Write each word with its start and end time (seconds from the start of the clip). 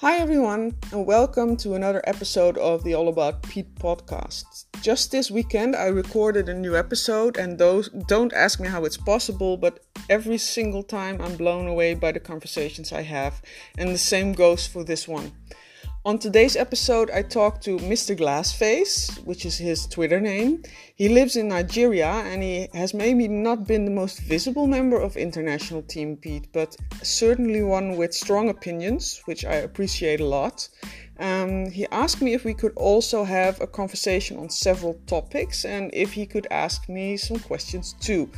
Hi, 0.00 0.16
everyone, 0.16 0.76
and 0.92 1.04
welcome 1.04 1.58
to 1.58 1.74
another 1.74 2.00
episode 2.04 2.56
of 2.56 2.84
the 2.84 2.94
All 2.94 3.08
About 3.08 3.42
Pete 3.42 3.74
podcast. 3.74 4.64
Just 4.80 5.12
this 5.12 5.30
weekend, 5.30 5.76
I 5.76 5.88
recorded 5.88 6.48
a 6.48 6.54
new 6.54 6.74
episode, 6.74 7.36
and 7.36 7.58
those 7.58 7.90
don't 8.08 8.32
ask 8.32 8.58
me 8.60 8.68
how 8.68 8.86
it's 8.86 8.96
possible, 8.96 9.58
but 9.58 9.80
every 10.08 10.38
single 10.38 10.82
time 10.82 11.20
I'm 11.20 11.36
blown 11.36 11.66
away 11.66 11.92
by 11.92 12.12
the 12.12 12.18
conversations 12.18 12.94
I 12.94 13.02
have, 13.02 13.42
and 13.76 13.90
the 13.90 13.98
same 13.98 14.32
goes 14.32 14.66
for 14.66 14.84
this 14.84 15.06
one. 15.06 15.32
On 16.02 16.18
today's 16.18 16.56
episode, 16.56 17.10
I 17.10 17.20
talked 17.20 17.62
to 17.64 17.76
Mr. 17.76 18.16
Glassface, 18.16 19.22
which 19.26 19.44
is 19.44 19.58
his 19.58 19.86
Twitter 19.86 20.18
name. 20.18 20.62
He 20.94 21.10
lives 21.10 21.36
in 21.36 21.48
Nigeria 21.48 22.06
and 22.06 22.42
he 22.42 22.68
has 22.72 22.94
maybe 22.94 23.28
not 23.28 23.66
been 23.66 23.84
the 23.84 23.90
most 23.90 24.20
visible 24.20 24.66
member 24.66 24.98
of 24.98 25.18
International 25.18 25.82
Team 25.82 26.16
Pete, 26.16 26.48
but 26.54 26.74
certainly 27.02 27.62
one 27.62 27.98
with 27.98 28.14
strong 28.14 28.48
opinions, 28.48 29.20
which 29.26 29.44
I 29.44 29.56
appreciate 29.56 30.20
a 30.20 30.24
lot. 30.24 30.70
Um, 31.18 31.70
he 31.70 31.86
asked 31.92 32.22
me 32.22 32.32
if 32.32 32.46
we 32.46 32.54
could 32.54 32.72
also 32.76 33.24
have 33.24 33.60
a 33.60 33.66
conversation 33.66 34.38
on 34.38 34.48
several 34.48 34.94
topics 35.06 35.66
and 35.66 35.90
if 35.92 36.14
he 36.14 36.24
could 36.24 36.46
ask 36.50 36.88
me 36.88 37.18
some 37.18 37.40
questions 37.40 37.92
too. 38.00 38.30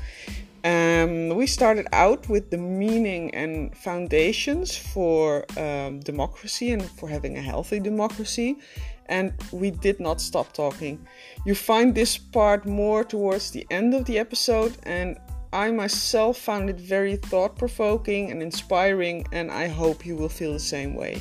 Um, 0.65 1.30
we 1.30 1.48
started 1.48 1.89
out 1.93 2.29
with 2.29 2.51
the 2.51 2.59
meaning 2.59 3.34
and 3.34 3.77
foundations 3.77 4.77
for 4.77 5.45
um, 5.59 5.98
democracy 6.01 6.71
and 6.71 6.83
for 6.83 7.09
having 7.09 7.37
a 7.37 7.41
healthy 7.41 7.80
democracy, 7.80 8.59
and 9.07 9.33
we 9.51 9.73
did 9.73 9.98
not 9.98 10.21
stop 10.21 10.52
talking. 10.52 11.05
You 11.45 11.57
find 11.57 11.95
this 11.95 12.16
part 12.16 12.65
more 12.65 13.02
towards 13.02 13.51
the 13.51 13.66
end 13.71 13.93
of 13.93 14.05
the 14.05 14.21
episode, 14.21 14.77
and 14.85 15.19
I 15.52 15.73
myself 15.73 16.38
found 16.38 16.71
it 16.71 16.80
very 16.80 17.16
thought 17.16 17.59
provoking 17.59 18.30
and 18.30 18.41
inspiring, 18.41 19.26
and 19.32 19.51
I 19.51 19.66
hope 19.66 20.07
you 20.07 20.15
will 20.15 20.29
feel 20.29 20.52
the 20.52 20.60
same 20.60 20.95
way. 20.95 21.21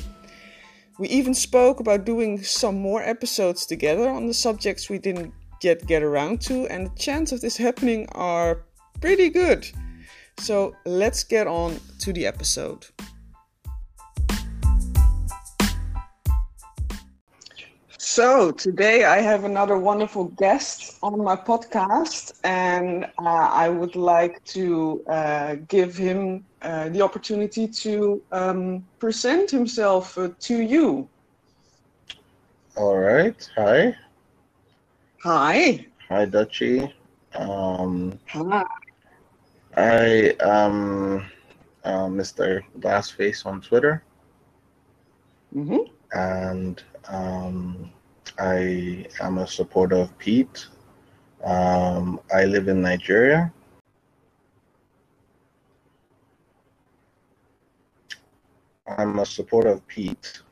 We 0.98 1.08
even 1.08 1.34
spoke 1.34 1.80
about 1.80 2.04
doing 2.04 2.40
some 2.44 2.76
more 2.76 3.02
episodes 3.02 3.66
together 3.66 4.08
on 4.08 4.28
the 4.28 4.34
subjects 4.34 4.88
we 4.88 4.98
didn't 4.98 5.34
yet 5.62 5.84
get 5.86 6.04
around 6.04 6.40
to, 6.42 6.66
and 6.68 6.86
the 6.86 6.96
chance 6.96 7.32
of 7.32 7.40
this 7.40 7.56
happening 7.56 8.06
are 8.12 8.64
pretty 9.02 9.28
good. 9.28 9.68
So 10.38 10.74
let's 10.86 11.24
get 11.24 11.46
on 11.46 11.78
to 11.98 12.12
the 12.12 12.24
episode. 12.24 12.86
So, 17.98 18.50
today 18.50 19.04
I 19.04 19.20
have 19.20 19.44
another 19.44 19.78
wonderful 19.78 20.24
guest 20.24 20.98
on 21.02 21.24
my 21.24 21.34
podcast, 21.34 22.32
and 22.44 23.04
uh, 23.18 23.48
I 23.64 23.70
would 23.70 23.96
like 23.96 24.44
to 24.56 25.02
uh, 25.08 25.54
give 25.66 25.96
him 25.96 26.44
uh, 26.60 26.90
the 26.90 27.00
opportunity 27.00 27.66
to 27.66 28.20
um, 28.30 28.84
present 28.98 29.50
himself 29.50 30.18
uh, 30.18 30.28
to 30.40 30.60
you. 30.60 31.08
All 32.76 32.98
right. 32.98 33.50
Hi. 33.56 33.96
Hi. 35.22 35.86
Hi, 36.08 36.24
Dutchy. 36.26 36.92
Um, 37.34 38.18
Hi. 38.26 38.64
I 39.76 40.34
am 40.40 41.26
uh, 41.84 42.06
Mr. 42.06 42.62
Glassface 42.78 43.46
on 43.46 43.60
Twitter, 43.60 44.02
Mm-hmm. 45.54 45.84
and 46.12 46.82
um, 47.08 47.90
I 48.38 49.06
am 49.20 49.38
a 49.38 49.46
supporter 49.46 49.96
of 49.96 50.16
Pete. 50.18 50.66
Um, 51.44 52.20
I 52.34 52.44
live 52.44 52.68
in 52.68 52.80
Nigeria. 52.82 53.52
I'm 58.86 59.18
a 59.18 59.26
supporter 59.26 59.70
of 59.70 59.86
Pete. 59.86 60.42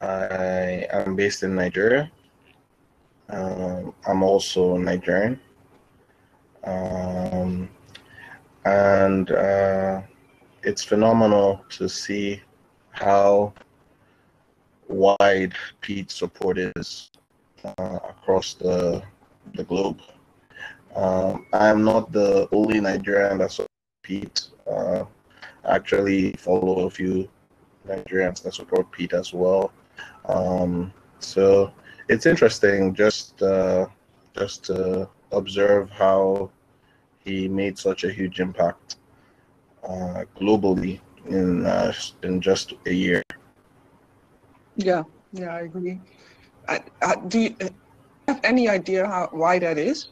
I 0.00 0.86
am 0.90 1.16
based 1.16 1.42
in 1.42 1.54
Nigeria. 1.54 2.10
Um, 3.28 3.94
I'm 4.06 4.22
also 4.22 4.76
Nigerian. 4.76 5.40
Um, 6.68 7.68
and 8.64 9.30
uh, 9.30 10.02
it's 10.62 10.84
phenomenal 10.84 11.64
to 11.70 11.88
see 11.88 12.42
how 12.90 13.54
wide 14.88 15.54
Pete's 15.80 16.14
support 16.14 16.58
is 16.58 17.10
uh, 17.64 17.98
across 18.08 18.54
the 18.54 19.02
the 19.54 19.64
globe. 19.64 20.00
Um, 20.94 21.46
I 21.52 21.68
am 21.68 21.84
not 21.84 22.12
the 22.12 22.48
only 22.52 22.80
Nigerian 22.80 23.38
that 23.38 23.52
supports 23.52 23.72
Pete. 24.02 24.48
Uh, 24.66 25.04
I 25.64 25.76
actually 25.76 26.32
follow 26.32 26.86
a 26.86 26.90
few 26.90 27.28
Nigerians 27.86 28.42
that 28.42 28.54
support 28.54 28.90
Pete 28.90 29.14
as 29.14 29.32
well. 29.32 29.72
Um, 30.26 30.92
so 31.18 31.72
it's 32.08 32.26
interesting 32.26 32.94
just 32.94 33.40
uh, 33.42 33.86
just 34.36 34.64
to 34.64 35.08
observe 35.32 35.90
how 35.90 36.50
he 37.28 37.48
made 37.48 37.78
such 37.78 38.04
a 38.04 38.10
huge 38.12 38.40
impact 38.40 38.96
uh, 39.88 40.24
globally 40.40 41.00
in 41.28 41.66
uh, 41.66 41.92
in 42.22 42.40
just 42.40 42.74
a 42.86 42.92
year. 42.92 43.22
Yeah, 44.76 45.04
yeah, 45.32 45.54
I 45.54 45.60
agree. 45.62 46.00
I, 46.68 46.80
I, 47.02 47.16
do 47.28 47.40
you 47.40 47.56
have 48.28 48.40
any 48.44 48.68
idea 48.68 49.06
how 49.06 49.28
why 49.32 49.58
that 49.58 49.78
is? 49.78 50.08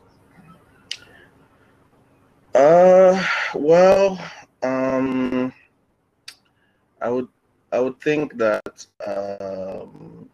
Uh, 2.54 3.22
well, 3.54 4.18
um, 4.62 5.52
I 7.00 7.08
would 7.10 7.28
I 7.72 7.80
would 7.80 8.00
think 8.00 8.36
that 8.38 8.86
um, 9.06 10.28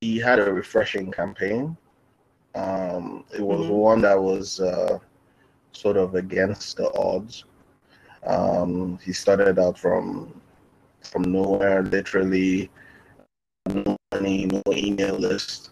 he 0.00 0.18
had 0.18 0.38
a 0.40 0.52
refreshing 0.52 1.10
campaign. 1.10 1.76
Um, 2.54 3.24
it 3.34 3.40
was 3.42 3.68
Mhm. 3.68 3.70
one 3.70 4.02
that 4.02 4.20
was 4.20 4.60
uh, 4.60 4.98
sort 5.72 5.96
of 5.96 6.14
against 6.14 6.76
the 6.76 6.92
odds. 6.94 7.44
Um, 8.26 8.98
he 9.02 9.12
started 9.12 9.58
out 9.58 9.78
from 9.78 10.40
from 11.02 11.22
nowhere, 11.22 11.82
literally 11.82 12.70
no 13.66 13.96
money, 14.12 14.46
no 14.46 14.62
email 14.72 15.16
list. 15.16 15.70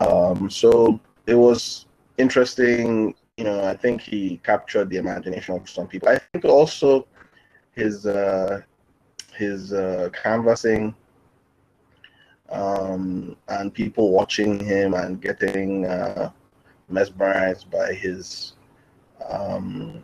Um, 0.00 0.48
so 0.48 1.00
it 1.26 1.34
was 1.34 1.86
interesting. 2.18 3.14
You 3.36 3.44
know, 3.44 3.64
I 3.64 3.74
think 3.74 4.00
he 4.00 4.40
captured 4.44 4.90
the 4.90 4.98
imagination 4.98 5.54
of 5.56 5.68
some 5.68 5.88
people. 5.88 6.08
I 6.08 6.18
think 6.18 6.44
also 6.44 7.06
his 7.72 8.06
uh, 8.06 8.60
his 9.34 9.72
uh, 9.72 10.10
canvassing 10.12 10.94
um, 12.50 13.36
and 13.48 13.72
people 13.72 14.10
watching 14.10 14.58
him 14.58 14.94
and 14.94 15.20
getting 15.20 15.86
uh, 15.86 16.30
mesmerized 16.88 17.70
by 17.70 17.92
his, 17.92 18.54
um, 19.28 20.02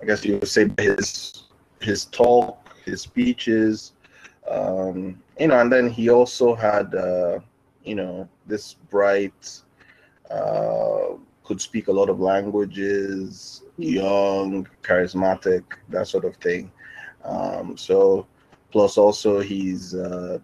I 0.00 0.04
guess 0.04 0.24
you 0.24 0.34
would 0.38 0.48
say 0.48 0.70
his 0.78 1.44
his 1.80 2.06
talk, 2.06 2.74
his 2.84 3.02
speeches, 3.02 3.92
um, 4.50 5.20
you 5.38 5.48
know, 5.48 5.58
and 5.60 5.72
then 5.72 5.90
he 5.90 6.08
also 6.08 6.54
had, 6.54 6.94
uh, 6.94 7.38
you 7.84 7.94
know, 7.94 8.28
this 8.46 8.74
bright, 8.74 9.60
uh, 10.30 11.14
could 11.44 11.60
speak 11.60 11.88
a 11.88 11.92
lot 11.92 12.08
of 12.08 12.20
languages, 12.20 13.62
young, 13.76 14.66
charismatic, 14.82 15.62
that 15.88 16.06
sort 16.06 16.24
of 16.24 16.36
thing. 16.36 16.70
Um, 17.24 17.76
so, 17.76 18.26
plus 18.70 18.98
also 18.98 19.40
he's 19.40 19.94
uh, 19.94 20.38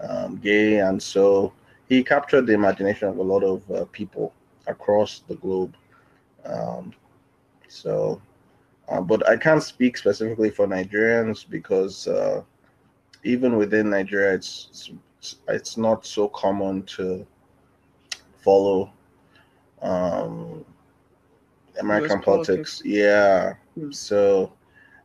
um, 0.00 0.36
gay, 0.36 0.78
and 0.78 1.02
so 1.02 1.52
he 1.88 2.02
captured 2.02 2.46
the 2.46 2.54
imagination 2.54 3.08
of 3.08 3.18
a 3.18 3.22
lot 3.22 3.42
of 3.42 3.70
uh, 3.70 3.84
people 3.92 4.32
across 4.66 5.22
the 5.28 5.36
globe. 5.36 5.76
Um, 6.44 6.92
so, 7.68 8.20
uh, 8.88 9.00
but 9.00 9.28
I 9.28 9.36
can't 9.36 9.62
speak 9.62 9.96
specifically 9.96 10.50
for 10.50 10.66
Nigerians 10.66 11.48
because 11.48 12.08
uh, 12.08 12.42
even 13.24 13.56
within 13.56 13.90
Nigeria, 13.90 14.34
it's, 14.34 14.68
it's 14.72 15.36
it's 15.48 15.76
not 15.76 16.06
so 16.06 16.28
common 16.28 16.82
to 16.84 17.26
follow 18.42 18.92
um, 19.82 20.64
American 21.78 22.18
US 22.18 22.24
politics. 22.24 22.82
Yeah. 22.84 23.54
Hmm. 23.74 23.92
So, 23.92 24.52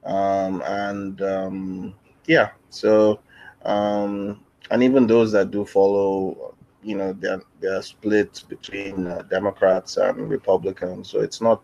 um, 0.04 0.62
and 0.66 1.22
um, 1.22 1.96
yeah, 2.28 2.50
so 2.70 3.20
um, 3.64 4.44
and 4.72 4.84
even 4.84 5.08
those 5.08 5.32
that 5.34 5.52
do 5.52 5.66
follow, 5.66 6.55
you 6.86 6.96
know, 6.96 7.14
they're 7.14 7.42
they're 7.60 7.82
split 7.82 8.44
between 8.48 9.08
uh, 9.08 9.24
Democrats 9.24 9.98
and 9.98 10.30
Republicans. 10.30 11.10
So 11.10 11.22
it's 11.22 11.42
not 11.42 11.64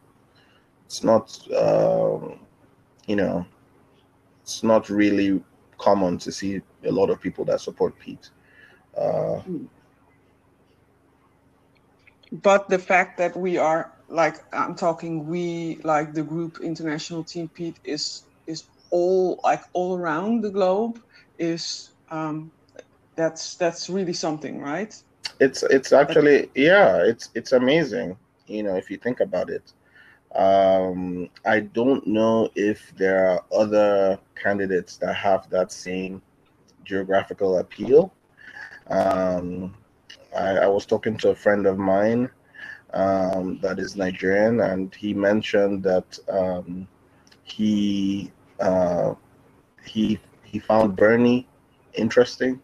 it's 0.86 1.04
not 1.04 1.40
um, 1.56 2.40
you 3.08 3.16
know 3.16 3.46
it's 4.42 4.64
not 4.64 4.90
really 4.90 5.44
common 5.78 6.18
to 6.20 6.32
see 6.32 6.62
a 6.86 6.92
lot 6.92 7.12
of 7.12 7.22
people 7.22 7.46
that 7.46 7.62
support 7.62 7.98
Pete. 8.00 8.32
Uh, 8.98 9.42
But 12.32 12.70
the 12.70 12.80
fact 12.80 13.18
that 13.20 13.36
we 13.38 13.58
are 13.58 13.94
like 14.10 14.38
I'm 14.54 14.76
talking 14.76 15.28
we 15.28 15.80
like 15.84 16.14
the 16.14 16.24
group 16.24 16.60
International 16.62 17.24
Team 17.24 17.50
Pete 17.50 17.80
is 17.84 18.24
is 18.48 18.70
all 18.92 19.40
like 19.44 19.64
all 19.74 19.98
around 19.98 20.42
the 20.44 20.52
globe 20.52 21.00
is 21.38 21.94
um, 22.10 22.52
that's 23.16 23.56
that's 23.58 23.90
really 23.90 24.14
something, 24.14 24.60
right? 24.62 24.94
It's 25.42 25.64
it's 25.64 25.92
actually 25.92 26.50
yeah, 26.56 27.04
it's 27.04 27.30
it's 27.34 27.52
amazing. 27.52 28.16
You 28.48 28.64
know, 28.64 28.76
if 28.76 28.90
you 28.92 28.98
think 28.98 29.20
about 29.20 29.50
it. 29.50 29.74
Um, 30.36 31.30
I 31.46 31.60
don't 31.60 32.06
know 32.08 32.50
if 32.56 32.94
there 32.96 33.28
are 33.28 33.44
other 33.52 34.20
candidates 34.42 34.96
that 34.98 35.14
have 35.16 35.50
that 35.50 35.72
same 35.72 36.22
geographical 36.86 37.58
appeal. 37.58 38.14
Um, 38.88 39.76
I, 40.36 40.60
I 40.60 40.68
was 40.68 40.86
talking 40.86 41.18
to 41.18 41.32
a 41.32 41.36
friend 41.36 41.66
of 41.66 41.78
mine 41.78 42.30
um, 42.94 43.60
that 43.62 43.80
is 43.80 43.96
Nigerian, 43.96 44.62
and 44.62 44.94
he 44.96 45.14
mentioned 45.14 45.84
that 45.84 46.20
um, 46.30 46.88
he 47.44 48.32
uh, 48.60 49.16
he 49.86 50.20
he 50.44 50.60
found 50.60 50.96
Bernie 50.96 51.48
interesting, 51.94 52.62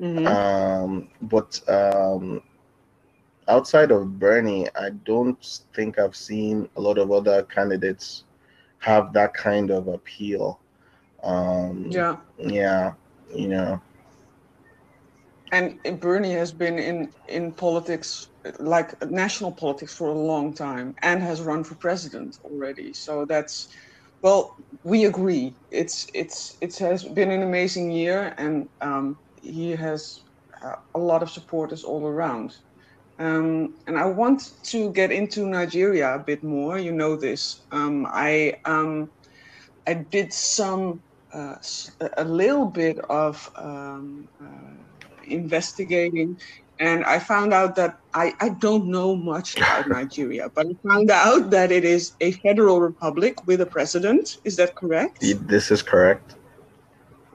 Mhm. 0.00 0.26
um, 0.26 1.08
but 1.22 1.60
um, 1.68 2.42
outside 3.48 3.90
of 3.90 4.18
Bernie, 4.18 4.68
I 4.76 4.90
don't 4.90 5.60
think 5.74 5.98
I've 5.98 6.16
seen 6.16 6.68
a 6.76 6.80
lot 6.80 6.98
of 6.98 7.10
other 7.12 7.42
candidates 7.42 8.24
have 8.78 9.12
that 9.14 9.34
kind 9.34 9.70
of 9.70 9.88
appeal. 9.88 10.60
Um, 11.22 11.90
yeah, 11.90 12.16
yeah, 12.38 12.94
you 13.34 13.48
know, 13.48 13.80
and 15.52 15.78
Bernie 16.00 16.32
has 16.32 16.52
been 16.52 16.78
in 16.78 17.12
in 17.28 17.52
politics, 17.52 18.28
like 18.58 18.94
national 19.10 19.52
politics, 19.52 19.94
for 19.94 20.08
a 20.08 20.14
long 20.32 20.54
time, 20.54 20.94
and 21.02 21.22
has 21.22 21.40
run 21.42 21.64
for 21.64 21.76
president 21.76 22.36
already. 22.44 22.92
So 22.92 23.24
that's 23.26 23.68
well, 24.22 24.54
we 24.84 25.04
agree. 25.04 25.56
It's 25.70 26.06
it's 26.14 26.56
it 26.60 26.76
has 26.78 27.04
been 27.04 27.30
an 27.30 27.42
amazing 27.42 27.90
year, 27.90 28.34
and 28.38 28.68
um, 28.80 29.18
he 29.50 29.70
has 29.72 30.20
uh, 30.62 30.76
a 30.94 30.98
lot 30.98 31.22
of 31.22 31.30
supporters 31.30 31.84
all 31.84 32.06
around. 32.06 32.56
Um, 33.18 33.74
and 33.86 33.98
I 33.98 34.04
want 34.04 34.52
to 34.64 34.92
get 34.92 35.10
into 35.10 35.46
Nigeria 35.46 36.14
a 36.14 36.18
bit 36.18 36.44
more. 36.44 36.78
You 36.78 36.92
know 36.92 37.16
this. 37.16 37.62
Um, 37.72 38.06
I 38.10 38.58
um, 38.64 39.10
I 39.86 39.94
did 39.94 40.32
some 40.32 41.00
uh, 41.32 41.56
a 42.16 42.24
little 42.24 42.66
bit 42.66 42.98
of 43.08 43.50
um, 43.56 44.28
uh, 44.40 45.24
investigating, 45.26 46.38
and 46.78 47.04
I 47.04 47.18
found 47.18 47.54
out 47.54 47.74
that 47.76 47.98
I, 48.12 48.34
I 48.40 48.50
don't 48.50 48.86
know 48.86 49.16
much 49.16 49.56
about 49.56 49.88
Nigeria, 49.98 50.50
but 50.54 50.66
I 50.66 50.88
found 50.88 51.10
out 51.10 51.50
that 51.50 51.72
it 51.72 51.84
is 51.84 52.12
a 52.20 52.32
federal 52.32 52.80
republic 52.80 53.46
with 53.46 53.60
a 53.62 53.66
president. 53.66 54.38
Is 54.44 54.56
that 54.56 54.74
correct? 54.74 55.20
this 55.20 55.70
is 55.70 55.82
correct. 55.82 56.34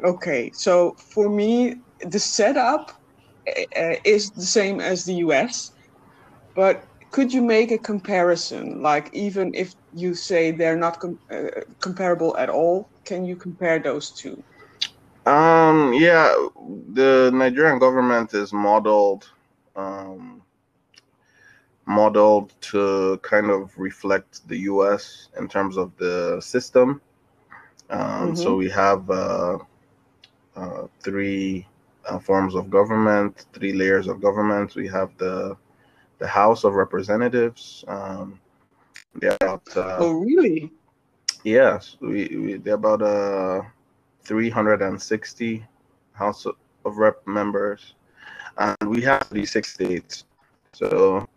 Okay, 0.03 0.51
so 0.53 0.93
for 0.93 1.29
me, 1.29 1.77
the 2.03 2.19
setup 2.19 2.91
uh, 3.47 3.95
is 4.05 4.31
the 4.31 4.45
same 4.45 4.79
as 4.79 5.05
the 5.05 5.15
US, 5.15 5.71
but 6.55 6.85
could 7.11 7.33
you 7.33 7.41
make 7.41 7.71
a 7.71 7.77
comparison? 7.79 8.81
Like, 8.81 9.09
even 9.13 9.53
if 9.55 9.73
you 9.91 10.13
say 10.15 10.51
they're 10.51 10.77
not 10.77 10.99
com- 10.99 11.19
uh, 11.31 11.61
comparable 11.81 12.35
at 12.37 12.49
all, 12.49 12.89
can 13.05 13.25
you 13.25 13.35
compare 13.35 13.79
those 13.79 14.11
two? 14.11 14.43
Um, 15.25 15.93
yeah, 15.93 16.33
the 16.93 17.31
Nigerian 17.33 17.79
government 17.79 18.33
is 18.33 18.53
modeled, 18.53 19.29
um, 19.75 20.41
modeled 21.85 22.53
to 22.61 23.17
kind 23.23 23.49
of 23.49 23.77
reflect 23.77 24.47
the 24.47 24.57
U.S. 24.71 25.29
in 25.37 25.47
terms 25.47 25.77
of 25.77 25.95
the 25.97 26.39
system. 26.41 27.01
Um, 27.89 28.35
So 28.35 28.55
Mhm. 28.55 28.57
we 28.57 28.69
have 28.69 29.09
uh, 29.09 29.57
uh, 30.55 30.87
three 31.01 31.67
uh, 32.07 32.19
forms 32.19 32.55
of 32.55 32.69
government, 32.69 33.45
three 33.53 33.73
layers 33.73 34.07
of 34.07 34.21
government. 34.21 34.75
We 34.75 34.87
have 34.87 35.15
the 35.17 35.57
the 36.19 36.27
House 36.27 36.63
of 36.63 36.73
Representatives. 36.75 37.83
Um, 37.87 38.39
they're 39.15 39.37
about 39.41 39.63
uh, 39.75 39.97
Oh, 39.99 40.11
really? 40.11 40.71
Yes, 41.43 41.97
we, 41.99 42.27
we 42.37 42.53
they're 42.57 42.75
about 42.75 43.01
uh 43.01 43.61
360 44.23 45.65
House 46.13 46.45
of 46.45 46.97
Rep 46.97 47.25
members, 47.27 47.95
and 48.57 48.77
we 48.85 49.01
have 49.01 49.23
36 49.23 49.73
states. 49.73 50.25
So 50.73 51.27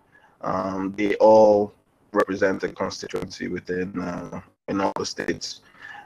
um, 0.43 0.93
they 0.97 1.15
all 1.17 1.73
represent 2.13 2.63
a 2.65 2.69
constituency 2.69 3.49
within 3.49 3.99
uh, 3.99 4.41
in 4.69 4.81
all 4.81 4.93
the 4.97 5.07
states. 5.07 5.61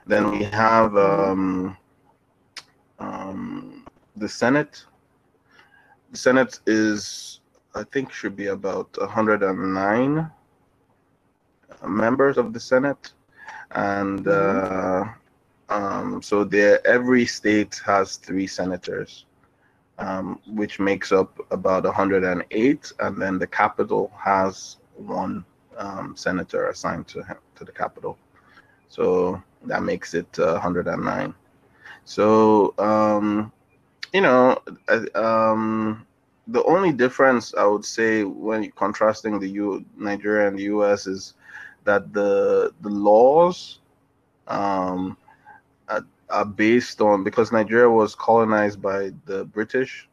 Then 0.06 0.30
we 0.30 0.44
have 0.44 0.96
um, 0.96 1.76
um, 2.98 3.77
the 4.18 4.28
Senate. 4.28 4.84
The 6.10 6.18
Senate 6.18 6.60
is, 6.66 7.40
I 7.74 7.84
think, 7.84 8.12
should 8.12 8.36
be 8.36 8.48
about 8.48 8.96
109 8.98 10.30
members 11.86 12.38
of 12.38 12.52
the 12.52 12.60
Senate. 12.60 13.12
And 13.72 14.26
uh, 14.26 15.04
um, 15.68 16.22
so 16.22 16.44
there 16.44 16.84
every 16.86 17.26
state 17.26 17.80
has 17.84 18.16
three 18.16 18.46
senators 18.46 19.26
um, 19.98 20.40
which 20.46 20.78
makes 20.78 21.12
up 21.12 21.38
about 21.50 21.84
108 21.84 22.92
and 23.00 23.20
then 23.20 23.38
the 23.38 23.46
capital 23.46 24.12
has 24.18 24.76
one 24.96 25.44
um, 25.76 26.16
senator 26.16 26.68
assigned 26.68 27.06
to 27.08 27.22
him 27.22 27.36
to 27.56 27.64
the 27.64 27.72
capital 27.72 28.16
so 28.88 29.42
that 29.64 29.82
makes 29.82 30.14
it 30.14 30.38
uh, 30.38 30.52
109 30.52 31.34
so 32.04 32.74
um, 32.78 33.52
you 34.12 34.20
know 34.20 34.58
uh, 34.88 35.04
um, 35.14 36.06
the 36.46 36.62
only 36.64 36.92
difference 36.92 37.54
i 37.54 37.64
would 37.64 37.84
say 37.84 38.24
when 38.24 38.70
contrasting 38.72 39.38
the 39.40 39.48
U- 39.48 39.84
nigeria 39.96 40.48
and 40.48 40.58
the 40.58 40.64
us 40.64 41.06
is 41.06 41.34
that 41.84 42.12
the 42.12 42.72
the 42.80 42.88
laws 42.88 43.80
um, 44.46 45.16
are, 45.88 46.04
are 46.30 46.44
based 46.44 47.00
on 47.00 47.22
because 47.24 47.52
Nigeria 47.52 47.88
was 47.90 48.14
colonized 48.14 48.80
by 48.82 49.10
the 49.26 49.44
British, 49.44 50.08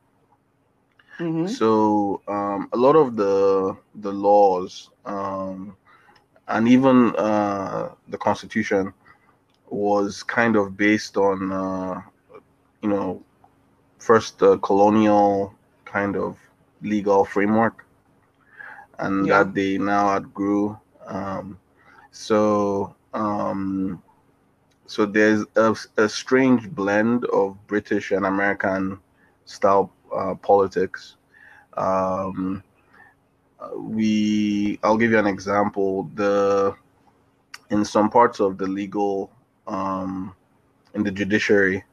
hmm 1.20 1.46
so 1.46 2.22
um, 2.28 2.70
a 2.74 2.78
lot 2.78 2.96
of 2.96 3.16
the 3.16 3.76
the 3.96 4.12
laws 4.12 4.90
um, 5.06 5.76
and 6.48 6.68
even 6.68 7.16
uh, 7.16 7.90
the 8.08 8.18
constitution 8.18 8.94
was 9.70 10.24
kind 10.24 10.56
of 10.56 10.78
based 10.78 11.18
on 11.18 11.52
uh, 11.52 12.02
you 12.82 12.90
know 12.90 13.24
first 14.06 14.40
the 14.40 14.58
colonial 14.60 15.54
kind 15.86 16.16
of 16.16 16.38
legal 16.82 17.26
framework 17.26 17.86
and 19.00 19.30
Yeah. 19.30 19.32
that 19.32 19.54
they 19.54 19.78
now 19.78 20.08
outgrew 20.10 20.78
um, 21.08 21.58
so 22.12 22.96
um, 23.14 24.02
so 24.86 25.06
there's 25.06 25.46
a, 25.56 25.76
a 25.98 26.10
strange 26.10 26.70
blend 26.70 27.26
of 27.26 27.58
British 27.68 28.12
and 28.12 28.26
American 28.26 29.00
style 29.46 29.92
uh, 30.16 30.36
politics. 30.36 31.16
Um, 31.76 32.64
uh, 33.60 33.70
we, 33.78 34.80
I'll 34.84 34.98
give 34.98 35.12
you 35.12 35.20
an 35.20 35.28
example. 35.28 36.10
The 36.16 36.76
in 37.70 37.86
some 37.86 38.10
parts 38.10 38.40
of 38.40 38.58
the 38.58 38.68
legal, 38.68 39.32
um, 39.68 40.36
in 40.94 41.04
the 41.04 41.12
judiciary, 41.12 41.84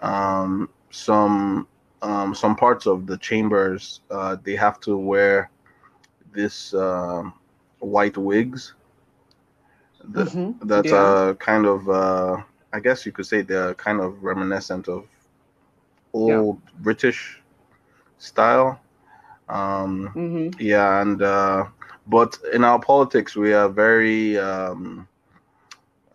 um, 0.00 0.68
some 0.90 1.66
um, 2.02 2.34
some 2.34 2.56
parts 2.56 2.86
of 2.86 3.06
the 3.06 3.16
chambers 3.18 4.00
uh, 4.10 4.36
they 4.42 4.56
have 4.56 4.80
to 4.80 4.96
wear 4.96 5.50
this 6.32 6.74
um 6.74 7.34
white 7.80 8.16
wigs. 8.16 8.74
The, 10.04 10.30
Mhm. 10.30 10.60
that 10.62 10.92
Yeah. 10.92 10.92
uh 10.92 11.34
kind 11.34 11.66
of 11.66 11.88
uh 11.88 12.42
I 12.72 12.80
guess 12.80 13.06
you 13.06 13.12
could 13.12 13.26
say 13.26 13.42
they're 13.42 13.74
kind 13.74 14.00
of 14.00 14.22
reminiscent 14.22 14.88
of 14.88 15.06
old 16.12 16.60
British 16.78 17.42
style. 18.18 18.80
Um 19.48 20.16
hmm 20.16 20.50
yeah 20.58 21.02
and 21.02 21.22
uh 21.22 21.66
but 22.06 22.38
in 22.52 22.64
our 22.64 22.80
politics 22.80 23.36
we 23.36 23.52
are 23.54 23.68
very 23.68 24.38
um 24.38 25.08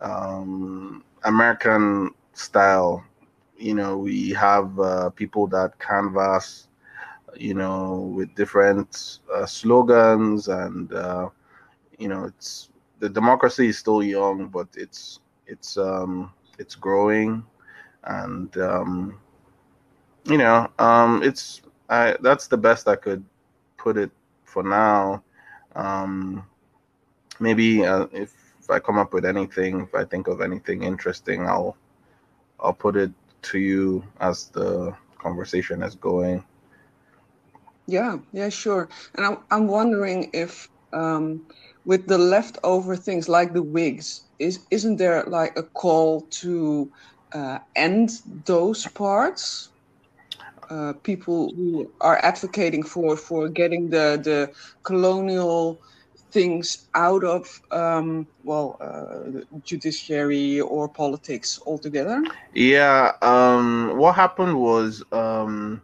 um 0.00 1.04
American 1.24 2.14
style. 2.34 3.05
You 3.58 3.74
know, 3.74 3.98
we 3.98 4.30
have 4.30 4.78
uh, 4.78 5.10
people 5.10 5.46
that 5.48 5.78
canvass, 5.78 6.68
you 7.36 7.54
know, 7.54 8.12
with 8.14 8.34
different 8.34 9.20
uh, 9.34 9.46
slogans 9.46 10.48
and 10.48 10.92
uh, 10.92 11.28
you 11.98 12.08
know, 12.08 12.24
it's 12.24 12.70
the 13.00 13.08
democracy 13.08 13.68
is 13.68 13.78
still 13.78 14.02
young, 14.02 14.48
but 14.48 14.68
it's 14.74 15.20
it's 15.46 15.76
um 15.78 16.32
it's 16.58 16.74
growing, 16.74 17.44
and 18.04 18.56
um, 18.58 19.18
you 20.24 20.38
know 20.38 20.68
um 20.78 21.22
it's 21.22 21.62
I 21.88 22.16
that's 22.20 22.48
the 22.48 22.56
best 22.56 22.88
I 22.88 22.96
could 22.96 23.24
put 23.76 23.96
it 23.96 24.10
for 24.44 24.62
now. 24.62 25.22
Um, 25.74 26.44
maybe 27.40 27.84
uh, 27.84 28.06
if 28.12 28.32
if 28.60 28.70
I 28.70 28.78
come 28.80 28.98
up 28.98 29.12
with 29.12 29.24
anything, 29.24 29.80
if 29.82 29.94
I 29.94 30.04
think 30.04 30.28
of 30.28 30.40
anything 30.40 30.82
interesting, 30.82 31.46
I'll 31.46 31.76
I'll 32.60 32.72
put 32.74 32.96
it 32.96 33.12
to 33.50 33.58
you 33.58 34.04
as 34.20 34.48
the 34.50 34.94
conversation 35.18 35.82
is 35.82 35.94
going. 35.94 36.44
Yeah, 37.86 38.18
yeah, 38.32 38.48
sure. 38.48 38.88
And 39.16 39.26
I'm 39.26 39.38
I'm 39.50 39.66
wondering 39.68 40.30
if 40.32 40.68
um, 40.92 41.42
with 41.84 42.06
the 42.08 42.18
leftover 42.18 42.96
things 42.96 43.28
like 43.28 43.52
the 43.52 43.62
wigs, 43.62 44.26
is 44.38 44.66
isn't 44.70 44.96
there 44.96 45.24
like 45.26 45.56
a 45.56 45.62
call 45.62 46.22
to 46.42 46.90
uh, 47.32 47.58
end 47.74 48.10
those 48.46 48.86
parts? 48.86 49.70
Uh, 50.70 50.92
people 51.02 51.52
who 51.56 51.92
are 52.00 52.18
advocating 52.22 52.82
for 52.82 53.16
for 53.16 53.48
getting 53.48 53.90
the 53.90 54.20
the 54.22 54.50
colonial 54.84 55.80
things 56.36 56.88
out 56.94 57.24
of 57.24 57.62
um, 57.70 58.26
well 58.44 58.76
uh, 58.78 59.40
judiciary 59.64 60.60
or 60.60 60.86
politics 60.86 61.58
altogether 61.64 62.22
yeah 62.52 63.12
um, 63.22 63.96
what 63.96 64.14
happened 64.14 64.54
was 64.54 65.02
um, 65.12 65.80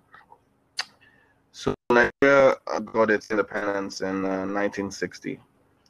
so 1.53 1.75
nigeria 1.91 2.55
got 2.85 3.11
its 3.11 3.31
independence 3.31 4.03
in 4.03 4.27
uh, 4.27 4.45
1960 4.45 5.41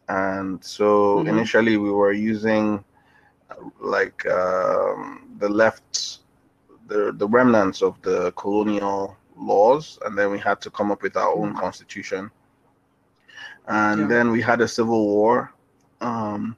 and 0.09 0.65
so 0.65 0.87
mm-hmm. 0.87 1.29
initially 1.31 1.77
we 1.77 1.91
were 1.91 2.13
using 2.13 2.85
like 3.81 4.25
um, 4.27 5.37
the 5.41 5.49
left 5.49 6.19
the 6.87 7.13
the 7.17 7.27
remnants 7.27 7.83
of 7.83 8.01
the 8.03 8.31
colonial 8.43 9.17
laws 9.37 9.99
and 10.05 10.17
then 10.17 10.31
we 10.31 10.39
had 10.39 10.61
to 10.61 10.71
come 10.71 10.93
up 10.93 11.03
with 11.03 11.17
our 11.17 11.33
own 11.35 11.49
mm-hmm. 11.49 11.59
constitution 11.65 12.31
and 13.69 14.03
yeah. 14.03 14.07
then 14.07 14.31
we 14.31 14.41
had 14.41 14.61
a 14.61 14.69
civil 14.69 15.07
war 15.07 15.53
um, 16.01 16.57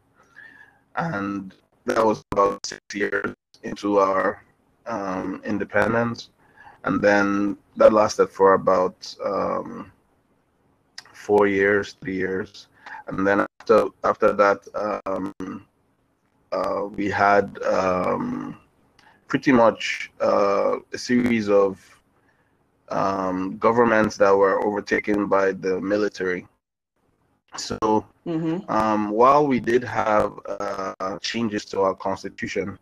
and 0.96 1.54
that 1.84 2.04
was 2.04 2.24
about 2.32 2.64
six 2.66 2.80
years 2.94 3.34
into 3.62 3.98
our 3.98 4.42
um, 4.86 5.42
independence. 5.44 6.30
And 6.84 7.00
then 7.00 7.56
that 7.76 7.92
lasted 7.92 8.28
for 8.28 8.54
about 8.54 9.14
um, 9.24 9.90
four 11.12 11.46
years 11.46 11.96
three 12.00 12.16
years. 12.16 12.68
And 13.06 13.26
then 13.26 13.46
after 13.60 13.88
after 14.02 14.32
that 14.32 14.60
um, 15.06 15.66
uh, 16.52 16.86
we 16.86 17.08
had 17.10 17.58
um, 17.64 18.58
pretty 19.28 19.52
much 19.52 20.10
uh, 20.20 20.76
a 20.92 20.98
series 20.98 21.48
of 21.48 21.80
um, 22.90 23.56
governments 23.58 24.16
that 24.18 24.34
were 24.34 24.64
overtaken 24.64 25.26
by 25.26 25.52
the 25.52 25.80
military 25.80 26.46
so 27.56 28.04
mm-hmm. 28.26 28.70
um, 28.70 29.10
while 29.10 29.46
we 29.46 29.60
did 29.60 29.84
have 29.84 30.32
uh, 30.46 31.18
changes 31.20 31.64
to 31.66 31.80
our 31.82 31.94
constitution, 31.94 32.78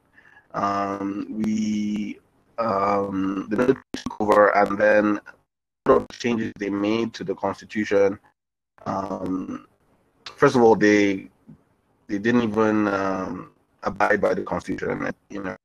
um, 0.54 1.26
we 1.30 2.18
um, 2.58 3.46
the 3.50 3.56
military 3.56 3.84
took 3.94 4.20
over, 4.20 4.56
and 4.56 4.78
then 4.78 5.20
the 5.84 6.06
changes 6.12 6.52
they 6.58 6.70
made 6.70 7.12
to 7.14 7.24
the 7.24 7.34
constitution. 7.34 8.18
Um, 8.86 9.66
first 10.36 10.56
of 10.56 10.62
all, 10.62 10.74
they 10.74 11.28
they 12.08 12.18
didn't 12.18 12.42
even 12.42 12.88
um, 12.88 13.52
abide 13.82 14.20
by 14.20 14.34
the 14.34 14.42
constitution, 14.42 15.10
you 15.30 15.42
know, 15.42 15.56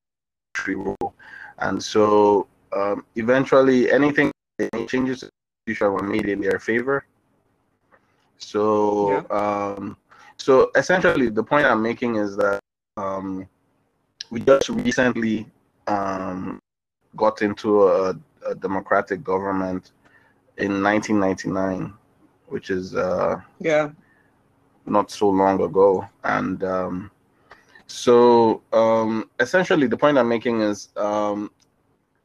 rule, 0.68 1.14
and 1.60 1.82
so 1.82 2.48
um, 2.76 3.06
eventually 3.16 3.92
anything 3.92 4.32
any 4.60 4.86
changes 4.86 5.20
to 5.22 5.26
the 5.28 5.32
constitution 5.66 5.94
were 5.94 6.04
made 6.04 6.28
in 6.28 6.42
their 6.42 6.60
favor 6.60 7.06
so, 8.38 9.12
yeah. 9.12 9.38
um, 9.38 9.98
so 10.38 10.72
essentially, 10.76 11.30
the 11.30 11.44
point 11.44 11.66
I'm 11.66 11.82
making 11.82 12.16
is 12.16 12.36
that 12.38 12.60
um, 12.98 13.48
we 14.30 14.42
just 14.42 14.70
recently 14.70 15.48
um, 15.88 16.60
got 17.16 17.42
into 17.42 17.84
a, 17.88 18.16
a 18.46 18.56
democratic 18.56 19.24
government 19.24 19.92
in 20.58 20.82
1999, 20.84 21.94
which 22.48 22.70
is 22.70 22.96
uh, 22.96 23.40
yeah, 23.60 23.90
not 24.86 25.12
so 25.12 25.30
long 25.30 25.62
ago, 25.62 26.08
and 26.24 26.64
um, 26.64 27.12
so 27.88 28.62
um, 28.74 29.30
essentially, 29.40 29.88
the 29.88 29.98
point 29.98 30.18
I'm 30.18 30.30
making 30.30 30.62
is 30.62 30.90
um, 30.98 31.52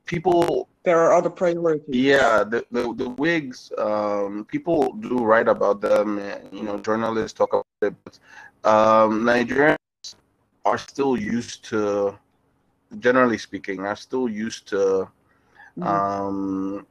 people 0.07 0.69
there 0.85 0.99
are 1.01 1.13
other 1.13 1.31
priorities. 1.31 1.95
Yeah, 1.95 2.43
the 2.45 2.67
the, 2.71 2.93
the 2.95 3.11
wigs, 3.11 3.71
um, 3.79 4.45
people 4.51 4.95
do 4.95 5.19
write 5.19 5.49
about 5.49 5.81
them. 5.81 6.19
and, 6.19 6.53
You 6.53 6.65
know, 6.65 6.79
journalists 6.79 7.39
talk 7.39 7.53
about 7.53 7.67
it, 7.81 7.95
but 8.05 8.19
um, 8.69 9.23
Nigerians 9.23 9.77
are 10.65 10.79
still 10.79 11.17
used 11.17 11.65
to, 11.67 12.19
generally 12.99 13.39
speaking, 13.39 13.87
are 13.87 13.97
still 13.97 14.29
used 14.29 14.67
to 14.69 15.09
mm-hmm. 15.79 15.83
um, 15.83 16.87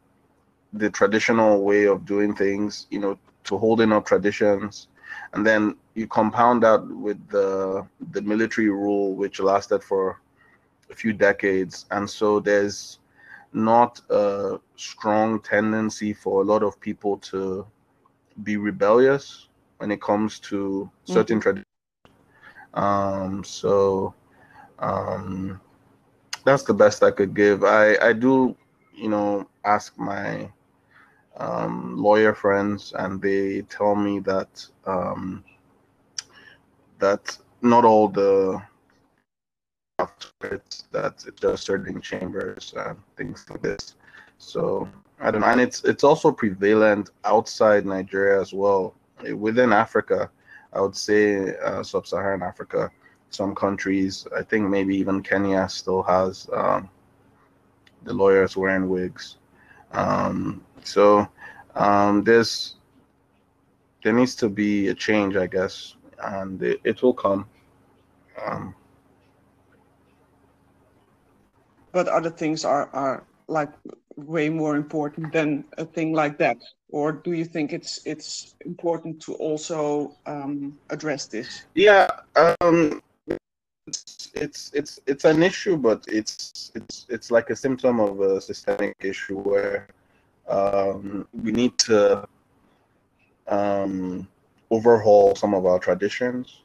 the 0.74 0.90
traditional 0.90 1.64
way 1.64 1.86
of 1.86 2.06
doing 2.06 2.34
things. 2.34 2.88
You 2.90 3.00
know, 3.00 3.20
to 3.46 3.58
holding 3.58 3.92
up 3.92 4.06
traditions, 4.06 4.88
and 5.34 5.46
then 5.46 5.76
you 5.96 6.08
compound 6.08 6.64
that 6.64 6.82
with 6.88 7.20
the 7.28 7.86
the 8.12 8.22
military 8.22 8.70
rule, 8.70 9.16
which 9.16 9.42
lasted 9.42 9.84
for 9.84 10.22
a 10.90 10.96
few 10.96 11.12
decades, 11.12 11.86
and 11.92 12.10
so 12.10 12.40
there's 12.40 13.00
not 13.54 14.02
a 14.10 14.60
strong 14.76 15.40
tendency 15.42 16.14
for 16.14 16.42
a 16.42 16.46
lot 16.46 16.64
of 16.64 16.80
people 16.80 17.18
to 17.18 17.66
be 18.44 18.58
rebellious 18.58 19.48
when 19.78 19.92
it 19.92 20.02
comes 20.02 20.40
to 20.40 20.90
certain 21.06 21.40
mm-hmm. 21.40 21.42
traditions. 21.42 21.66
Um, 22.74 23.44
so 23.44 24.14
um, 24.80 25.60
that's 26.46 26.64
the 26.64 26.74
best 26.74 27.04
I 27.04 27.12
could 27.12 27.34
give. 27.34 27.64
I, 27.64 27.98
I 27.98 28.14
do, 28.14 28.56
you 28.94 29.10
know, 29.10 29.48
ask 29.66 29.98
my 29.98 30.52
um, 31.38 31.98
lawyer 31.98 32.34
friends, 32.34 32.94
and 32.98 33.22
they 33.22 33.62
tell 33.64 33.96
me 33.96 34.20
that 34.20 34.66
um, 34.86 35.44
that 37.00 37.38
not 37.62 37.86
all 37.86 38.08
the 38.08 38.62
it's 40.44 40.84
that 40.92 41.24
just 41.40 41.64
certain 41.64 42.02
chambers 42.02 42.74
and 42.78 42.98
things 43.18 43.46
like 43.50 43.62
this. 43.62 43.96
So 44.38 44.88
I 45.20 45.32
don't 45.32 45.42
know, 45.42 45.48
and 45.48 45.62
it's 45.62 45.84
it's 45.84 46.04
also 46.04 46.32
prevalent 46.32 47.10
outside 47.26 47.86
Nigeria 47.86 48.42
as 48.42 48.54
well. 48.54 48.96
Within 49.36 49.72
Africa, 49.72 50.30
I 50.74 50.82
would 50.82 50.96
say 50.96 51.56
uh, 51.58 51.84
sub-Saharan 51.84 52.42
Africa, 52.42 52.90
some 53.30 53.54
countries, 53.54 54.28
I 54.36 54.42
think 54.42 54.68
maybe 54.68 54.96
even 54.98 55.22
Kenya 55.22 55.70
still 55.70 56.02
has 56.04 56.50
um, 56.54 56.90
the 58.04 58.14
lawyers 58.14 58.58
wearing 58.58 58.90
wigs. 58.90 59.38
Um, 59.92 60.64
so 60.84 61.28
um, 61.76 62.24
there's 62.24 62.76
there 64.04 64.14
needs 64.14 64.36
to 64.36 64.50
be 64.50 64.88
a 64.88 64.96
change, 64.96 65.36
I 65.36 65.46
guess, 65.46 65.96
and 66.24 66.62
it, 66.64 66.82
it 66.84 67.04
will 67.04 67.14
come. 67.14 67.46
Um, 68.44 68.74
but 71.92 72.08
other 72.08 72.30
things 72.30 72.66
are 72.66 72.90
are 72.94 73.24
like 73.48 73.72
way 74.16 74.50
more 74.50 74.76
important 74.76 75.32
than 75.34 75.64
a 75.78 75.86
thing 75.86 76.14
like 76.14 76.38
that 76.38 76.58
or 76.90 77.12
do 77.12 77.32
you 77.32 77.46
think 77.46 77.74
it's 77.74 78.00
it's 78.06 78.56
important 78.66 79.22
to 79.22 79.34
also 79.36 80.14
um, 80.26 80.78
address 80.90 81.26
this 81.26 81.64
yeah 81.76 82.08
um, 82.36 83.02
it's, 83.88 84.30
it's 84.34 84.72
it's 84.74 85.00
it's 85.08 85.26
an 85.26 85.42
issue 85.42 85.78
but 85.78 86.04
it's 86.08 86.72
it's 86.76 87.06
it's 87.10 87.32
like 87.32 87.50
a 87.50 87.56
symptom 87.56 88.00
of 88.00 88.20
a 88.20 88.40
systemic 88.42 88.96
issue 89.02 89.40
where 89.40 89.88
um, 90.48 91.28
we 91.34 91.52
need 91.52 91.78
to 91.78 92.28
um, 93.48 94.28
overhaul 94.70 95.36
some 95.36 95.54
of 95.54 95.66
our 95.66 95.80
traditions 95.80 96.62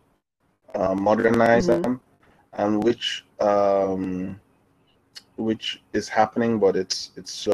uh, 0.75 0.95
modernize 0.95 1.68
mm-hmm. 1.68 1.83
them 1.83 2.00
and 2.54 2.83
which 2.83 3.25
um, 3.40 4.40
which 5.37 5.83
is 5.93 6.09
happening, 6.09 6.59
but 6.59 6.76
it's 6.76 7.11
it's. 7.16 7.49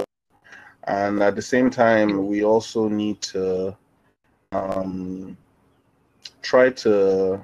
And 0.84 1.22
at 1.22 1.36
the 1.36 1.42
same 1.42 1.70
time, 1.70 2.26
we 2.26 2.42
also 2.42 2.88
need 2.88 3.20
to 3.22 3.76
um, 4.50 5.36
try 6.42 6.70
to 6.70 7.40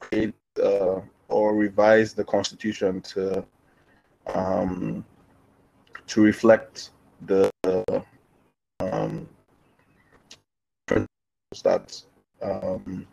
create 0.00 0.34
uh, 0.62 1.00
or 1.28 1.54
revise 1.54 2.12
the 2.12 2.24
constitution 2.24 3.00
to 3.00 3.44
um, 4.26 5.04
to 6.06 6.22
reflect 6.22 6.90
the 7.26 7.50
um, 8.80 9.28
that 11.62 12.02
um, 12.42 13.06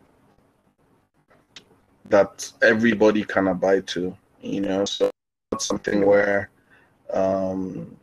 that 2.08 2.52
everybody 2.62 3.24
can 3.24 3.48
abide 3.48 3.86
to. 3.88 4.16
You 4.40 4.60
know, 4.60 4.84
so 4.84 5.10
something 5.58 6.04
where 6.04 6.50
um, 7.12 7.96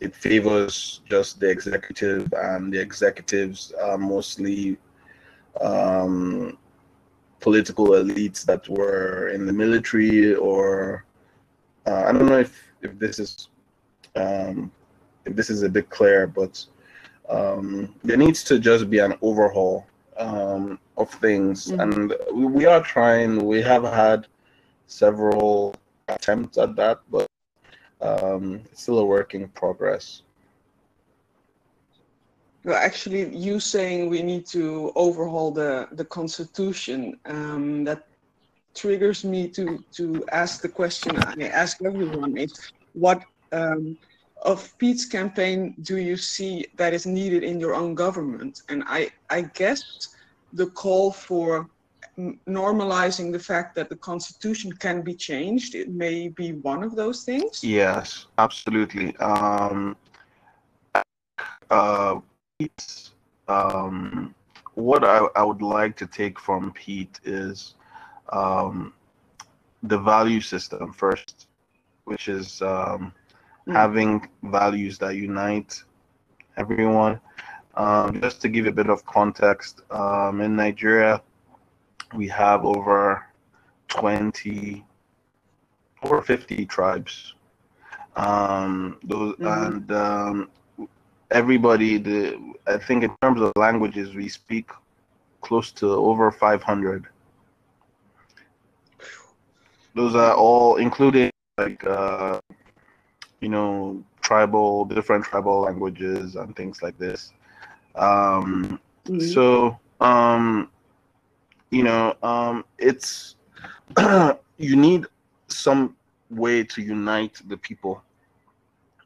it 0.00 0.14
favors 0.14 1.00
just 1.08 1.40
the 1.40 1.48
executive, 1.48 2.32
and 2.32 2.72
the 2.72 2.80
executives 2.80 3.72
are 3.80 3.98
mostly 3.98 4.78
um, 5.60 6.56
political 7.40 7.88
elites 7.88 8.44
that 8.44 8.68
were 8.68 9.28
in 9.28 9.46
the 9.46 9.52
military 9.52 10.34
or 10.34 11.04
uh, 11.86 12.04
I 12.06 12.12
don't 12.12 12.26
know 12.26 12.38
if 12.38 12.62
if 12.82 12.98
this 12.98 13.18
is 13.18 13.48
um, 14.16 14.70
if 15.24 15.36
this 15.36 15.50
is 15.50 15.62
a 15.62 15.68
bit 15.68 15.88
clear, 15.90 16.26
but 16.26 16.64
um, 17.28 17.94
there 18.02 18.16
needs 18.16 18.42
to 18.44 18.58
just 18.58 18.90
be 18.90 18.98
an 18.98 19.14
overhaul 19.22 19.86
um, 20.16 20.78
of 20.96 21.10
things, 21.10 21.68
mm-hmm. 21.68 21.80
and 21.80 22.14
we, 22.34 22.46
we 22.46 22.66
are 22.66 22.82
trying. 22.82 23.44
We 23.44 23.62
have 23.62 23.84
had 23.84 24.26
several 24.86 25.74
attempts 26.08 26.58
at 26.58 26.76
that, 26.76 27.00
but 27.10 27.29
um, 28.02 28.62
it's 28.70 28.82
still 28.82 28.98
a 28.98 29.04
work 29.04 29.34
in 29.34 29.48
progress. 29.48 30.22
Well, 32.64 32.76
actually, 32.76 33.34
you 33.34 33.58
saying 33.58 34.10
we 34.10 34.22
need 34.22 34.44
to 34.46 34.92
overhaul 34.94 35.50
the 35.50 35.88
the 35.92 36.04
constitution 36.04 37.18
um, 37.24 37.84
that 37.84 38.06
triggers 38.74 39.24
me 39.24 39.48
to 39.48 39.82
to 39.92 40.24
ask 40.32 40.60
the 40.60 40.68
question 40.68 41.16
I 41.16 41.48
ask 41.48 41.78
everyone 41.84 42.36
is 42.36 42.52
what 42.92 43.24
um, 43.52 43.96
of 44.42 44.76
Pete's 44.78 45.06
campaign 45.06 45.74
do 45.82 45.96
you 45.96 46.16
see 46.16 46.66
that 46.76 46.92
is 46.92 47.06
needed 47.06 47.42
in 47.42 47.58
your 47.60 47.74
own 47.74 47.94
government? 47.94 48.62
And 48.68 48.84
I 48.86 49.10
I 49.30 49.42
guess 49.42 49.82
the 50.52 50.66
call 50.66 51.12
for 51.12 51.68
normalizing 52.48 53.32
the 53.32 53.38
fact 53.38 53.74
that 53.76 53.88
the 53.88 53.96
constitution 53.96 54.72
can 54.72 55.02
be 55.02 55.14
changed. 55.14 55.74
It 55.74 55.88
may 55.90 56.28
be 56.28 56.52
one 56.70 56.82
of 56.82 56.96
those 56.96 57.24
things. 57.24 57.62
Yes 57.62 58.26
absolutely. 58.38 59.16
Um 59.16 59.96
uh 61.70 62.20
Pete, 62.58 63.10
um 63.48 64.34
what 64.74 65.02
I, 65.04 65.18
I 65.40 65.42
would 65.42 65.62
like 65.62 65.96
to 65.96 66.06
take 66.06 66.38
from 66.38 66.72
pete 66.72 67.20
is 67.24 67.74
um 68.40 68.92
the 69.82 69.98
value 69.98 70.40
system 70.40 70.92
first 70.92 71.48
which 72.04 72.28
is 72.28 72.60
um 72.62 73.12
mm. 73.66 73.72
having 73.72 74.28
values 74.42 74.98
that 74.98 75.14
unite 75.16 75.82
everyone. 76.56 77.20
Um, 77.74 78.20
just 78.20 78.42
to 78.42 78.48
give 78.48 78.66
a 78.66 78.72
bit 78.72 78.90
of 78.90 79.06
context 79.06 79.82
um, 79.90 80.40
in 80.40 80.56
nigeria 80.56 81.22
we 82.14 82.28
have 82.28 82.64
over 82.64 83.24
20 83.88 84.84
over 86.02 86.22
50 86.22 86.66
tribes 86.66 87.34
um 88.16 88.98
those 89.04 89.34
mm-hmm. 89.36 89.46
and 89.46 89.92
um 89.92 90.50
everybody 91.30 91.98
the 91.98 92.38
i 92.66 92.76
think 92.76 93.04
in 93.04 93.14
terms 93.22 93.40
of 93.40 93.52
languages 93.56 94.14
we 94.14 94.28
speak 94.28 94.70
close 95.40 95.70
to 95.70 95.86
over 95.88 96.30
500 96.32 97.06
those 99.94 100.14
are 100.14 100.34
all 100.34 100.76
including 100.76 101.30
like 101.58 101.84
uh 101.86 102.40
you 103.40 103.48
know 103.48 104.02
tribal 104.20 104.84
different 104.84 105.24
tribal 105.24 105.60
languages 105.60 106.36
and 106.36 106.54
things 106.56 106.82
like 106.82 106.98
this 106.98 107.32
um 107.94 108.80
mm-hmm. 109.04 109.20
so 109.20 109.78
um 110.00 110.68
you 111.70 111.82
know, 111.84 112.14
um, 112.22 112.64
it's 112.78 113.36
you 114.58 114.76
need 114.76 115.06
some 115.48 115.96
way 116.30 116.64
to 116.64 116.82
unite 116.82 117.40
the 117.48 117.56
people. 117.56 118.02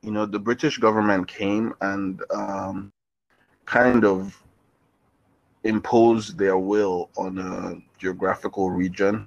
You 0.03 0.11
know, 0.11 0.27
the 0.27 0.39
British 0.39 0.79
government 0.79 1.29
came 1.29 1.75
and 1.81 2.23
um, 2.31 2.93
kind 3.65 4.05
of 4.05 4.43
imposed 5.65 6.37
their 6.37 6.59
will 6.59 7.09
on 7.17 7.39
a 7.39 7.77
geographical 7.99 8.71
region, 8.71 9.27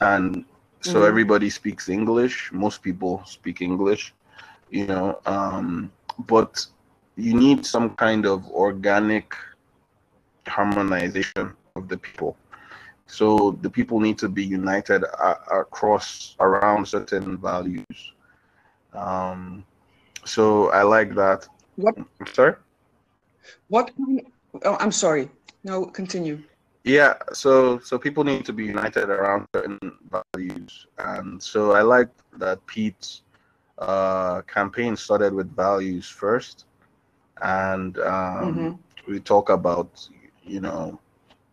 and 0.00 0.44
so 0.80 0.94
mm-hmm. 0.94 1.08
everybody 1.08 1.50
speaks 1.50 1.88
English. 1.88 2.50
Most 2.52 2.82
people 2.82 3.22
speak 3.26 3.60
English. 3.60 4.14
You 4.70 4.86
know, 4.86 5.20
um, 5.26 5.92
but 6.26 6.66
you 7.16 7.34
need 7.34 7.66
some 7.66 7.90
kind 7.96 8.24
of 8.24 8.46
organic 8.50 9.34
harmonization 10.46 11.52
of 11.76 11.88
the 11.88 11.98
people. 11.98 12.36
So 13.12 13.58
the 13.60 13.68
people 13.68 14.00
need 14.00 14.16
to 14.24 14.28
be 14.28 14.42
united 14.42 15.04
across 15.52 16.34
around 16.40 16.88
certain 16.88 17.36
values. 17.36 18.14
Um, 18.94 19.66
so 20.24 20.70
I 20.70 20.82
like 20.82 21.14
that. 21.16 21.46
What? 21.76 21.94
I'm 21.98 22.26
sorry. 22.32 22.54
What? 23.68 23.90
Oh, 24.64 24.78
I'm 24.80 24.92
sorry. 24.92 25.28
No, 25.62 25.84
continue. 25.84 26.42
Yeah. 26.84 27.12
So 27.34 27.78
so 27.80 27.98
people 27.98 28.24
need 28.24 28.46
to 28.46 28.52
be 28.54 28.64
united 28.64 29.10
around 29.10 29.46
certain 29.54 29.78
values, 30.08 30.86
and 30.96 31.42
so 31.42 31.72
I 31.72 31.82
like 31.82 32.08
that 32.38 32.64
Pete's 32.64 33.22
uh, 33.76 34.40
campaign 34.48 34.96
started 34.96 35.34
with 35.34 35.54
values 35.54 36.08
first, 36.08 36.64
and 37.42 37.98
um, 37.98 38.40
mm-hmm. 38.40 39.12
we 39.12 39.20
talk 39.20 39.50
about 39.50 40.08
you 40.44 40.60
know 40.62 40.98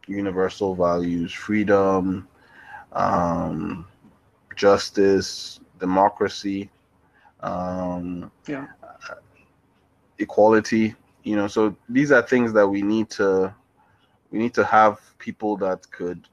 universal 0.09 0.75
values 0.75 1.31
freedom, 1.31 2.27
um, 2.93 3.85
justice, 4.55 5.59
democracy, 5.79 6.69
um, 7.41 8.31
yeah. 8.47 8.67
equality. 10.17 10.95
You 11.23 11.35
know, 11.35 11.47
so 11.47 11.75
these 11.87 12.11
are 12.11 12.21
things 12.21 12.53
that 12.53 12.67
we 12.67 12.81
need 12.81 13.09
to 13.11 13.53
we 14.31 14.39
need 14.39 14.53
to 14.55 14.65
have 14.65 14.99
people 15.17 15.57
that 15.57 15.89
could 15.91 16.27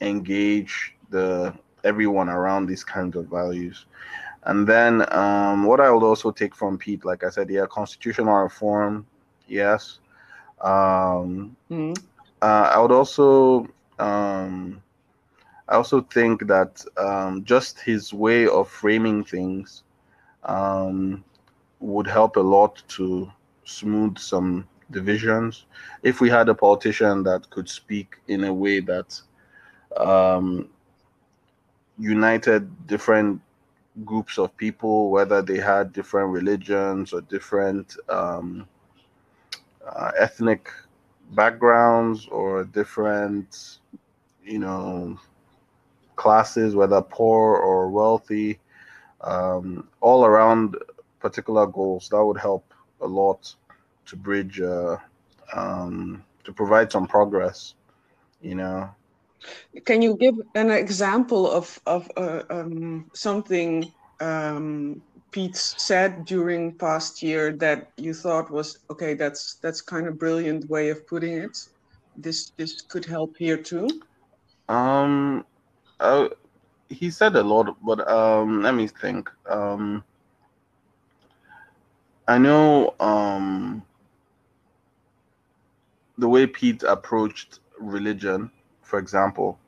engage 0.00 0.94
the 1.10 1.54
everyone 1.84 2.28
around 2.28 2.66
these 2.66 2.84
kinds 2.84 3.16
of 3.16 3.26
values. 3.26 3.86
And 4.44 4.66
then 4.66 5.12
um, 5.12 5.64
what 5.64 5.80
I 5.80 5.90
would 5.90 6.04
also 6.04 6.30
take 6.30 6.54
from 6.54 6.78
Pete, 6.78 7.04
like 7.04 7.24
I 7.24 7.30
said, 7.30 7.50
yeah, 7.50 7.66
constitutional 7.68 8.34
reform, 8.34 9.06
yes. 9.48 9.98
Um, 10.60 11.56
mm-hmm. 11.70 11.92
Uh, 12.42 12.70
I 12.74 12.78
would 12.78 12.92
also 12.92 13.66
um, 13.98 14.82
I 15.68 15.74
also 15.74 16.00
think 16.02 16.46
that 16.46 16.84
um, 16.96 17.44
just 17.44 17.80
his 17.80 18.12
way 18.14 18.46
of 18.46 18.68
framing 18.68 19.24
things 19.24 19.82
um, 20.44 21.24
would 21.80 22.06
help 22.06 22.36
a 22.36 22.40
lot 22.40 22.82
to 22.88 23.30
smooth 23.64 24.18
some 24.18 24.68
divisions. 24.90 25.64
If 26.02 26.20
we 26.20 26.30
had 26.30 26.48
a 26.48 26.54
politician 26.54 27.24
that 27.24 27.50
could 27.50 27.68
speak 27.68 28.16
in 28.28 28.44
a 28.44 28.54
way 28.54 28.80
that 28.80 29.20
um, 29.96 30.68
united 31.98 32.86
different 32.86 33.40
groups 34.04 34.38
of 34.38 34.56
people, 34.56 35.10
whether 35.10 35.42
they 35.42 35.58
had 35.58 35.92
different 35.92 36.30
religions 36.30 37.12
or 37.12 37.22
different 37.22 37.96
um, 38.08 38.68
uh, 39.84 40.12
ethnic 40.18 40.70
backgrounds 41.30 42.26
or 42.28 42.64
different, 42.64 43.78
you 44.44 44.58
know, 44.58 45.18
classes, 46.16 46.74
whether 46.74 47.02
poor 47.02 47.56
or 47.56 47.90
wealthy, 47.90 48.58
um, 49.20 49.88
all 50.00 50.24
around 50.24 50.76
particular 51.20 51.66
goals. 51.66 52.08
That 52.10 52.24
would 52.24 52.38
help 52.38 52.72
a 53.00 53.06
lot 53.06 53.54
to 54.06 54.16
bridge, 54.16 54.60
uh, 54.60 54.96
um, 55.54 56.24
to 56.44 56.52
provide 56.52 56.90
some 56.92 57.06
progress, 57.06 57.74
you 58.40 58.54
know. 58.54 58.90
Can 59.84 60.02
you 60.02 60.16
give 60.16 60.34
an 60.54 60.70
example 60.70 61.50
of 61.50 61.80
of 61.86 62.10
uh, 62.16 62.42
um, 62.50 63.10
something 63.12 63.92
um, 64.20 65.02
Pete 65.36 65.54
said 65.54 66.24
during 66.24 66.72
past 66.72 67.22
year 67.22 67.52
that 67.52 67.90
you 67.98 68.14
thought 68.14 68.50
was 68.50 68.78
okay? 68.88 69.12
That's 69.12 69.56
that's 69.56 69.82
kind 69.82 70.06
of 70.06 70.18
brilliant 70.18 70.70
way 70.70 70.88
of 70.88 71.06
putting 71.06 71.34
it. 71.34 71.68
This 72.16 72.52
this 72.56 72.80
could 72.80 73.04
help 73.04 73.36
here 73.36 73.58
too. 73.58 73.86
Um, 74.70 75.44
uh, 76.00 76.28
he 76.88 77.10
said 77.10 77.36
a 77.36 77.42
lot, 77.42 77.76
but 77.84 78.08
um, 78.08 78.62
let 78.62 78.74
me 78.74 78.86
think. 78.86 79.30
Um, 79.46 80.02
I 82.26 82.38
know 82.38 82.94
um 82.98 83.82
the 86.16 86.30
way 86.30 86.46
Pete 86.46 86.82
approached 86.82 87.60
religion, 87.78 88.50
for 88.80 88.98
example, 88.98 89.58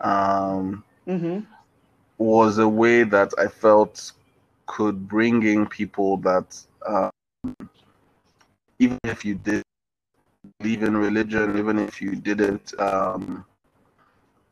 um, 0.00 0.82
mm-hmm. 1.06 1.38
was 2.18 2.58
a 2.58 2.68
way 2.68 3.04
that 3.04 3.32
I 3.38 3.46
felt 3.46 4.10
could 4.66 5.08
bring 5.08 5.42
in 5.42 5.66
people 5.66 6.16
that 6.18 6.56
um, 6.86 7.10
even 8.78 8.98
if 9.04 9.24
you 9.24 9.34
did 9.34 9.62
believe 10.58 10.82
in 10.82 10.96
religion, 10.96 11.58
even 11.58 11.78
if 11.78 12.00
you 12.00 12.14
didn't, 12.16 12.72
um, 12.80 13.44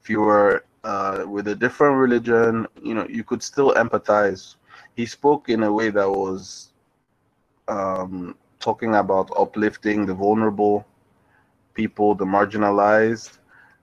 if 0.03 0.09
you 0.11 0.21
were 0.21 0.65
uh, 0.85 1.25
with 1.27 1.49
a 1.49 1.55
different 1.55 1.97
religion, 1.97 2.67
you 2.83 2.95
know, 2.95 3.07
you 3.09 3.25
could 3.25 3.43
still 3.43 3.73
empathize. 3.75 4.57
He 4.95 5.07
spoke 5.07 5.49
in 5.49 5.63
a 5.63 5.73
way 5.73 5.91
that 5.91 6.09
was 6.11 6.71
um, 7.69 8.35
talking 8.61 8.95
about 8.95 9.31
uplifting 9.37 10.07
the 10.07 10.15
vulnerable 10.15 10.87
people, 11.75 12.15
the 12.15 12.25
marginalized, 12.27 13.39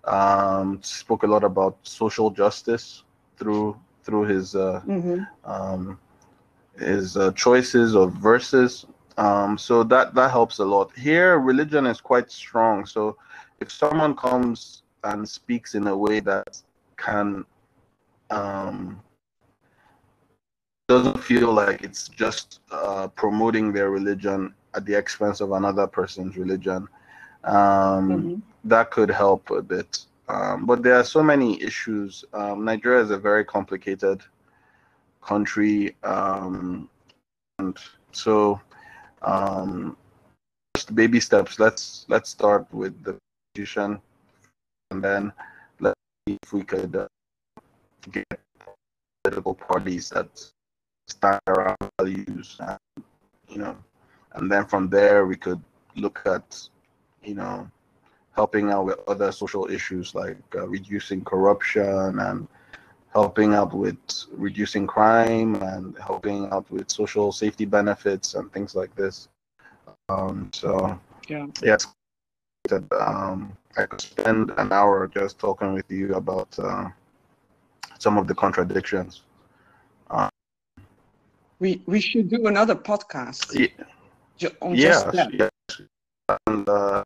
Um, 0.08 0.80
spoke 0.82 1.24
a 1.24 1.28
lot 1.28 1.44
about 1.44 1.78
social 1.84 2.30
justice 2.32 3.04
through 3.38 3.78
through 4.04 4.26
his 4.34 4.56
uh, 4.56 4.82
Mm-hmm. 4.88 5.24
His 6.82 7.18
uh, 7.18 7.32
choices 7.34 7.96
of 7.96 8.14
verses. 8.14 8.86
Um, 9.18 9.58
so 9.58 9.84
that 9.84 10.16
that 10.16 10.32
helps 10.32 10.60
a 10.60 10.66
lot. 10.66 10.92
Here, 10.98 11.40
religion 11.40 11.86
is 11.86 12.02
quite 12.02 12.32
strong. 12.32 12.86
So 12.86 13.18
if 13.60 13.72
someone 13.72 14.16
comes 14.16 14.84
and 15.04 15.28
speaks 15.28 15.76
in 15.76 15.88
a 15.88 15.98
way 15.98 16.20
that 16.22 16.62
can 16.98 17.46
um, 18.32 19.02
doesn't 20.88 21.20
feel 21.20 21.54
like 21.54 21.84
it's 21.84 22.10
just 22.10 22.62
uh, 22.72 23.08
promoting 23.10 23.72
their 23.74 23.90
religion 23.92 24.54
at 24.74 24.86
the 24.86 24.94
expense 24.96 25.42
of 25.42 25.52
another 25.52 25.88
person's 25.88 26.38
religion, 26.38 26.88
um, 27.44 28.10
Mm-hmm. 28.10 28.36
that 28.66 28.92
could 28.92 29.10
help 29.10 29.50
a 29.52 29.62
bit. 29.62 30.06
Um, 30.30 30.66
but 30.66 30.84
there 30.84 30.96
are 30.96 31.04
so 31.04 31.24
many 31.24 31.62
issues. 31.62 32.26
Um, 32.34 32.66
Nigeria 32.66 33.02
is 33.02 33.12
a 33.12 33.18
very 33.18 33.44
complicated 33.46 34.22
country, 35.22 35.96
um, 36.04 36.90
and 37.60 37.78
so 38.12 38.60
um, 39.22 39.96
just 40.76 40.94
baby 40.96 41.20
steps. 41.20 41.60
Let's 41.60 42.06
let's 42.10 42.30
start 42.30 42.66
with 42.72 43.02
the 43.04 43.18
constitution, 43.56 44.02
and 44.92 45.04
then 45.04 45.32
let's 45.80 46.00
see 46.28 46.38
if 46.42 46.54
we 46.54 46.64
could 46.64 46.96
uh, 46.96 47.08
get 48.12 48.26
political 49.24 49.54
parties 49.54 50.10
that 50.10 50.30
stand 51.08 51.40
around 51.48 51.78
values, 52.00 52.58
and, 52.60 53.04
you 53.50 53.58
know, 53.60 53.78
and 54.34 54.52
then 54.52 54.66
from 54.66 54.90
there 54.90 55.26
we 55.26 55.36
could 55.36 55.62
look 55.96 56.22
at, 56.26 56.70
you 57.24 57.36
know, 57.36 57.70
helping 58.34 58.72
out 58.72 58.86
with 58.86 59.00
other 59.08 59.32
social 59.32 59.70
issues 59.70 60.16
like 60.16 60.38
uh, 60.56 60.68
reducing 60.68 61.24
corruption 61.24 62.20
and 62.20 62.48
helping 63.14 63.54
out 63.54 63.74
with 63.74 64.00
reducing 64.34 64.88
crime 64.88 65.56
and 65.62 65.98
helping 66.00 66.50
out 66.52 66.70
with 66.72 66.90
social 66.92 67.32
safety 67.32 67.66
benefits 67.66 68.36
and 68.36 68.52
things 68.54 68.76
like 68.76 68.96
this. 68.96 69.30
Um, 70.10 70.50
so 70.54 71.00
Yeah. 71.28 71.48
yes, 71.62 71.88
that 72.70 72.84
um, 72.94 73.54
I 73.78 73.86
could 73.86 74.02
spend 74.02 74.52
an 74.58 74.72
hour 74.72 75.08
just 75.08 75.40
talking 75.40 75.74
with 75.74 75.90
you 75.92 76.14
about 76.16 76.58
uh, 76.60 76.90
some 78.00 78.18
of 78.18 78.28
the 78.28 78.36
contradictions. 78.36 79.22
We 81.60 81.82
we 81.88 82.00
should 82.02 82.30
do 82.30 82.48
another 82.48 82.76
podcast 82.76 83.56
Ye- 83.56 83.74
ju- 84.38 84.56
on 84.62 84.76
yes, 84.76 85.04
just 85.04 85.14
that. 85.14 85.32
yes, 85.34 85.50
and 86.48 86.68
uh, 86.70 87.04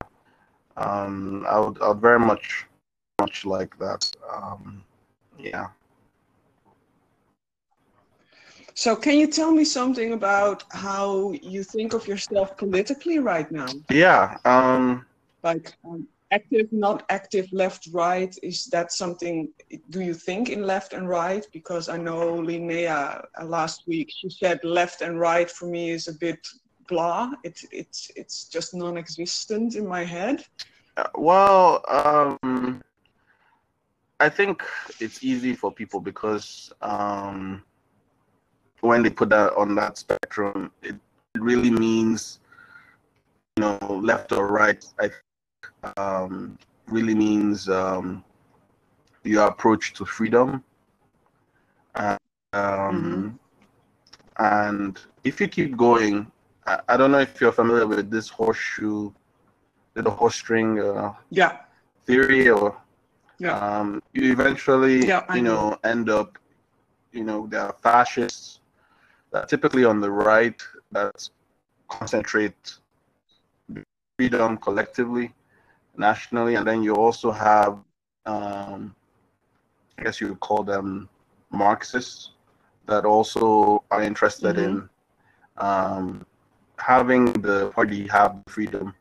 um, 0.77 1.45
I 1.47 1.59
would, 1.59 1.81
I 1.81 1.87
would 1.89 2.01
very 2.01 2.19
much, 2.19 2.65
much 3.21 3.45
like 3.45 3.77
that. 3.79 4.11
Um, 4.33 4.83
yeah. 5.39 5.67
So 8.75 8.95
can 8.95 9.17
you 9.17 9.27
tell 9.27 9.51
me 9.51 9.63
something 9.63 10.13
about 10.13 10.63
how 10.71 11.31
you 11.31 11.63
think 11.63 11.93
of 11.93 12.07
yourself 12.07 12.57
politically 12.57 13.19
right 13.19 13.49
now? 13.51 13.67
Yeah. 13.89 14.37
Um, 14.43 15.05
Like 15.43 15.73
um, 15.85 16.07
active, 16.31 16.71
not 16.73 17.03
active, 17.09 17.47
left, 17.53 17.87
right. 17.93 18.37
Is 18.43 18.65
that 18.67 18.91
something? 18.91 19.49
Do 19.89 20.01
you 20.01 20.13
think 20.13 20.49
in 20.49 20.63
left 20.63 20.93
and 20.93 21.07
right? 21.07 21.45
Because 21.53 21.87
I 21.87 21.97
know 21.97 22.33
Linnea 22.41 23.25
uh, 23.39 23.45
last 23.45 23.87
week 23.87 24.09
she 24.11 24.29
said 24.29 24.59
left 24.63 25.01
and 25.01 25.19
right 25.19 25.49
for 25.49 25.67
me 25.67 25.91
is 25.91 26.07
a 26.09 26.13
bit 26.13 26.45
blah. 26.89 27.31
It, 27.43 27.57
it's 27.71 28.11
it's 28.15 28.49
just 28.49 28.73
non-existent 28.73 29.75
in 29.75 29.87
my 29.87 30.03
head. 30.03 30.43
Uh, 30.97 31.07
Well, 31.15 31.81
um, 31.87 32.83
I 34.19 34.29
think 34.29 34.63
it's 34.99 35.23
easy 35.23 35.53
for 35.55 35.71
people 35.71 35.99
because 36.01 36.73
um, 36.81 37.63
when 38.85 39.03
they 39.03 39.09
put 39.09 39.29
that 39.29 39.53
on 39.55 39.75
that 39.75 39.97
spectrum, 39.97 40.71
it 40.81 40.95
really 41.37 41.71
means, 41.71 42.39
you 43.57 43.61
know, 43.61 43.77
left 44.01 44.31
or 44.31 44.47
right. 44.47 44.83
I 44.99 45.09
think 45.09 45.71
um, 45.97 46.57
really 46.87 47.15
means 47.15 47.69
um, 47.69 48.23
your 49.23 49.47
approach 49.47 49.93
to 49.95 50.05
freedom. 50.05 50.63
And, 51.95 52.19
um, 52.53 53.39
and 54.37 54.99
if 55.23 55.39
you 55.41 55.47
keep 55.47 55.77
going, 55.77 56.31
I, 56.65 56.79
I 56.89 56.97
don't 56.97 57.11
know 57.11 57.19
if 57.19 57.39
you're 57.41 57.51
familiar 57.51 57.87
with 57.87 58.09
this 58.11 58.29
horseshoe, 58.29 59.11
the 59.93 60.09
horse 60.09 60.35
string. 60.35 60.79
Uh, 60.79 61.13
Yeah, 61.29 61.57
theory 62.05 62.49
or 62.49 62.77
Yeah. 63.39 63.57
um, 63.57 64.01
you 64.13 64.31
eventually 64.31 65.07
Yeah, 65.07 65.23
you 65.33 65.41
know 65.41 65.77
end 65.83 66.09
up 66.09 66.37
you 67.11 67.23
know 67.23 67.47
there 67.47 67.61
are 67.61 67.73
fascists 67.81 68.59
that 69.35 69.49
typically 69.49 69.83
on 69.83 69.99
the 69.99 70.09
right 70.09 70.61
that 70.93 71.29
concentrate 71.89 72.77
freedom 74.17 74.57
collectively 74.57 75.33
nationally 75.97 76.55
and 76.55 76.65
then 76.65 76.81
you 76.81 76.95
also 76.95 77.29
have 77.31 77.73
um, 78.25 78.95
i 79.97 80.03
guess 80.03 80.21
you 80.21 80.29
would 80.29 80.39
call 80.39 80.63
them 80.63 81.09
marxists 81.51 82.31
that 82.85 83.03
also 83.03 83.83
are 83.91 84.01
interested 84.01 84.57
in 84.57 84.87
um, 85.57 86.25
having 86.77 87.25
the 87.47 87.69
party 87.71 88.07
have 88.07 88.41
freedom 88.47 88.95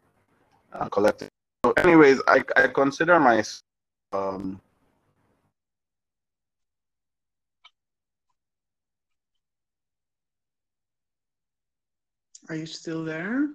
uh, 0.72 0.88
collective 0.88 1.28
so 1.64 1.72
anyways 1.84 2.20
i, 2.26 2.42
I 2.56 2.66
consider 2.66 3.20
myself 3.20 3.62
um, 4.12 4.60
Are 12.48 12.57
you 12.57 12.66
still 12.66 13.04
there? 13.04 13.48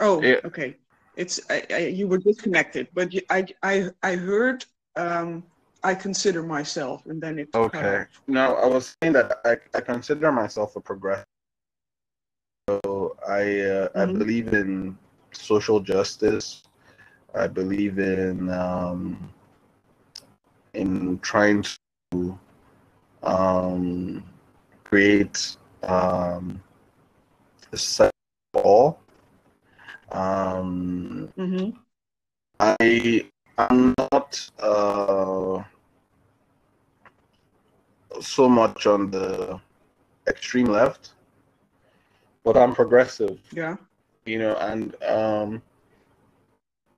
Oh, 0.00 0.22
Yeah. 0.22 0.40
okay. 0.44 0.76
It's 1.16 1.40
I, 1.50 1.64
I, 1.70 1.78
you 1.88 2.08
were 2.08 2.18
disconnected, 2.18 2.88
but 2.94 3.12
you, 3.12 3.20
I 3.30 3.46
I 3.62 3.90
I 4.02 4.14
heard 4.16 4.64
um, 4.96 5.44
I 5.82 5.94
consider 5.94 6.42
myself, 6.42 7.04
and 7.06 7.20
then 7.22 7.38
it. 7.38 7.54
Okay. 7.54 8.04
No, 8.26 8.54
I 8.56 8.66
was 8.66 8.96
saying 9.02 9.14
that 9.14 9.40
I, 9.44 9.56
I 9.76 9.80
consider 9.80 10.30
myself 10.32 10.76
a 10.76 10.80
progressive. 10.80 11.26
So 12.68 13.16
I 13.28 13.60
uh, 13.60 13.88
I 13.96 14.04
Mhm. 14.04 14.18
believe 14.18 14.52
in 14.52 14.96
social 15.32 15.80
justice. 15.80 16.62
I 17.34 17.46
believe 17.48 17.98
in 17.98 18.50
um, 18.50 19.32
in 20.74 21.18
trying 21.20 21.62
to 22.12 22.38
um, 23.22 24.24
create 24.84 25.56
um, 25.82 26.62
a 27.72 27.76
set 27.76 28.10
for 28.52 28.62
all. 28.62 29.00
Um, 30.12 31.28
Mhm. 31.36 31.76
I 32.60 33.24
am 33.58 33.94
not 34.12 34.50
uh, 34.58 35.62
so 38.20 38.48
much 38.48 38.86
on 38.86 39.10
the 39.10 39.60
extreme 40.28 40.66
left, 40.66 41.12
but 42.44 42.56
I'm 42.56 42.74
progressive, 42.74 43.38
Yeah. 43.52 43.76
you 44.24 44.38
know, 44.38 44.56
and 44.56 44.94
um, 45.04 45.62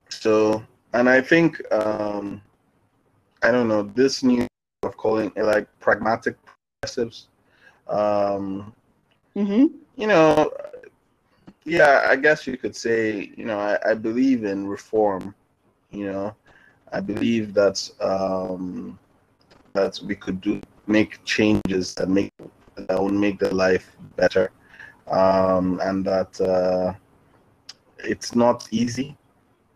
so 0.09 0.63
and 0.93 1.09
I 1.09 1.21
think 1.21 1.61
um, 1.71 2.41
I 3.43 3.51
don't 3.51 3.67
know 3.67 3.83
this 3.83 4.23
new 4.23 4.47
of 4.83 4.97
calling 4.97 5.31
it 5.35 5.43
like 5.43 5.67
pragmatic 5.79 6.35
progressives. 6.45 7.27
Um, 7.87 8.73
Mhm. 9.35 9.67
you 9.95 10.07
know, 10.07 10.51
yeah, 11.65 12.05
I 12.09 12.15
guess 12.15 12.47
you 12.47 12.57
could 12.57 12.75
say, 12.75 13.31
you 13.35 13.45
know, 13.45 13.59
I, 13.59 13.77
I 13.91 13.93
believe 13.93 14.43
in 14.43 14.67
reform. 14.67 15.33
You 15.91 16.11
know, 16.11 16.35
I 16.91 16.99
believe 16.99 17.53
that 17.53 17.89
um, 18.01 18.97
that 19.73 19.99
we 20.05 20.15
could 20.15 20.41
do 20.41 20.61
make 20.87 21.23
changes 21.25 21.95
that 21.95 22.09
make 22.09 22.31
that 22.77 23.01
would 23.01 23.13
make 23.13 23.39
the 23.39 23.53
life 23.53 23.97
better, 24.15 24.51
um, 25.09 25.79
and 25.83 26.05
that 26.05 26.39
uh, 26.41 26.93
it's 27.99 28.35
not 28.35 28.67
easy. 28.71 29.15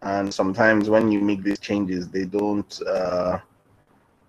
And 0.01 0.33
sometimes 0.33 0.89
when 0.89 1.11
you 1.11 1.19
make 1.21 1.43
these 1.43 1.59
changes, 1.59 2.09
they 2.09 2.25
don't 2.25 2.81
uh, 2.87 3.39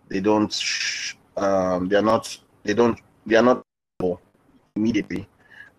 they 0.09 0.21
don't 0.21 0.53
sh- 0.53 1.17
um, 1.37 1.89
they're 1.89 2.03
not 2.03 2.39
they 2.65 2.75
don't 2.75 3.01
they 3.27 3.37
are 3.37 3.43
not 3.43 3.65
immediately. 4.77 5.29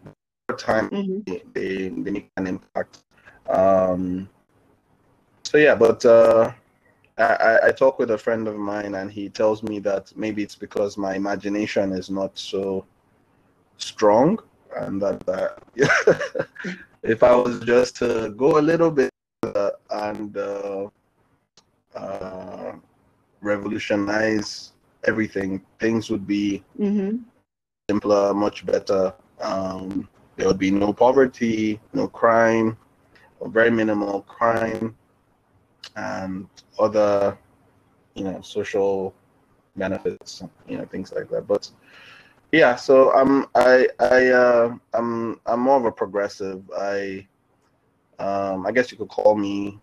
Over 0.06 0.58
time 0.58 0.92
Mhm. 0.92 1.26
they, 1.26 1.44
they, 1.54 1.90
they 1.90 2.12
make 2.12 2.30
an 2.38 2.48
impact. 2.48 3.00
Um, 3.50 4.30
so 5.44 5.58
yeah, 5.58 5.76
but 5.76 6.06
uh, 6.06 6.52
I, 7.18 7.60
I- 7.68 7.72
talk 7.72 8.00
with 8.00 8.12
a 8.12 8.18
friend 8.18 8.48
of 8.48 8.56
mine 8.56 8.96
and 8.96 9.12
he 9.12 9.30
tells 9.30 9.64
me 9.64 9.80
that 9.80 10.14
maybe 10.16 10.44
it's 10.44 10.56
because 10.56 10.98
my 10.98 11.16
imagination 11.16 11.92
is 11.94 12.10
not 12.10 12.38
so 12.38 12.86
strong 13.78 14.40
and 14.78 15.02
that 15.02 15.28
uh, 15.30 15.50
if 17.04 17.24
I 17.24 17.36
was 17.36 17.60
just 17.62 17.98
to 17.98 18.30
go 18.32 18.60
a 18.60 18.62
little 18.62 18.92
bit 18.92 19.12
uh, 19.44 19.72
and 19.92 20.36
uh, 20.38 20.88
uh, 21.96 22.74
revolutionize 23.42 24.74
everything, 25.06 25.62
things 25.80 26.10
would 26.10 26.28
be 26.28 26.64
Mm-hmm. 26.80 27.18
Simpler, 27.90 28.34
much 28.36 28.66
better. 28.66 29.14
Um, 29.42 30.08
there 30.36 30.48
would 30.48 30.60
be 30.60 30.72
no 30.72 30.94
poverty, 30.94 31.80
no 31.94 32.08
crime, 32.08 32.78
or 33.40 33.50
very 33.50 33.72
minimal 33.72 34.22
crime, 34.38 34.96
and 35.96 36.48
other, 36.78 37.38
you 38.14 38.24
know, 38.26 38.42
social 38.42 39.14
benefits, 39.76 40.44
you 40.68 40.78
know, 40.78 40.86
things 40.86 41.12
like 41.14 41.30
that. 41.30 41.48
But 41.48 41.72
yeah, 42.52 42.76
so 42.76 43.12
I'm 43.20 43.48
I 43.56 43.88
I 44.00 44.28
uh, 44.28 44.76
I'm 44.94 45.40
I'm 45.48 45.62
more 45.62 45.78
of 45.78 45.86
a 45.86 45.92
progressive. 45.92 46.62
I 46.78 47.28
um, 48.20 48.68
I 48.68 48.72
guess 48.72 48.92
you 48.92 48.98
could 49.00 49.10
call 49.10 49.36
me 49.36 49.80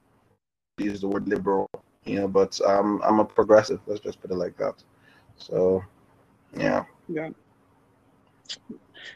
use 0.78 1.00
the 1.00 1.08
word 1.08 1.26
liberal, 1.28 1.68
you 2.04 2.16
know, 2.20 2.28
but 2.28 2.60
um, 2.72 3.00
I'm 3.04 3.18
a 3.18 3.24
progressive. 3.24 3.80
Let's 3.86 4.00
just 4.00 4.20
put 4.20 4.30
it 4.30 4.36
like 4.36 4.56
that. 4.58 4.76
So 5.38 5.82
yeah. 6.56 6.84
Yeah. 7.08 7.30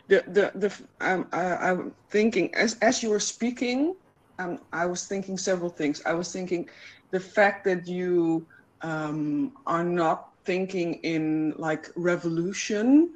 The 0.08 0.24
the 0.26 0.52
the 0.54 0.70
um, 1.00 1.26
I, 1.32 1.70
I'm 1.70 1.94
thinking 2.10 2.54
as 2.54 2.76
as 2.80 3.02
you 3.02 3.10
were 3.10 3.20
speaking, 3.20 3.94
um, 4.38 4.58
I 4.72 4.86
was 4.86 5.06
thinking 5.06 5.38
several 5.38 5.70
things. 5.70 6.02
I 6.06 6.14
was 6.14 6.32
thinking 6.32 6.68
the 7.10 7.20
fact 7.20 7.64
that 7.64 7.86
you 7.86 8.46
um, 8.82 9.52
are 9.66 9.84
not 9.84 10.24
thinking 10.44 10.94
in 11.02 11.54
like 11.56 11.88
revolution 11.96 13.12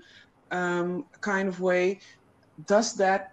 um, 0.51 1.05
kind 1.21 1.49
of 1.49 1.61
way. 1.61 2.01
Does 2.67 2.95
that 2.97 3.29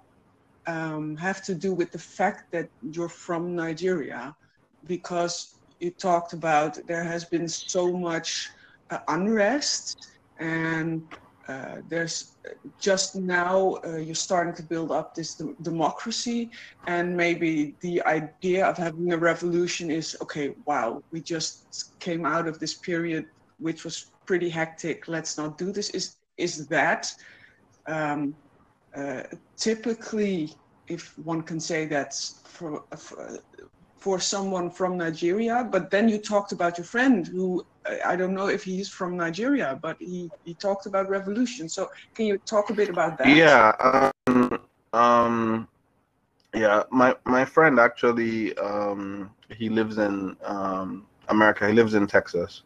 um, 0.68 1.18
have 1.18 1.44
to 1.46 1.56
do 1.56 1.74
with 1.74 1.92
the 1.92 2.00
fact 2.00 2.52
that 2.52 2.70
you're 2.82 3.10
from 3.10 3.56
Nigeria? 3.56 4.36
Because 4.86 5.58
you 5.80 5.92
talked 5.92 6.34
about 6.34 6.78
there 6.88 7.04
has 7.04 7.26
been 7.26 7.48
so 7.48 7.92
much 7.94 8.50
uh, 8.90 9.00
unrest 9.08 9.96
and 10.40 11.04
uh, 11.48 11.78
there's 11.88 12.38
just 12.80 13.16
now 13.16 13.78
uh, 13.86 13.98
you're 13.98 14.16
starting 14.16 14.54
to 14.54 14.64
build 14.64 14.92
up 14.92 15.16
this 15.16 15.36
dem- 15.36 15.56
democracy 15.62 16.52
and 16.88 17.16
maybe 17.16 17.76
the 17.82 18.02
idea 18.04 18.66
of 18.66 18.78
having 18.78 19.12
a 19.12 19.18
revolution 19.18 19.90
is 19.90 20.16
okay 20.22 20.54
wow 20.66 21.02
we 21.12 21.22
just 21.22 21.96
came 22.00 22.26
out 22.26 22.48
of 22.48 22.60
this 22.60 22.76
period 22.80 23.26
which 23.60 23.84
was 23.84 24.12
pretty 24.26 24.50
hectic 24.50 25.08
let's 25.08 25.38
not 25.38 25.58
do 25.58 25.72
this. 25.72 25.90
Is 25.92 26.18
is 26.38 26.68
that 26.68 27.12
um, 27.88 28.36
uh, 28.96 29.24
typically 29.58 30.54
if 30.88 31.18
one 31.18 31.42
can 31.42 31.60
say 31.60 31.86
that 31.86 32.14
for, 32.46 32.84
for 32.98 33.40
for 34.02 34.20
someone 34.20 34.70
from 34.72 34.98
Nigeria 34.98 35.68
but 35.72 35.92
then 35.92 36.10
you 36.10 36.20
talked 36.20 36.52
about 36.54 36.78
your 36.78 36.86
friend 36.86 37.28
who 37.28 37.64
I 38.06 38.16
don't 38.16 38.34
know 38.36 38.48
if 38.48 38.64
he's 38.64 38.90
from 38.90 39.18
Nigeria, 39.18 39.80
but 39.82 39.98
he, 40.00 40.32
he 40.44 40.56
talked 40.56 40.86
about 40.88 41.10
revolution. 41.10 41.70
So 41.70 41.88
can 42.16 42.26
you 42.28 42.38
talk 42.40 42.70
a 42.70 42.74
bit 42.74 42.90
about 42.90 43.18
that? 43.20 43.44
Yeah. 43.44 44.12
Um, 44.28 44.60
um, 44.94 45.68
yeah. 46.54 46.84
My 46.92 47.16
my 47.26 47.46
friend 47.46 47.80
actually, 47.80 48.58
um, 48.58 49.32
he 49.50 49.70
lives 49.70 49.98
in 49.98 50.36
um, 50.44 51.08
America. 51.30 51.68
He 51.68 51.74
lives 51.74 51.94
in 51.94 52.08
Texas, 52.08 52.64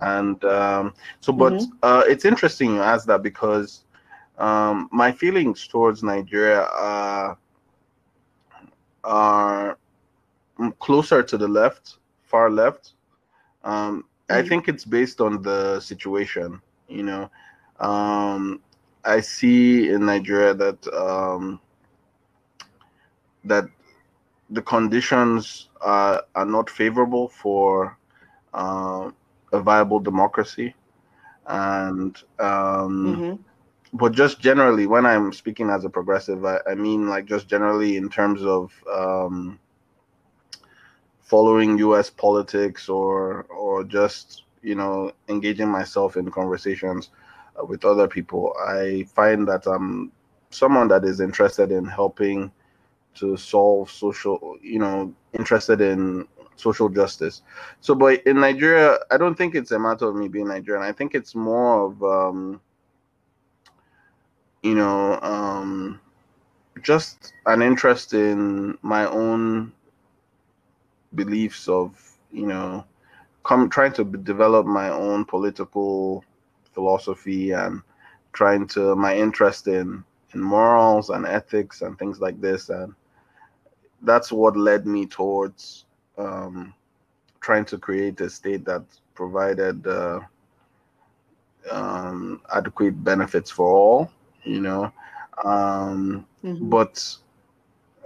and 0.00 0.42
um, 0.44 0.94
so. 1.20 1.32
But 1.32 1.64
Mhm. 1.64 1.72
uh, 1.82 2.02
it's 2.06 2.24
interesting 2.24 2.74
you 2.74 2.82
ask 2.82 3.06
that 3.06 3.22
because 3.22 3.84
um, 4.38 4.88
my 4.92 5.12
feelings 5.12 5.66
towards 5.66 6.02
Nigeria 6.02 6.62
are 6.64 7.38
are 9.04 9.78
closer 10.78 11.22
to 11.22 11.36
the 11.36 11.48
left, 11.48 11.98
far 12.22 12.50
left. 12.50 12.94
Um, 13.64 14.04
I 14.28 14.42
Mhm. 14.42 14.42
think 14.42 14.68
it's 14.68 14.84
based 14.84 15.20
on 15.20 15.42
the 15.42 15.80
situation. 15.80 16.60
You 16.88 17.02
know, 17.04 17.30
um, 17.80 18.60
I 19.04 19.20
see 19.20 19.88
in 19.88 20.06
Nigeria 20.06 20.54
that 20.54 20.86
um, 20.92 21.60
that 23.44 23.64
the 24.50 24.62
conditions 24.62 25.68
are 25.80 26.22
are 26.34 26.44
not 26.46 26.68
favorable 26.70 27.28
for 27.28 27.96
uh, 28.52 29.10
a 29.52 29.60
viable 29.60 30.00
democracy, 30.00 30.74
and 31.46 32.22
um, 32.38 33.22
Mhm. 33.22 33.44
but 33.92 34.12
just 34.12 34.40
generally, 34.40 34.86
when 34.86 35.06
I'm 35.06 35.32
speaking 35.32 35.70
as 35.70 35.84
a 35.84 35.90
progressive, 35.90 36.44
I, 36.44 36.58
I 36.70 36.74
mean 36.74 37.08
like 37.08 37.26
just 37.26 37.48
generally 37.48 37.96
in 37.96 38.08
terms 38.08 38.44
of 38.44 38.72
um, 38.92 39.58
following 41.28 41.78
U.S. 41.78 42.08
politics 42.10 42.88
or 42.88 43.42
or 43.44 43.84
just 43.84 44.44
you 44.62 44.74
know 44.74 45.12
engaging 45.28 45.68
myself 45.68 46.16
in 46.16 46.30
conversations 46.30 47.10
uh, 47.60 47.64
with 47.64 47.84
other 47.84 48.08
people. 48.08 48.54
I 48.66 49.06
find 49.14 49.46
that 49.48 49.66
I'm 49.66 50.10
someone 50.50 50.88
that 50.88 51.04
is 51.04 51.20
interested 51.20 51.70
in 51.70 51.84
helping 51.84 52.50
to 53.16 53.36
solve 53.36 53.90
social, 53.90 54.56
you 54.62 54.78
know, 54.78 55.12
interested 55.38 55.80
in 55.80 56.26
social 56.56 56.88
justice. 56.88 57.42
So, 57.80 57.94
but 57.94 58.22
in 58.26 58.40
Nigeria, 58.40 58.98
I 59.10 59.18
don't 59.18 59.34
think 59.36 59.54
it's 59.54 59.72
a 59.72 59.78
matter 59.78 60.08
of 60.08 60.16
me 60.16 60.28
being 60.28 60.48
Nigerian. 60.48 60.82
I 60.82 60.92
think 60.92 61.14
it's 61.14 61.34
more 61.34 61.86
of 61.86 62.02
um, 62.02 62.60
you 64.62 64.74
know, 64.74 65.18
um, 65.20 66.00
just 66.82 67.32
an 67.46 67.62
interest 67.62 68.14
in 68.14 68.78
my 68.82 69.06
own 69.06 69.72
beliefs 71.14 71.68
of, 71.68 72.18
you 72.32 72.46
know, 72.46 72.84
come 73.44 73.68
trying 73.70 73.92
to 73.94 74.04
develop 74.04 74.66
my 74.66 74.88
own 74.90 75.24
political 75.24 76.24
philosophy 76.72 77.52
and 77.52 77.82
trying 78.32 78.66
to 78.68 78.94
my 78.96 79.16
interest 79.16 79.66
in 79.68 80.04
in 80.34 80.40
morals 80.42 81.10
and 81.10 81.26
ethics 81.26 81.82
and 81.82 81.98
things 81.98 82.20
like 82.20 82.40
this 82.40 82.68
and 82.70 82.94
that's 84.02 84.32
what 84.32 84.56
led 84.56 84.86
me 84.86 85.06
towards 85.06 85.86
um, 86.18 86.74
trying 87.40 87.64
to 87.66 87.78
create 87.78 88.20
a 88.20 88.30
state 88.30 88.64
that 88.64 88.84
provided 89.14 89.86
uh, 89.86 90.20
um, 91.70 92.40
adequate 92.54 93.02
benefits 93.04 93.50
for 93.50 93.70
all 93.70 94.10
you 94.44 94.60
know 94.60 94.92
um, 95.44 96.26
Mhm. 96.42 96.60
but 96.60 97.16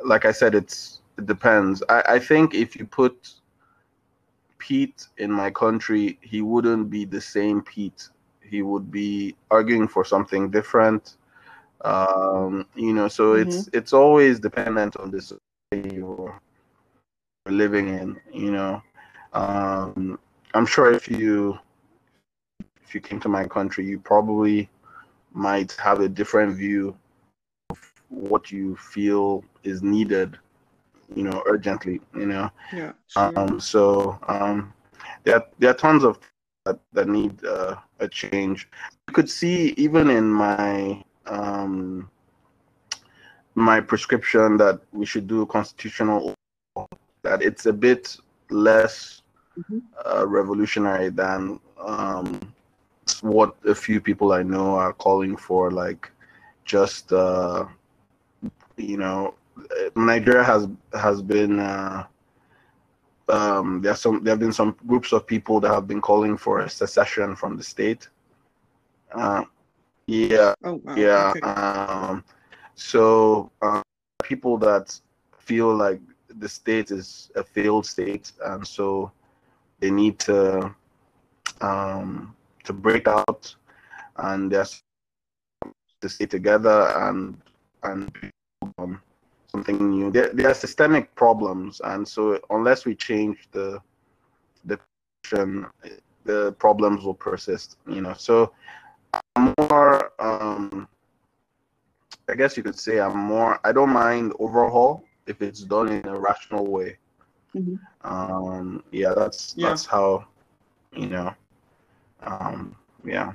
like 0.04 0.26
I 0.26 0.32
said, 0.32 0.54
it's 0.54 1.01
it 1.18 1.26
depends. 1.26 1.82
I, 1.88 2.02
I 2.06 2.18
think 2.18 2.54
if 2.54 2.76
you 2.76 2.86
put 2.86 3.34
Pete 4.58 5.08
in 5.18 5.30
my 5.30 5.50
country, 5.50 6.18
he 6.20 6.40
wouldn't 6.42 6.90
be 6.90 7.04
the 7.04 7.20
same 7.20 7.62
Pete. 7.62 8.08
He 8.40 8.62
would 8.62 8.90
be 8.90 9.34
arguing 9.50 9.88
for 9.88 10.04
something 10.04 10.50
different. 10.50 11.16
Um, 11.84 12.66
you 12.76 12.92
know, 12.92 13.08
so 13.08 13.32
it's 13.34 13.68
it's 13.72 13.92
always 13.92 14.38
dependent 14.38 14.96
on 14.96 15.10
the 15.10 15.20
society 15.20 15.96
you're 15.96 16.40
living 17.48 17.88
in. 17.88 18.20
You 18.32 18.52
know, 18.52 18.82
um, 19.32 20.18
I'm 20.54 20.66
sure 20.66 20.92
if 20.92 21.10
you 21.10 21.58
if 22.84 22.94
you 22.94 23.00
came 23.00 23.20
to 23.20 23.28
my 23.28 23.46
country, 23.46 23.84
you 23.84 23.98
probably 23.98 24.68
might 25.32 25.72
have 25.72 26.00
a 26.00 26.08
different 26.08 26.54
view 26.54 26.96
of 27.70 27.92
what 28.10 28.52
you 28.52 28.76
feel 28.76 29.42
is 29.64 29.82
needed, 29.82 30.38
you 31.14 31.24
know, 31.24 31.42
urgently, 31.46 32.00
you 32.14 32.26
know. 32.26 32.50
Yeah. 32.72 32.92
Sure. 33.08 33.32
Um, 33.36 33.60
so 33.60 34.18
um, 34.28 34.72
there, 35.24 35.36
are, 35.36 35.46
there 35.58 35.70
are 35.70 35.74
tons 35.74 36.04
of 36.04 36.18
that, 36.64 36.78
that 36.92 37.08
need 37.08 37.44
uh, 37.44 37.76
a 38.00 38.08
change. 38.08 38.68
You 39.08 39.14
could 39.14 39.28
see 39.30 39.74
even 39.76 40.10
in 40.10 40.28
my 40.30 41.02
um, 41.26 42.08
my 43.54 43.80
prescription 43.80 44.56
that 44.58 44.80
we 44.92 45.04
should 45.06 45.26
do 45.26 45.46
constitutional 45.46 46.34
that 47.22 47.42
it's 47.42 47.66
a 47.66 47.72
bit 47.72 48.16
less 48.50 49.22
Mhm. 49.56 49.82
uh, 50.06 50.26
revolutionary 50.26 51.10
than 51.10 51.60
um, 51.78 52.40
what 53.22 53.54
a 53.66 53.74
few 53.74 54.00
people 54.00 54.32
I 54.32 54.42
know 54.42 54.74
are 54.74 54.92
calling 54.92 55.36
for, 55.36 55.70
like 55.70 56.10
just 56.64 57.12
uh, 57.12 57.66
you 58.76 58.96
know, 58.96 59.34
Nigeria 59.94 60.44
has 60.44 60.68
has 60.94 61.22
been 61.22 61.58
uh, 61.58 62.04
um, 63.28 63.80
there 63.80 63.92
are 63.92 63.96
some 63.96 64.22
there 64.22 64.32
have 64.32 64.40
been 64.40 64.52
some 64.52 64.76
groups 64.86 65.12
of 65.12 65.26
people 65.26 65.60
that 65.60 65.72
have 65.72 65.86
been 65.86 66.00
calling 66.00 66.36
for 66.36 66.60
a 66.60 66.70
secession 66.70 67.36
from 67.36 67.56
the 67.56 67.62
state. 67.62 68.08
Uh, 69.12 69.44
yeah, 70.06 70.54
oh 70.64 70.80
wow. 70.84 70.94
yeah. 70.96 71.32
Okay. 71.36 71.40
Um, 71.40 72.24
so 72.74 73.50
uh, 73.62 73.82
people 74.22 74.58
that 74.58 74.98
feel 75.38 75.74
like 75.74 76.00
the 76.38 76.48
state 76.48 76.90
is 76.90 77.30
a 77.36 77.44
failed 77.44 77.86
state, 77.86 78.32
and 78.44 78.66
so 78.66 79.12
they 79.80 79.90
need 79.90 80.18
to 80.20 80.74
um, 81.60 82.34
to 82.64 82.72
break 82.72 83.06
out, 83.06 83.54
and 84.16 84.50
they're 84.50 84.66
to 86.00 86.08
stay 86.08 86.26
together 86.26 86.92
and 86.96 87.40
and 87.84 88.32
um, 88.78 89.00
something 89.52 89.90
new. 89.90 90.10
There, 90.10 90.30
there 90.32 90.48
are 90.50 90.54
systemic 90.54 91.14
problems, 91.14 91.80
and 91.84 92.06
so 92.06 92.40
unless 92.50 92.84
we 92.84 92.94
change 92.94 93.48
the 93.52 93.80
the 94.64 94.78
the 96.24 96.52
problems 96.58 97.04
will 97.04 97.14
persist. 97.14 97.76
You 97.86 98.00
know, 98.00 98.14
so 98.14 98.52
I'm 99.36 99.54
more. 99.58 100.12
Um, 100.18 100.88
I 102.28 102.34
guess 102.34 102.56
you 102.56 102.62
could 102.62 102.78
say 102.78 103.00
I'm 103.00 103.16
more. 103.16 103.60
I 103.64 103.72
don't 103.72 103.92
mind 103.92 104.32
overhaul 104.38 105.04
if 105.26 105.42
it's 105.42 105.60
done 105.60 105.88
in 105.88 106.06
a 106.06 106.18
rational 106.18 106.66
way. 106.66 106.98
Mm-hmm. 107.54 107.76
Um, 108.04 108.82
yeah, 108.90 109.12
that's 109.14 109.54
yeah. 109.56 109.68
that's 109.68 109.84
how, 109.84 110.24
you 110.92 111.08
know. 111.08 111.34
Um, 112.22 112.76
yeah. 113.04 113.32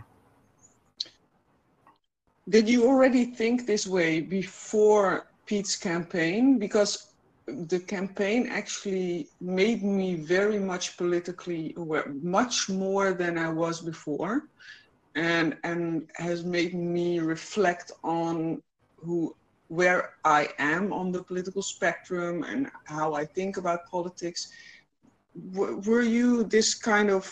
Did 2.49 2.69
you 2.69 2.87
already 2.87 3.25
think 3.25 3.67
this 3.67 3.85
way 3.85 4.21
before 4.21 5.27
Pete's 5.47 5.75
campaign? 5.75 6.59
Because 6.59 7.13
the 7.47 7.79
campaign 7.79 8.47
actually 8.47 9.29
made 9.39 9.81
me 9.83 10.15
very 10.15 10.59
much 10.59 10.97
politically 10.97 11.73
aware, 11.77 12.13
much 12.21 12.69
more 12.69 13.13
than 13.13 13.37
I 13.37 13.49
was 13.49 13.81
before, 13.81 14.43
and 15.15 15.57
and 15.63 16.09
has 16.15 16.43
made 16.43 16.73
me 16.75 17.19
reflect 17.19 17.91
on 18.03 18.61
who 18.97 19.33
where 19.69 20.13
I 20.23 20.49
am 20.59 20.93
on 20.93 21.11
the 21.11 21.23
political 21.23 21.61
spectrum 21.61 22.43
and 22.43 22.69
how 22.85 23.13
I 23.13 23.25
think 23.25 23.57
about 23.57 23.87
politics. 23.91 24.47
W- 25.53 25.77
were 25.85 26.01
you 26.01 26.43
this 26.43 26.75
kind 26.75 27.09
of 27.09 27.23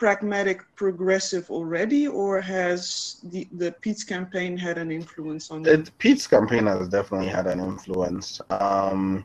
pragmatic 0.00 0.62
progressive 0.74 1.48
already, 1.50 2.08
or 2.08 2.40
has 2.40 3.20
the, 3.24 3.46
the 3.52 3.70
Pete's 3.80 4.02
campaign 4.02 4.56
had 4.56 4.78
an 4.78 4.90
influence 4.90 5.50
on 5.52 5.64
it? 5.66 5.96
Pete's 5.98 6.26
campaign 6.26 6.66
has 6.66 6.88
definitely 6.88 7.28
had 7.28 7.46
an 7.46 7.60
influence. 7.60 8.40
Um, 8.50 9.24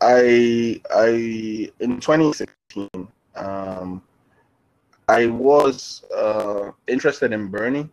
I 0.00 0.80
I 0.90 1.70
in 1.78 2.00
2016, 2.00 2.88
um, 3.36 4.02
I 5.08 5.26
was 5.26 6.04
uh, 6.12 6.72
interested 6.88 7.32
in 7.32 7.48
Bernie 7.48 7.88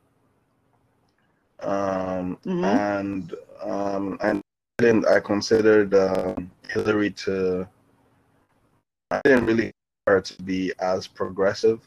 um, 1.64 2.38
mm-hmm. 2.46 2.64
and 2.64 3.36
um, 3.62 4.18
and 4.22 4.42
then 4.78 5.06
I 5.06 5.20
considered 5.20 5.94
um, 5.94 6.52
Hillary 6.70 7.12
to. 7.12 7.68
I 9.12 9.22
didn't 9.24 9.46
really 9.46 9.72
her 10.08 10.22
to 10.22 10.44
be 10.44 10.74
as 10.80 11.08
progressive, 11.08 11.82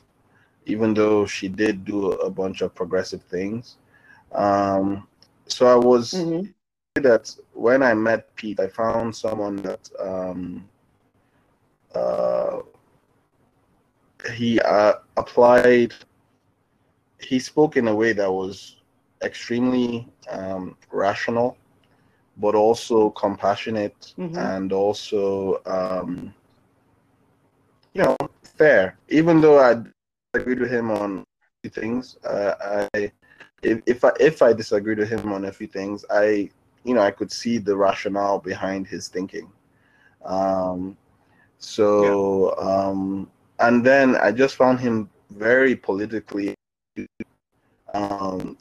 even 0.64 0.94
though 0.94 1.26
she 1.26 1.48
did 1.48 1.84
do 1.84 2.12
a 2.12 2.30
bunch 2.30 2.62
of 2.62 2.74
progressive 2.74 3.22
things. 3.22 3.76
Um, 4.32 5.06
so 5.46 5.66
I 5.66 5.76
was 5.76 6.12
mm-hmm. 6.12 6.50
that 7.02 7.34
when 7.52 7.82
I 7.82 7.94
met 7.94 8.34
Pete, 8.34 8.60
I 8.60 8.68
found 8.68 9.14
someone 9.14 9.56
that 9.56 9.88
um, 10.00 10.68
uh, 11.94 12.60
he 14.34 14.60
uh, 14.60 14.94
applied. 15.16 15.94
He 17.20 17.38
spoke 17.38 17.76
in 17.76 17.88
a 17.88 17.94
way 17.94 18.12
that 18.12 18.30
was 18.30 18.76
extremely 19.22 20.08
um, 20.30 20.76
rational, 20.90 21.56
but 22.36 22.54
also 22.54 23.10
compassionate 23.10 24.14
mm-hmm. 24.18 24.36
and 24.36 24.72
also, 24.72 25.62
um, 25.64 26.34
you 27.96 28.02
know, 28.02 28.16
fair. 28.42 28.98
Even 29.08 29.40
though 29.40 29.58
I 29.58 29.82
agreed 30.34 30.60
with 30.60 30.70
him 30.70 30.90
on 30.90 31.20
a 31.20 31.24
few 31.62 31.70
things, 31.70 32.18
uh, 32.24 32.86
I 32.94 33.10
if, 33.62 33.80
if 33.86 34.04
I 34.04 34.12
if 34.20 34.42
I 34.42 34.52
disagreed 34.52 34.98
with 34.98 35.08
him 35.08 35.32
on 35.32 35.46
a 35.46 35.52
few 35.52 35.66
things, 35.66 36.04
I 36.10 36.50
you 36.84 36.94
know 36.94 37.00
I 37.00 37.10
could 37.10 37.32
see 37.32 37.56
the 37.56 37.74
rationale 37.74 38.38
behind 38.38 38.86
his 38.86 39.08
thinking. 39.08 39.50
Um, 40.26 40.96
so 41.58 42.54
yeah. 42.58 42.68
um, 42.68 43.30
and 43.60 43.84
then 43.84 44.16
I 44.16 44.30
just 44.30 44.56
found 44.56 44.78
him 44.78 45.08
very 45.30 45.74
politically 45.74 46.54
um, 47.94 48.58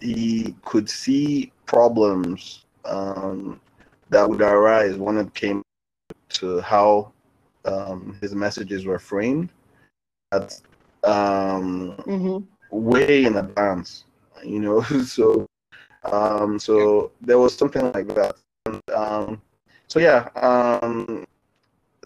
he 0.00 0.54
could 0.64 0.88
see 0.88 1.52
problems 1.66 2.64
um, 2.86 3.60
that 4.08 4.26
would 4.28 4.40
arise 4.40 4.96
when 4.96 5.18
it 5.18 5.34
came 5.34 5.62
to 6.30 6.60
how 6.62 7.12
um, 7.64 8.16
his 8.20 8.34
messages 8.34 8.84
were 8.84 8.98
framed 8.98 9.50
at 10.32 10.60
um, 11.04 11.96
mm-hmm. 12.06 12.44
way 12.70 13.24
in 13.24 13.36
advance, 13.36 14.04
you 14.44 14.60
know. 14.60 14.82
so, 15.06 15.46
um, 16.10 16.58
so 16.58 17.12
there 17.20 17.38
was 17.38 17.54
something 17.56 17.92
like 17.92 18.08
that. 18.08 18.36
And, 18.66 18.82
um, 18.94 19.42
so 19.88 19.98
yeah, 19.98 20.28
um, 20.36 21.26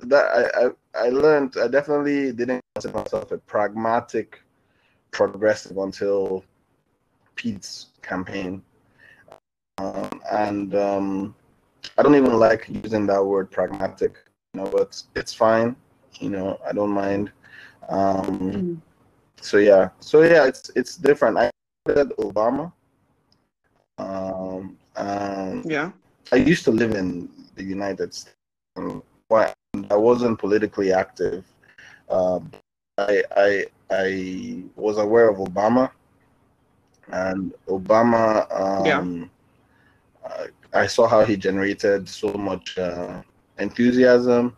that 0.03 0.27
I, 0.27 0.67
I 0.67 0.71
I 1.07 1.09
learned. 1.09 1.57
I 1.63 1.69
definitely 1.69 2.33
didn't 2.33 2.63
consider 2.75 2.99
myself 2.99 3.33
a 3.33 3.39
pragmatic 3.39 4.43
progressive 5.11 5.79
until 5.79 6.45
Pete's 7.35 7.87
campaign. 8.03 8.63
Um, 9.79 10.21
and 10.33 10.75
um, 10.75 11.35
I 11.99 12.03
don't 12.03 12.15
even 12.15 12.39
like 12.39 12.67
using 12.69 13.07
that 13.07 13.25
word 13.25 13.51
pragmatic, 13.51 14.17
know, 14.57 14.69
but 14.71 15.01
it's 15.15 15.33
fine. 15.33 15.77
You 16.21 16.31
know, 16.31 16.59
I 16.67 16.73
don't 16.73 16.91
mind. 16.91 17.31
Um, 17.89 18.41
mm. 18.41 18.81
So 19.41 19.59
yeah, 19.59 19.91
so 20.01 20.23
yeah, 20.23 20.47
it's 20.47 20.71
it's 20.75 20.97
different. 20.97 21.39
I 21.39 21.51
said 21.87 22.09
Obama. 22.19 22.73
Um, 23.99 24.77
um, 24.97 25.63
yeah. 25.65 25.93
I 26.33 26.37
used 26.37 26.65
to 26.65 26.71
live 26.71 26.95
in 26.95 27.29
the 27.55 27.63
United 27.63 28.13
States. 28.15 28.35
But 29.29 29.55
I 29.91 29.97
wasn't 29.97 30.39
politically 30.39 30.93
active. 30.93 31.45
Um, 32.11 32.51
I 32.99 33.23
I 33.37 33.67
I 33.91 34.63
was 34.77 34.99
aware 34.99 35.29
of 35.29 35.39
Obama 35.39 35.91
and 37.09 37.55
Obama. 37.69 38.47
Um, 38.51 38.87
yeah. 38.87 40.29
Uh, 40.29 40.47
I 40.73 40.87
saw 40.87 41.07
how 41.07 41.25
he 41.25 41.37
generated 41.37 42.09
so 42.09 42.33
much 42.33 42.77
uh, 42.79 43.23
enthusiasm. 43.59 44.57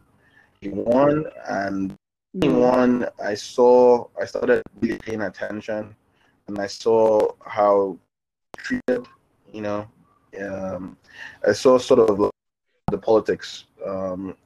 He 0.60 0.68
won, 0.70 1.24
and 1.48 1.96
he 2.40 2.48
won. 2.48 3.06
I 3.22 3.34
saw. 3.34 4.06
I 4.20 4.24
started 4.24 4.62
really 4.80 4.98
paying 4.98 5.22
attention, 5.22 5.94
and 6.46 6.58
I 6.58 6.66
saw 6.66 7.32
how 7.44 7.98
treated. 8.56 9.06
You 9.52 9.62
know, 9.62 9.88
um, 10.40 10.96
I 11.46 11.52
saw 11.52 11.78
sort 11.78 12.10
of 12.10 12.30
the 12.90 12.98
politics 12.98 13.64
um, 13.86 14.36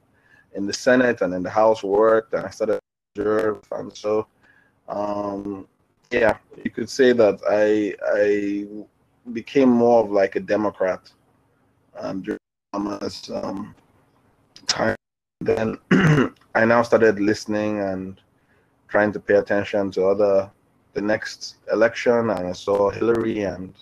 in 0.55 0.65
the 0.65 0.73
Senate 0.73 1.21
and 1.21 1.33
in 1.33 1.43
the 1.43 1.49
House 1.49 1.83
worked, 1.83 2.33
and 2.33 2.45
I 2.45 2.49
started 2.49 2.79
to 3.15 3.21
observe, 3.21 3.63
and 3.71 3.95
so 3.95 4.27
um, 4.87 5.67
yeah, 6.11 6.37
you 6.63 6.69
could 6.69 6.89
say 6.89 7.11
that 7.13 7.39
I 7.49 7.95
I 8.15 8.67
became 9.31 9.69
more 9.69 10.03
of 10.03 10.11
like 10.11 10.35
a 10.35 10.39
Democrat 10.39 11.11
um, 11.97 12.21
during 12.21 12.39
Obama's 12.75 13.29
um, 13.31 13.75
time. 14.67 14.95
Then 15.41 15.77
I 16.55 16.65
now 16.65 16.83
started 16.83 17.19
listening 17.19 17.79
and 17.79 18.19
trying 18.87 19.11
to 19.13 19.19
pay 19.19 19.35
attention 19.35 19.91
to 19.91 20.05
other 20.05 20.51
the 20.93 21.01
next 21.01 21.55
election, 21.71 22.29
and 22.29 22.47
I 22.47 22.51
saw 22.51 22.89
Hillary 22.89 23.43
and 23.43 23.73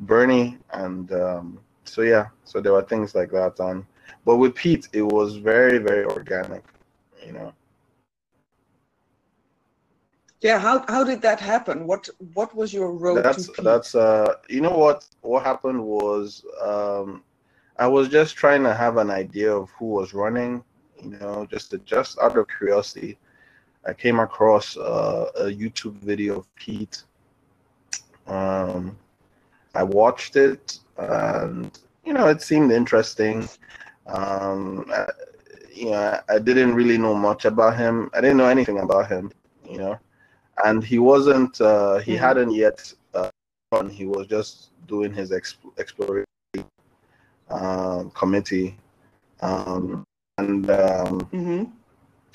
Bernie, 0.00 0.56
and 0.72 1.12
um, 1.12 1.58
so 1.84 2.02
yeah, 2.02 2.28
so 2.44 2.60
there 2.60 2.72
were 2.72 2.82
things 2.82 3.14
like 3.14 3.30
that. 3.32 3.60
And 3.60 3.84
but 4.24 4.36
with 4.36 4.54
Pete, 4.54 4.88
it 4.92 5.02
was 5.02 5.36
very 5.36 5.78
very 5.78 6.04
organic, 6.06 6.64
you 7.24 7.32
know 7.32 7.52
yeah 10.40 10.58
how 10.58 10.84
how 10.88 11.02
did 11.02 11.20
that 11.20 11.40
happen 11.40 11.86
what 11.86 12.08
what 12.34 12.54
was 12.54 12.72
your 12.72 12.92
road 12.92 13.24
that's 13.24 13.48
that's 13.58 13.94
uh 13.94 14.34
you 14.48 14.60
know 14.60 14.76
what 14.76 15.06
what 15.22 15.42
happened 15.42 15.82
was 15.82 16.44
um 16.62 17.22
i 17.78 17.86
was 17.86 18.08
just 18.08 18.36
trying 18.36 18.62
to 18.62 18.74
have 18.74 18.96
an 18.96 19.10
idea 19.10 19.52
of 19.52 19.70
who 19.70 19.86
was 19.86 20.14
running 20.14 20.62
you 21.02 21.10
know 21.10 21.46
just 21.50 21.70
to, 21.70 21.78
just 21.78 22.18
out 22.18 22.36
of 22.36 22.46
curiosity 22.48 23.18
i 23.86 23.92
came 23.92 24.18
across 24.20 24.76
uh, 24.76 25.30
a 25.36 25.44
youtube 25.44 25.96
video 25.98 26.38
of 26.38 26.54
pete. 26.56 27.04
Um 28.26 28.96
i 29.74 29.82
watched 29.82 30.36
it 30.36 30.80
and 30.96 31.78
you 32.04 32.12
know 32.12 32.26
it 32.26 32.42
seemed 32.42 32.72
interesting. 32.72 33.48
Um 34.06 34.84
I, 34.90 35.06
you 35.72 35.90
know 35.90 36.20
I 36.28 36.38
didn't 36.38 36.74
really 36.74 36.98
know 36.98 37.14
much 37.14 37.44
about 37.44 37.76
him. 37.76 38.10
I 38.14 38.20
didn't 38.20 38.36
know 38.36 38.48
anything 38.48 38.80
about 38.80 39.08
him 39.08 39.32
you 39.68 39.78
know. 39.78 39.98
And 40.64 40.82
he 40.82 40.98
wasn't 40.98 41.60
uh, 41.60 41.98
he 41.98 42.12
mm-hmm. 42.12 42.24
hadn't 42.24 42.50
yet 42.52 42.92
uh, 43.14 43.30
he 43.90 44.06
was 44.06 44.26
just 44.26 44.70
doing 44.86 45.12
his 45.12 45.30
exp- 45.30 45.78
exploration 45.78 46.27
um, 47.50 48.10
committee 48.10 48.76
um, 49.40 50.04
and 50.38 50.70
um, 50.70 51.20
mm-hmm. 51.32 51.64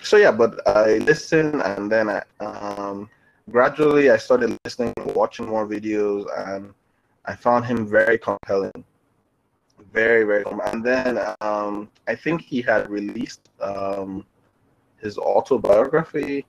so 0.01 0.17
yeah 0.17 0.31
but 0.31 0.65
i 0.67 0.97
listened 0.99 1.61
and 1.61 1.91
then 1.91 2.09
i 2.09 2.21
um, 2.39 3.09
gradually 3.51 4.09
i 4.09 4.17
started 4.17 4.57
listening 4.65 4.93
watching 4.97 5.47
more 5.47 5.67
videos 5.67 6.25
and 6.47 6.73
i 7.25 7.35
found 7.35 7.65
him 7.65 7.87
very 7.87 8.17
compelling 8.17 8.83
very 9.93 10.23
very 10.23 10.43
and 10.65 10.83
then 10.83 11.19
um, 11.41 11.89
I 12.07 12.15
think 12.15 12.41
he 12.41 12.61
had 12.61 12.89
released 12.89 13.49
um, 13.61 14.25
his 14.99 15.17
autobiography, 15.17 16.45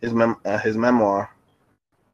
his 0.00 0.12
mem- 0.12 0.40
uh, 0.44 0.58
his 0.58 0.76
memoir 0.76 1.30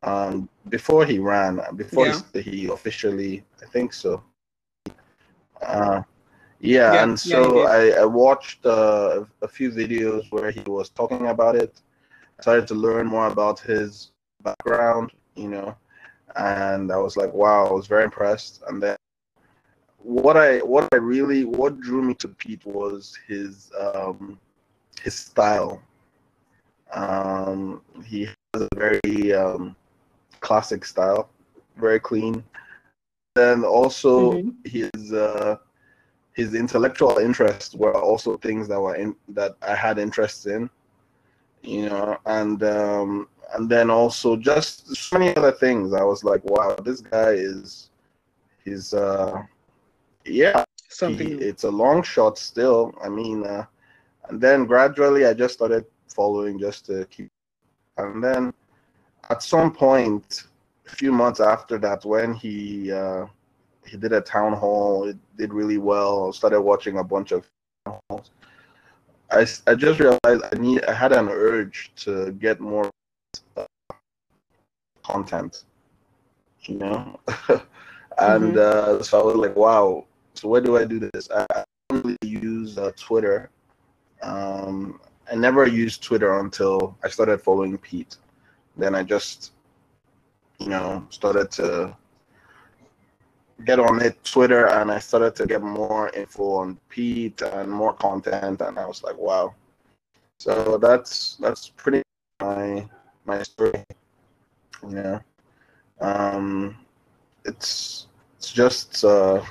um, 0.02 0.48
before 0.68 1.04
he 1.04 1.18
ran, 1.18 1.60
before 1.76 2.08
yeah. 2.08 2.20
he, 2.34 2.40
he, 2.42 2.66
officially, 2.66 3.44
I 3.62 3.66
think 3.66 3.92
so. 3.92 4.22
Uh, 5.62 6.02
yeah, 6.60 6.92
yeah, 6.92 7.02
and 7.02 7.18
so 7.18 7.62
yeah, 7.62 7.68
I, 7.68 8.02
I 8.02 8.04
watched 8.04 8.66
uh, 8.66 9.24
a 9.42 9.48
few 9.48 9.70
videos 9.70 10.30
where 10.30 10.50
he 10.50 10.60
was 10.66 10.90
talking 10.90 11.28
about 11.28 11.56
it. 11.56 11.80
I 12.38 12.42
started 12.42 12.66
to 12.68 12.74
learn 12.74 13.06
more 13.06 13.28
about 13.28 13.60
his 13.60 14.12
background, 14.42 15.12
you 15.36 15.48
know, 15.48 15.76
and 16.36 16.92
I 16.92 16.96
was 16.96 17.16
like, 17.16 17.32
wow, 17.32 17.66
I 17.66 17.72
was 17.72 17.86
very 17.86 18.04
impressed. 18.04 18.62
And 18.68 18.82
then 18.82 18.96
what 20.02 20.36
I 20.36 20.58
what 20.58 20.88
I 20.92 20.96
really 20.96 21.44
what 21.44 21.80
drew 21.80 22.02
me 22.02 22.14
to 22.14 22.28
Pete 22.28 22.64
was 22.64 23.18
his 23.26 23.70
um, 23.78 24.38
his 25.02 25.14
style. 25.14 25.82
Um, 26.92 27.82
he 28.04 28.24
has 28.24 28.62
a 28.62 28.68
very 28.74 29.32
um, 29.32 29.76
classic 30.40 30.84
style, 30.84 31.30
very 31.76 32.00
clean. 32.00 32.42
And 33.40 33.64
also 33.64 34.32
mm-hmm. 34.32 34.50
his 34.64 35.12
uh, 35.12 35.56
his 36.34 36.54
intellectual 36.54 37.18
interests 37.18 37.74
were 37.74 37.94
also 37.94 38.36
things 38.36 38.68
that 38.68 38.80
were 38.80 38.96
in 38.96 39.16
that 39.28 39.56
I 39.62 39.74
had 39.74 39.98
interest 39.98 40.46
in, 40.46 40.68
you 41.62 41.88
know, 41.88 42.18
and 42.26 42.62
um, 42.62 43.28
and 43.54 43.68
then 43.68 43.90
also 43.90 44.36
just 44.36 44.94
so 44.94 45.18
many 45.18 45.34
other 45.36 45.52
things. 45.52 45.92
I 45.92 46.02
was 46.02 46.22
like, 46.24 46.44
wow, 46.44 46.76
this 46.84 47.00
guy 47.00 47.30
is 47.30 47.90
he's 48.64 48.92
uh 48.92 49.42
yeah 50.24 50.64
something 50.88 51.38
he, 51.38 51.44
it's 51.44 51.64
a 51.64 51.70
long 51.70 52.02
shot 52.02 52.38
still. 52.38 52.94
I 53.02 53.08
mean 53.08 53.44
uh 53.44 53.64
and 54.28 54.40
then 54.40 54.66
gradually 54.66 55.26
I 55.26 55.34
just 55.34 55.54
started 55.54 55.84
following 56.08 56.58
just 56.58 56.86
to 56.86 57.04
keep 57.06 57.30
and 57.96 58.22
then 58.22 58.52
at 59.30 59.42
some 59.42 59.72
point 59.72 60.44
few 60.90 61.12
months 61.12 61.40
after 61.40 61.78
that 61.78 62.04
when 62.04 62.34
he 62.34 62.92
uh 62.92 63.26
he 63.86 63.96
did 63.96 64.12
a 64.12 64.20
town 64.20 64.52
hall. 64.52 65.08
It 65.08 65.16
did 65.36 65.52
really 65.52 65.78
well. 65.78 66.32
Started 66.32 66.60
watching 66.60 66.98
a 66.98 67.04
bunch 67.04 67.32
of 67.32 67.46
halls. 67.86 68.30
I, 69.30 69.46
I 69.66 69.74
just 69.74 70.00
realized 70.00 70.42
I 70.52 70.56
need 70.58 70.84
I 70.84 70.92
had 70.92 71.12
an 71.12 71.28
urge 71.28 71.92
to 72.04 72.32
get 72.32 72.60
more 72.60 72.90
uh, 73.56 73.64
content, 75.02 75.64
you 76.62 76.76
know, 76.76 77.18
and 78.18 78.54
mm-hmm. 78.54 79.00
uh, 79.00 79.02
so 79.02 79.20
I 79.20 79.24
was 79.24 79.36
like, 79.36 79.56
wow. 79.56 80.06
So 80.34 80.48
where 80.48 80.60
do 80.60 80.76
I 80.76 80.84
do 80.84 80.98
this? 81.12 81.30
I, 81.30 81.46
I 81.54 81.64
don't 81.88 82.04
really 82.04 82.16
use 82.22 82.78
uh, 82.78 82.92
Twitter. 82.96 83.50
Um, 84.22 85.00
I 85.30 85.36
never 85.36 85.66
used 85.66 86.02
Twitter 86.02 86.40
until 86.40 86.96
I 87.04 87.08
started 87.08 87.40
following 87.40 87.78
Pete. 87.78 88.16
Then 88.76 88.94
I 88.94 89.02
just, 89.02 89.52
you 90.60 90.68
know, 90.68 91.06
started 91.10 91.50
to 91.52 91.96
get 93.64 93.78
on 93.78 94.00
it 94.00 94.22
Twitter 94.24 94.66
and 94.68 94.90
I 94.90 94.98
started 94.98 95.34
to 95.36 95.46
get 95.46 95.62
more 95.62 96.10
info 96.10 96.54
on 96.56 96.78
Pete 96.88 97.42
and 97.42 97.70
more 97.70 97.92
content 97.94 98.60
and 98.60 98.78
I 98.78 98.86
was 98.86 99.02
like 99.02 99.16
wow. 99.16 99.54
So 100.38 100.78
that's 100.78 101.36
that's 101.36 101.68
pretty 101.68 102.02
my 102.40 102.88
my 103.24 103.42
story 103.42 103.84
you 104.82 104.90
know. 104.90 105.20
Um 106.00 106.76
it's 107.44 108.06
it's 108.36 108.52
just 108.52 109.04
uh 109.04 109.42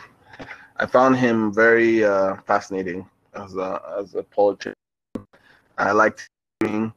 I 0.77 0.85
found 0.85 1.17
him 1.17 1.53
very 1.53 2.03
uh 2.03 2.37
fascinating 2.47 3.07
as 3.35 3.55
a 3.55 3.81
as 3.99 4.15
a 4.15 4.23
politician 4.23 4.73
I 5.77 5.91
liked 5.91 6.27
him. 6.63 6.93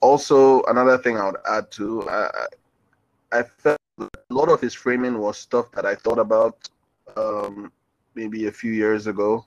Also 0.00 0.62
another 0.64 0.98
thing 0.98 1.18
I 1.18 1.26
would 1.26 1.40
add 1.48 1.70
to 1.72 2.02
I 3.34 3.42
felt 3.42 3.78
a 3.98 4.08
lot 4.30 4.48
of 4.48 4.60
his 4.60 4.74
framing 4.74 5.18
was 5.18 5.36
stuff 5.38 5.70
that 5.72 5.84
I 5.84 5.94
thought 5.94 6.18
about 6.18 6.68
um, 7.16 7.72
maybe 8.14 8.46
a 8.46 8.52
few 8.52 8.72
years 8.72 9.06
ago. 9.06 9.44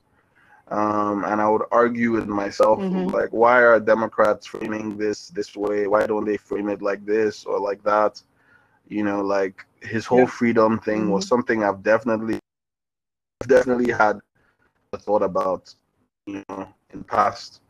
Um, 0.69 1.23
and 1.23 1.39
I 1.39 1.47
would 1.47 1.63
argue 1.71 2.11
with 2.11 2.27
myself, 2.27 2.79
mm-hmm. 2.79 3.07
like, 3.07 3.29
why 3.31 3.61
are 3.63 3.79
Democrats 3.79 4.45
framing 4.45 4.97
this 4.97 5.29
this 5.29 5.55
way? 5.55 5.87
Why 5.87 6.05
don't 6.05 6.25
they 6.25 6.35
frame 6.35 6.67
it 6.67 6.81
like 6.81 7.05
this 7.05 7.45
or 7.45 7.57
like 7.57 7.81
that? 7.83 8.21
You 8.89 9.03
know, 9.03 9.21
like 9.21 9.65
his 9.81 10.05
whole 10.05 10.27
yeah. 10.27 10.37
freedom 10.39 10.79
thing 10.79 11.01
mm-hmm. 11.03 11.11
was 11.11 11.27
something 11.27 11.63
I've 11.63 11.83
definitely, 11.83 12.39
definitely 13.47 13.93
had 13.93 14.19
a 14.91 14.97
thought 14.97 15.23
about, 15.23 15.73
you 16.25 16.43
know, 16.49 16.67
in 16.93 17.03
past. 17.03 17.61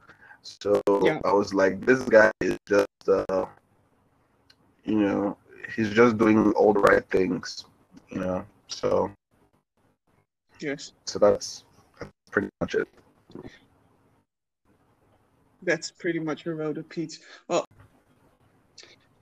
So 0.42 0.82
yeah. 1.04 1.20
I 1.24 1.34
was 1.34 1.54
like, 1.54 1.86
this 1.86 2.02
guy 2.02 2.32
is 2.42 2.58
just, 2.68 3.04
uh, 3.08 3.46
you 4.86 4.96
know, 4.96 5.38
he's 5.76 5.92
just 5.92 6.18
doing 6.18 6.52
all 6.54 6.74
the 6.74 6.80
right 6.80 7.08
things, 7.10 7.66
you 8.10 8.20
know. 8.20 8.46
So 8.68 9.12
yes. 10.60 10.94
So 11.06 11.20
that's, 11.20 11.64
that's 12.00 12.12
pretty 12.32 12.50
much 12.62 12.76
it. 12.76 12.88
That's 15.64 15.92
pretty 15.92 16.20
much 16.20 16.46
a 16.46 16.54
road 16.54 16.78
of 16.78 16.88
Pete. 16.88 17.20
Well, 17.48 17.66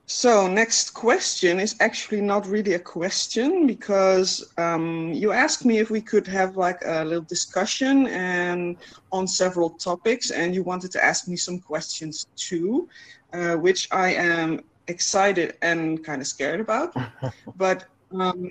so 0.08 0.46
next 0.46 0.90
question 0.90 1.58
is 1.58 1.74
actually 1.80 2.20
not 2.20 2.46
really 2.46 2.74
a 2.74 2.78
question 2.78 3.66
because 3.66 4.52
um, 4.56 5.12
you 5.12 5.32
asked 5.32 5.64
me 5.64 5.78
if 5.78 5.90
we 5.90 6.00
could 6.00 6.28
have 6.28 6.56
like 6.56 6.80
a 6.84 7.04
little 7.04 7.24
discussion 7.24 8.06
and 8.06 8.76
on 9.10 9.26
several 9.26 9.70
topics, 9.70 10.30
and 10.30 10.54
you 10.54 10.62
wanted 10.62 10.92
to 10.92 11.04
ask 11.04 11.26
me 11.26 11.34
some 11.34 11.58
questions 11.58 12.24
too, 12.36 12.88
uh, 13.32 13.56
which 13.56 13.88
I 13.90 14.14
am 14.14 14.60
excited 14.88 15.56
and 15.62 16.04
kind 16.04 16.20
of 16.20 16.26
scared 16.26 16.60
about. 16.60 16.94
but 17.56 17.84
um, 18.12 18.50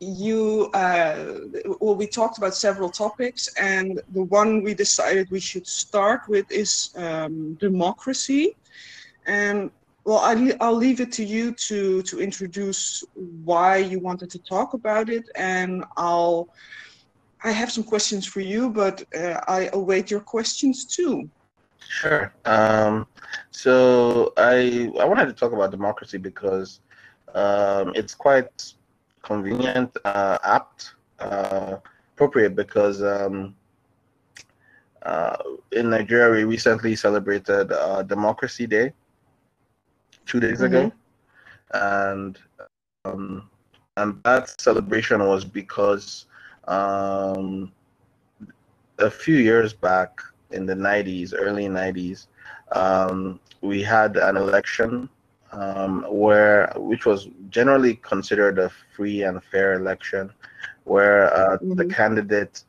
you, 0.00 0.70
uh, 0.72 1.40
well, 1.80 1.94
we 1.94 2.06
talked 2.06 2.38
about 2.38 2.54
several 2.54 2.88
topics, 2.88 3.54
and 3.60 4.00
the 4.14 4.22
one 4.22 4.62
we 4.62 4.74
decided 4.74 5.30
we 5.30 5.40
should 5.40 5.66
start 5.66 6.22
with 6.28 6.50
is 6.50 6.90
um, 6.96 7.54
democracy. 7.54 8.56
And 9.26 9.70
well, 10.04 10.18
I, 10.18 10.56
I'll 10.60 10.74
leave 10.74 11.00
it 11.00 11.12
to 11.12 11.24
you 11.24 11.52
to 11.52 12.02
to 12.02 12.20
introduce 12.20 13.04
why 13.44 13.76
you 13.76 13.98
wanted 14.00 14.30
to 14.30 14.38
talk 14.38 14.74
about 14.74 15.10
it, 15.10 15.28
and 15.36 15.84
I'll. 15.96 16.48
I 17.42 17.52
have 17.52 17.72
some 17.72 17.84
questions 17.84 18.26
for 18.26 18.40
you, 18.40 18.68
but 18.68 19.02
uh, 19.16 19.40
I 19.48 19.70
await 19.72 20.10
your 20.10 20.20
questions 20.20 20.84
too. 20.84 21.30
Sure. 21.88 22.32
Um, 22.44 23.06
so 23.50 24.32
I 24.36 24.90
I 25.00 25.04
wanted 25.04 25.26
to 25.26 25.32
talk 25.32 25.52
about 25.52 25.70
democracy 25.70 26.18
because 26.18 26.80
um, 27.34 27.92
it's 27.94 28.14
quite 28.14 28.74
convenient, 29.22 29.96
uh, 30.04 30.38
apt, 30.42 30.94
uh, 31.18 31.76
appropriate 32.14 32.54
because 32.56 33.02
um, 33.02 33.54
uh, 35.02 35.36
in 35.72 35.90
Nigeria 35.90 36.30
we 36.32 36.44
recently 36.44 36.96
celebrated 36.96 37.72
uh, 37.72 38.02
Democracy 38.02 38.66
Day 38.66 38.92
two 40.26 40.40
days 40.40 40.60
mm-hmm. 40.60 40.74
ago, 40.74 40.92
and 41.74 42.38
um, 43.04 43.48
and 43.96 44.22
that 44.24 44.60
celebration 44.60 45.20
was 45.20 45.44
because 45.44 46.26
um, 46.68 47.72
a 48.98 49.10
few 49.10 49.36
years 49.36 49.72
back 49.72 50.20
in 50.52 50.66
the 50.66 50.74
90s, 50.74 51.34
early 51.36 51.66
90s, 51.66 52.26
um, 52.72 53.40
we 53.60 53.82
had 53.82 54.16
an 54.16 54.36
election 54.36 55.08
um, 55.52 56.04
where, 56.08 56.72
which 56.76 57.06
was 57.06 57.28
generally 57.48 57.96
considered 57.96 58.58
a 58.58 58.70
free 58.94 59.22
and 59.24 59.42
fair 59.44 59.74
election, 59.74 60.30
where 60.84 61.32
uh, 61.34 61.56
mm-hmm. 61.56 61.74
the 61.74 61.86
candidate 61.86 62.62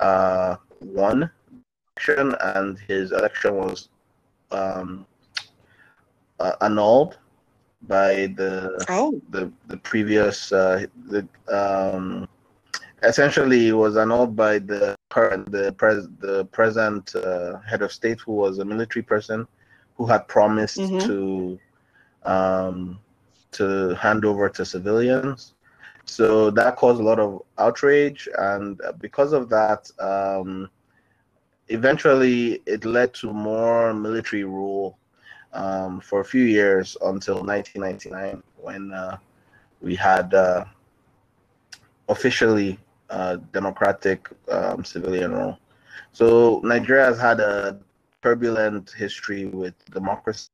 uh, 0.00 0.56
won 0.80 1.30
election 1.96 2.34
and 2.40 2.78
his 2.78 3.12
election 3.12 3.54
was 3.56 3.88
um, 4.50 5.06
uh, 6.40 6.52
annulled 6.60 7.18
by 7.82 8.26
the 8.36 8.84
oh. 8.88 9.20
the 9.30 9.52
the 9.68 9.76
previous 9.78 10.52
uh, 10.52 10.86
the 11.08 11.26
um, 11.52 12.26
essentially 13.02 13.72
was 13.72 13.96
annulled 13.96 14.34
by 14.34 14.58
the 14.58 14.93
the 15.10 15.74
pres 15.76 16.08
the 16.18 16.44
present 16.46 17.14
uh, 17.14 17.58
head 17.60 17.82
of 17.82 17.92
state 17.92 18.20
who 18.20 18.32
was 18.32 18.58
a 18.58 18.64
military 18.64 19.02
person 19.02 19.46
who 19.96 20.06
had 20.06 20.26
promised 20.28 20.78
mm-hmm. 20.78 21.06
to 21.06 21.58
um, 22.24 22.98
to 23.52 23.94
hand 23.94 24.24
over 24.24 24.48
to 24.48 24.64
civilians. 24.64 25.54
So 26.06 26.50
that 26.50 26.76
caused 26.76 27.00
a 27.00 27.04
lot 27.04 27.18
of 27.18 27.42
outrage, 27.58 28.28
and 28.36 28.80
because 29.00 29.32
of 29.32 29.48
that, 29.48 29.90
um, 29.98 30.68
eventually 31.68 32.62
it 32.66 32.84
led 32.84 33.14
to 33.14 33.32
more 33.32 33.94
military 33.94 34.44
rule 34.44 34.98
um, 35.54 36.00
for 36.00 36.20
a 36.20 36.24
few 36.24 36.44
years 36.44 36.96
until 37.02 37.36
1999 37.36 38.42
when 38.56 38.92
uh, 38.92 39.16
we 39.80 39.94
had 39.94 40.34
uh, 40.34 40.64
officially 42.08 42.78
uh, 43.10 43.36
democratic 43.52 44.28
um, 44.50 44.84
civilian 44.84 45.32
role. 45.32 45.58
So 46.12 46.60
Nigeria 46.64 47.06
has 47.06 47.18
had 47.18 47.40
a 47.40 47.78
turbulent 48.22 48.90
history 48.90 49.46
with 49.46 49.74
democracy, 49.90 50.48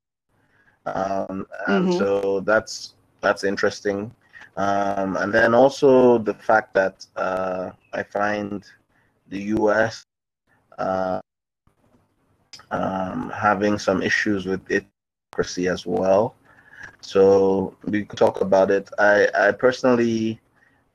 um, 0.86 1.46
and 1.66 1.88
mm-hmm. 1.88 1.98
so 1.98 2.40
that's 2.40 2.94
that's 3.20 3.44
interesting. 3.44 4.12
Um, 4.56 5.16
and 5.16 5.32
then 5.32 5.54
also 5.54 6.18
the 6.18 6.34
fact 6.34 6.74
that 6.74 7.06
uh, 7.16 7.70
I 7.92 8.02
find 8.02 8.64
the 9.28 9.40
U.S. 9.56 10.04
Uh, 10.78 11.20
um, 12.70 13.30
having 13.30 13.78
some 13.78 14.02
issues 14.02 14.46
with 14.46 14.60
its 14.70 14.86
democracy 15.30 15.68
as 15.68 15.86
well. 15.86 16.34
So 17.00 17.76
we 17.84 18.04
could 18.04 18.18
talk 18.18 18.40
about 18.40 18.70
it. 18.70 18.90
I, 18.98 19.28
I 19.34 19.52
personally 19.52 20.40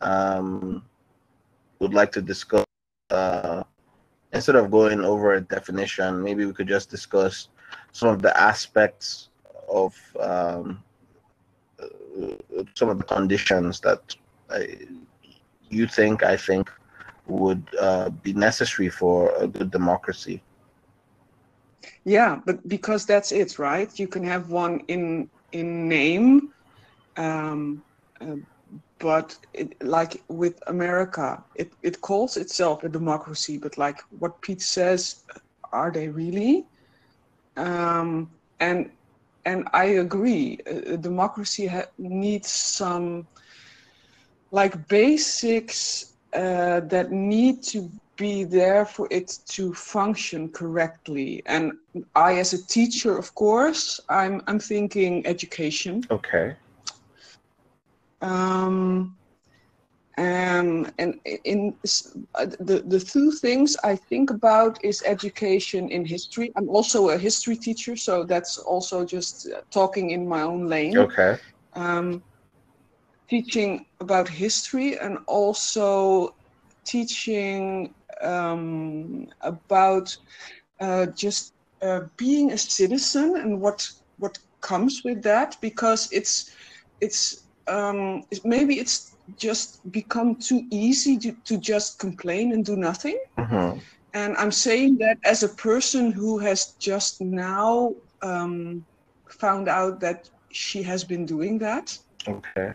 um, 0.01 0.83
would 1.85 1.93
like 2.01 2.11
to 2.17 2.21
discuss, 2.33 2.65
uh, 3.11 3.61
instead 4.33 4.55
of 4.55 4.71
going 4.71 5.01
over 5.11 5.27
a 5.33 5.41
definition, 5.41 6.23
maybe 6.27 6.43
we 6.49 6.53
could 6.57 6.67
just 6.67 6.89
discuss 6.89 7.49
some 7.91 8.09
of 8.09 8.19
the 8.25 8.33
aspects 8.51 9.29
of 9.81 9.91
um, 10.19 10.83
some 12.73 12.89
of 12.89 12.97
the 12.97 13.03
conditions 13.03 13.79
that 13.81 14.01
I, 14.49 14.59
you 15.69 15.85
think, 15.97 16.23
I 16.23 16.37
think, 16.47 16.71
would 17.27 17.63
uh, 17.79 18.09
be 18.25 18.33
necessary 18.33 18.89
for 18.89 19.17
a 19.37 19.47
good 19.47 19.69
democracy. 19.69 20.41
Yeah, 22.03 22.39
but 22.47 22.67
because 22.67 23.05
that's 23.05 23.31
it, 23.31 23.59
right? 23.59 23.89
You 24.01 24.07
can 24.07 24.23
have 24.23 24.49
one 24.49 24.73
in 24.87 25.29
in 25.51 25.87
name, 25.87 26.49
um, 27.17 27.83
uh, 28.21 28.37
but 28.99 29.37
it, 29.53 29.81
like 29.83 30.21
with 30.29 30.61
America, 30.67 31.43
it, 31.55 31.71
it 31.83 32.01
calls 32.01 32.37
itself 32.37 32.83
a 32.83 32.89
democracy, 32.89 33.57
but 33.57 33.77
like 33.77 33.99
what 34.19 34.41
Pete 34.41 34.61
says, 34.61 35.23
are 35.71 35.91
they 35.91 36.07
really? 36.07 36.65
Um, 37.57 38.29
and 38.59 38.89
and 39.45 39.67
I 39.73 39.85
agree, 39.85 40.59
a, 40.65 40.97
democracy 40.97 41.67
ha- 41.67 41.91
needs 41.99 42.51
some 42.51 43.27
like 44.51 44.87
basics 44.87 46.13
uh, 46.33 46.79
that 46.79 47.11
need 47.11 47.61
to 47.63 47.89
be 48.17 48.43
there 48.43 48.85
for 48.85 49.07
it 49.11 49.37
to 49.49 49.73
function 49.73 50.49
correctly. 50.49 51.43
And 51.45 51.73
I, 52.15 52.39
as 52.39 52.53
a 52.53 52.65
teacher, 52.65 53.17
of 53.17 53.35
course, 53.35 53.99
I'm 54.09 54.41
I'm 54.47 54.59
thinking 54.59 55.25
education. 55.27 56.03
Okay. 56.09 56.55
Um, 58.21 59.17
and 60.17 60.91
and 60.97 61.19
in 61.43 61.75
uh, 62.35 62.45
the 62.59 62.83
the 62.85 62.99
two 62.99 63.31
things 63.31 63.75
I 63.83 63.95
think 63.95 64.29
about 64.29 64.83
is 64.83 65.03
education 65.05 65.89
in 65.89 66.05
history. 66.05 66.51
I'm 66.55 66.69
also 66.69 67.09
a 67.09 67.17
history 67.17 67.55
teacher, 67.57 67.95
so 67.95 68.23
that's 68.23 68.57
also 68.57 69.05
just 69.05 69.49
uh, 69.51 69.61
talking 69.71 70.11
in 70.11 70.27
my 70.27 70.41
own 70.41 70.67
lane. 70.67 70.97
Okay. 70.97 71.37
Um, 71.73 72.23
teaching 73.29 73.85
about 73.99 74.29
history 74.29 74.97
and 74.97 75.17
also 75.27 76.35
teaching 76.85 77.93
um, 78.21 79.27
about 79.41 80.15
uh, 80.79 81.07
just 81.17 81.53
uh, 81.81 82.01
being 82.17 82.51
a 82.51 82.57
citizen 82.57 83.35
and 83.37 83.61
what 83.61 83.87
what 84.17 84.37
comes 84.61 85.01
with 85.03 85.21
that 85.23 85.55
because 85.61 86.07
it's 86.11 86.51
it's 87.01 87.44
um, 87.67 88.23
maybe 88.43 88.79
it's 88.79 89.15
just 89.37 89.89
become 89.91 90.35
too 90.35 90.65
easy 90.69 91.17
to, 91.17 91.31
to 91.45 91.57
just 91.57 91.99
complain 91.99 92.51
and 92.53 92.63
do 92.65 92.75
nothing 92.75 93.19
mm-hmm. 93.37 93.79
and 94.13 94.37
i'm 94.37 94.51
saying 94.51 94.97
that 94.97 95.17
as 95.23 95.43
a 95.43 95.49
person 95.49 96.11
who 96.11 96.37
has 96.37 96.73
just 96.79 97.21
now 97.21 97.93
um, 98.21 98.85
found 99.27 99.67
out 99.67 99.99
that 99.99 100.29
she 100.51 100.83
has 100.83 101.03
been 101.03 101.25
doing 101.25 101.57
that 101.57 101.97
okay 102.27 102.73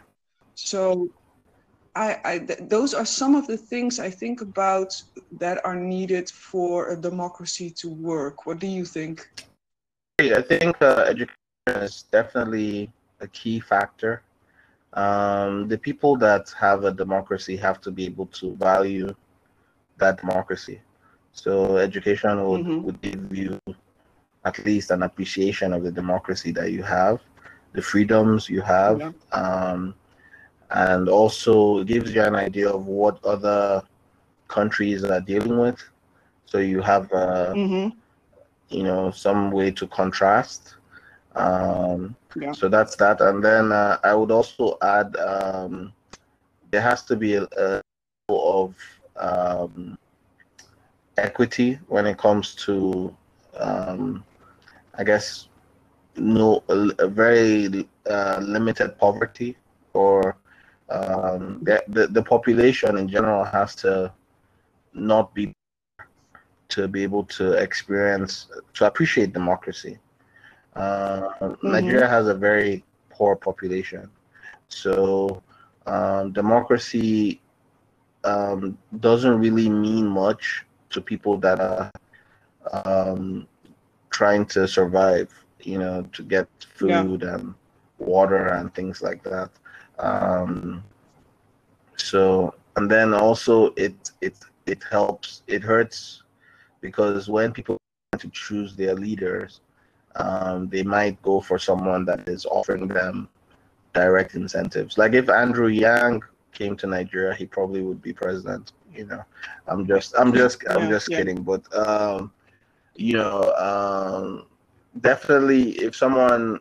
so 0.55 1.09
I, 1.97 2.20
I 2.24 2.38
th- 2.38 2.61
those 2.68 2.95
are 2.95 3.05
some 3.05 3.34
of 3.34 3.47
the 3.47 3.57
things 3.57 3.99
I 3.99 4.11
think 4.11 4.43
about 4.43 5.03
that 5.32 5.64
are 5.64 5.74
needed 5.74 6.30
for 6.30 6.91
a 6.91 6.97
democracy 6.97 7.70
to 7.70 7.88
work. 7.88 8.47
What 8.47 8.59
do 8.59 8.66
you 8.66 8.84
think? 8.84 9.28
I 10.20 10.43
think 10.43 10.80
uh, 10.80 11.05
education 11.09 11.34
is 11.66 12.05
definitely 12.12 12.91
a 13.20 13.28
key 13.28 13.59
factor. 13.59 14.22
Um, 14.95 15.68
the 15.68 15.78
people 15.78 16.16
that 16.16 16.53
have 16.59 16.84
a 16.84 16.93
democracy 16.93 17.57
have 17.57 17.80
to 17.82 17.91
be 17.91 18.05
able 18.07 18.26
to 18.26 18.57
value 18.57 19.14
that 19.99 20.20
democracy. 20.20 20.80
So 21.32 21.76
education 21.76 22.45
would, 22.45 22.62
mm-hmm. 22.62 22.82
would 22.82 23.01
give 23.01 23.36
you 23.36 23.61
at 24.45 24.64
least 24.64 24.91
an 24.91 25.03
appreciation 25.03 25.72
of 25.72 25.84
the 25.84 25.93
democracy 25.93 26.51
that 26.53 26.72
you 26.72 26.82
have, 26.82 27.20
the 27.72 27.82
freedoms 27.82 28.49
you 28.49 28.62
have. 28.62 28.99
Yeah. 29.01 29.12
Um, 29.32 29.95
and 30.70 31.09
also 31.09 31.82
gives 31.84 32.14
you 32.14 32.22
an 32.22 32.36
idea 32.36 32.68
of 32.68 32.86
what 32.86 33.22
other 33.24 33.82
countries 34.49 35.05
are 35.05 35.20
dealing 35.20 35.59
with. 35.59 35.82
So 36.47 36.59
you 36.59 36.80
have, 36.80 37.12
uh, 37.12 37.53
mm-hmm. 37.55 37.97
you 38.68 38.82
know, 38.82 39.11
some 39.11 39.51
way 39.51 39.70
to 39.72 39.86
contrast. 39.86 40.76
Um, 41.37 42.16
yeah. 42.37 42.53
So 42.53 42.68
that's 42.68 42.97
that. 42.97 43.20
And 43.20 43.45
then 43.45 43.72
uh, 43.72 43.99
I 44.03 44.14
would 44.14 44.31
also 44.31 44.76
add 44.83 45.16
um, 45.16 45.93
there 46.70 46.81
has 46.81 47.03
to 47.05 47.16
be 47.16 47.35
a, 47.35 47.47
a 47.57 47.83
of 48.28 48.74
um, 49.16 49.99
equity 51.18 51.78
when 51.89 52.07
it 52.07 52.18
comes 52.18 52.55
to, 52.55 53.14
um, 53.59 54.24
I 54.97 55.05
guess, 55.05 55.49
no, 56.16 56.62
a, 56.68 56.91
a 56.99 57.09
very 57.09 57.89
uh, 58.09 58.39
limited 58.43 58.99
poverty 58.99 59.57
or 59.93 60.37
um, 60.91 61.61
the, 61.62 61.83
the, 61.89 62.07
the 62.09 62.22
population 62.22 62.99
in 62.99 63.09
general 63.09 63.45
has 63.45 63.74
to 63.76 64.12
not 64.93 65.35
be 65.35 65.53
to 66.68 66.87
be 66.87 67.03
able 67.03 67.24
to 67.24 67.53
experience 67.55 68.47
to 68.74 68.87
appreciate 68.87 69.33
democracy. 69.33 69.99
Uh, 70.75 71.29
mm-hmm. 71.41 71.73
Nigeria 71.73 72.09
has 72.09 72.29
a 72.29 72.35
very 72.35 72.85
poor 73.11 73.37
population, 73.37 74.09
so 74.68 75.43
um, 75.87 76.33
democracy 76.33 77.41
um, 78.25 78.79
doesn't 79.01 79.39
really 79.39 79.68
mean 79.68 80.07
much 80.07 80.64
to 80.91 81.01
people 81.01 81.37
that 81.39 81.61
are 81.61 81.91
um, 82.85 83.47
trying 84.11 84.47
to 84.47 84.68
survive. 84.68 85.29
You 85.62 85.79
know, 85.79 86.03
to 86.12 86.23
get 86.23 86.49
food 86.75 87.21
yeah. 87.21 87.35
and 87.35 87.55
water 87.99 88.47
and 88.47 88.75
things 88.75 89.03
like 89.03 89.23
that. 89.25 89.51
Um, 89.99 90.83
so 91.97 92.55
and 92.77 92.91
then 92.91 93.12
also 93.12 93.75
it 93.77 94.11
it 94.21 94.37
it 94.66 94.83
helps 94.91 95.43
it 95.47 95.62
hurts 95.62 96.23
because 96.81 97.29
when 97.29 97.53
people 97.53 97.77
want 98.12 98.23
to 98.23 98.31
choose 98.31 98.75
their 98.75 98.95
leaders, 98.95 99.61
um, 100.17 100.69
they 100.69 100.83
might 100.83 101.21
go 101.23 101.41
for 101.41 101.59
someone 101.59 102.05
that 102.05 102.29
is 102.29 102.47
offering 102.47 102.89
them 102.89 103.29
direct 103.93 104.35
incentives. 104.35 104.99
Like 104.99 105.15
if 105.15 105.29
Andrew 105.29 105.69
Yang 105.69 106.23
came 106.53 106.77
to 106.77 106.87
Nigeria, 106.87 107.35
he 107.35 107.47
probably 107.47 107.83
would 107.83 108.03
be 108.03 108.13
president. 108.13 108.73
You 108.95 109.07
know, 109.07 109.25
I'm 109.69 109.87
just 109.87 110.15
I'm 110.19 110.33
just 110.33 110.63
I'm 110.69 110.85
yeah, 110.85 110.89
just 110.89 111.11
yeah. 111.11 111.19
kidding, 111.19 111.43
but 111.43 111.63
um, 111.75 112.33
you 112.97 113.15
know, 113.15 113.53
um, 113.55 114.47
definitely 115.01 115.73
if 115.73 115.95
someone 115.95 116.59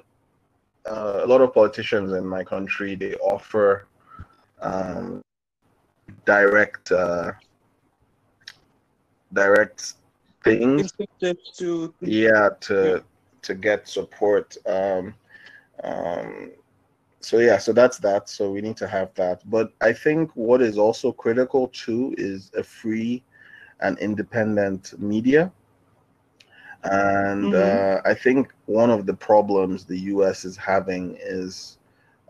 uh, 0.86 1.22
a 1.24 1.28
lot 1.28 1.41
of 1.41 1.54
politicians 1.54 2.14
in 2.14 2.26
my 2.26 2.43
country 2.43 2.95
they 2.95 3.16
offer 3.16 3.88
um, 4.62 5.22
direct 6.26 6.91
uh, 6.91 7.32
direct 9.34 9.93
things 10.43 10.93
to 11.58 11.93
yeah 12.02 12.50
to. 12.62 13.04
To 13.42 13.56
get 13.56 13.88
support 13.88 14.56
um, 14.66 15.14
um, 15.84 16.52
so 17.22 17.40
yeah 17.40 17.58
so 17.58 17.74
that's 17.74 17.98
that 17.98 18.30
so 18.30 18.52
we 18.52 18.62
need 18.62 18.78
to 18.78 18.88
have 18.88 19.14
that 19.16 19.42
but 19.50 19.74
i 19.82 19.92
think 19.92 20.32
what 20.36 20.62
is 20.62 20.78
also 20.78 21.12
critical 21.12 21.68
too 21.70 22.16
is 22.18 22.52
a 22.58 22.64
free 22.64 23.22
and 23.82 23.98
independent 24.00 24.98
media 25.00 25.52
and 26.84 27.54
mm-hmm. 27.54 28.08
uh, 28.08 28.10
I 28.10 28.14
think 28.14 28.54
one 28.66 28.90
of 28.90 29.06
the 29.06 29.14
problems 29.14 29.86
the 29.86 30.00
U.S. 30.00 30.46
is 30.46 30.56
having 30.56 31.18
is 31.20 31.78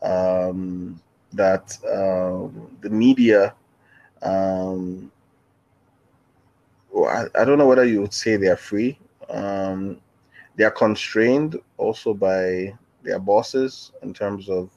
um, 0.02 1.00
that 1.34 1.78
uh, 1.86 2.50
the 2.82 2.90
media. 2.90 3.54
Um, 4.22 5.12
well, 6.92 7.10
I, 7.10 7.42
I, 7.42 7.46
don't 7.46 7.58
know 7.58 7.68
whether 7.68 7.86
you 7.86 8.02
would 8.02 8.14
say 8.14 8.36
they 8.36 8.48
are 8.48 8.58
free. 8.58 9.00
Um, 9.30 10.02
they 10.60 10.66
are 10.66 10.72
constrained 10.72 11.58
also 11.78 12.14
by 12.14 12.74
their 13.04 13.18
bosses 13.18 13.94
in 14.04 14.14
terms 14.14 14.50
of 14.50 14.70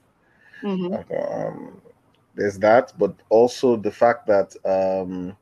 mm-hmm. 0.62 0.94
um, 1.12 1.82
there's 2.36 2.56
that, 2.60 2.92
but 3.00 3.12
also 3.30 3.74
the 3.74 3.90
fact 3.90 4.28
that 4.28 4.54
um, 4.64 5.36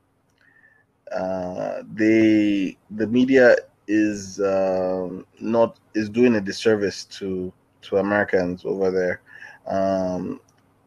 uh, 1.12 1.82
they 1.92 2.74
the 2.92 3.06
media 3.06 3.54
is 3.86 4.40
um, 4.40 5.26
not 5.40 5.78
is 5.94 6.08
doing 6.08 6.34
a 6.36 6.40
disservice 6.40 7.04
to 7.04 7.52
to 7.82 7.98
Americans 7.98 8.64
over 8.64 8.90
there. 8.90 9.20
Um, 9.66 10.40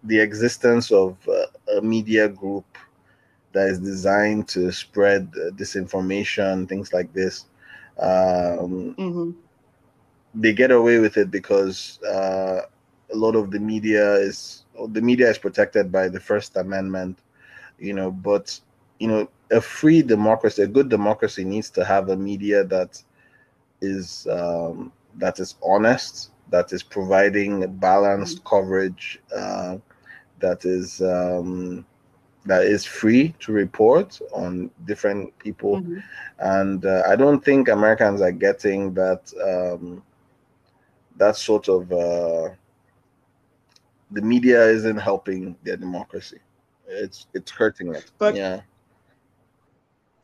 the 0.03 0.19
existence 0.19 0.91
of 0.91 1.15
uh, 1.29 1.77
a 1.77 1.81
media 1.81 2.27
group 2.27 2.65
that 3.51 3.69
is 3.69 3.77
designed 3.77 4.47
to 4.47 4.71
spread 4.71 5.31
uh, 5.35 5.51
disinformation, 5.51 6.67
things 6.67 6.91
like 6.91 7.13
this. 7.13 7.45
Um, 7.99 8.95
mm-hmm. 8.97 9.31
They 10.35 10.53
get 10.53 10.71
away 10.71 10.99
with 10.99 11.17
it 11.17 11.29
because 11.29 12.01
uh, 12.03 12.61
a 13.11 13.15
lot 13.15 13.35
of 13.35 13.51
the 13.51 13.59
media 13.59 14.13
is 14.15 14.65
the 14.89 15.01
media 15.01 15.29
is 15.29 15.37
protected 15.37 15.91
by 15.91 16.09
the 16.09 16.19
First 16.19 16.57
Amendment, 16.57 17.19
you 17.77 17.93
know. 17.93 18.11
But 18.11 18.59
you 18.99 19.07
know, 19.07 19.29
a 19.51 19.61
free 19.61 20.01
democracy, 20.01 20.63
a 20.63 20.67
good 20.67 20.89
democracy, 20.89 21.43
needs 21.43 21.69
to 21.71 21.85
have 21.85 22.09
a 22.09 22.17
media 22.17 22.63
that 22.63 23.01
is 23.81 24.27
um, 24.27 24.91
that 25.15 25.39
is 25.39 25.55
honest, 25.63 26.31
that 26.49 26.73
is 26.73 26.81
providing 26.81 27.67
balanced 27.77 28.37
mm-hmm. 28.39 28.55
coverage, 28.55 29.19
uh, 29.35 29.77
that 30.39 30.65
is 30.65 31.01
um, 31.01 31.85
that 32.45 32.63
is 32.63 32.85
free 32.85 33.33
to 33.39 33.51
report 33.51 34.19
on 34.33 34.69
different 34.85 35.37
people, 35.39 35.81
mm-hmm. 35.81 35.99
and 36.39 36.85
uh, 36.85 37.03
I 37.07 37.15
don't 37.15 37.43
think 37.43 37.69
Americans 37.69 38.21
are 38.21 38.31
getting 38.31 38.93
that 38.95 39.31
um, 39.43 40.03
that 41.17 41.35
sort 41.35 41.69
of. 41.69 41.91
Uh, 41.91 42.49
the 44.11 44.21
media 44.21 44.63
isn't 44.67 44.97
helping 44.97 45.55
their 45.63 45.77
democracy. 45.77 46.37
It's 46.87 47.27
it's 47.33 47.51
hurting 47.51 47.95
it. 47.95 48.11
But 48.19 48.35
yeah, 48.35 48.61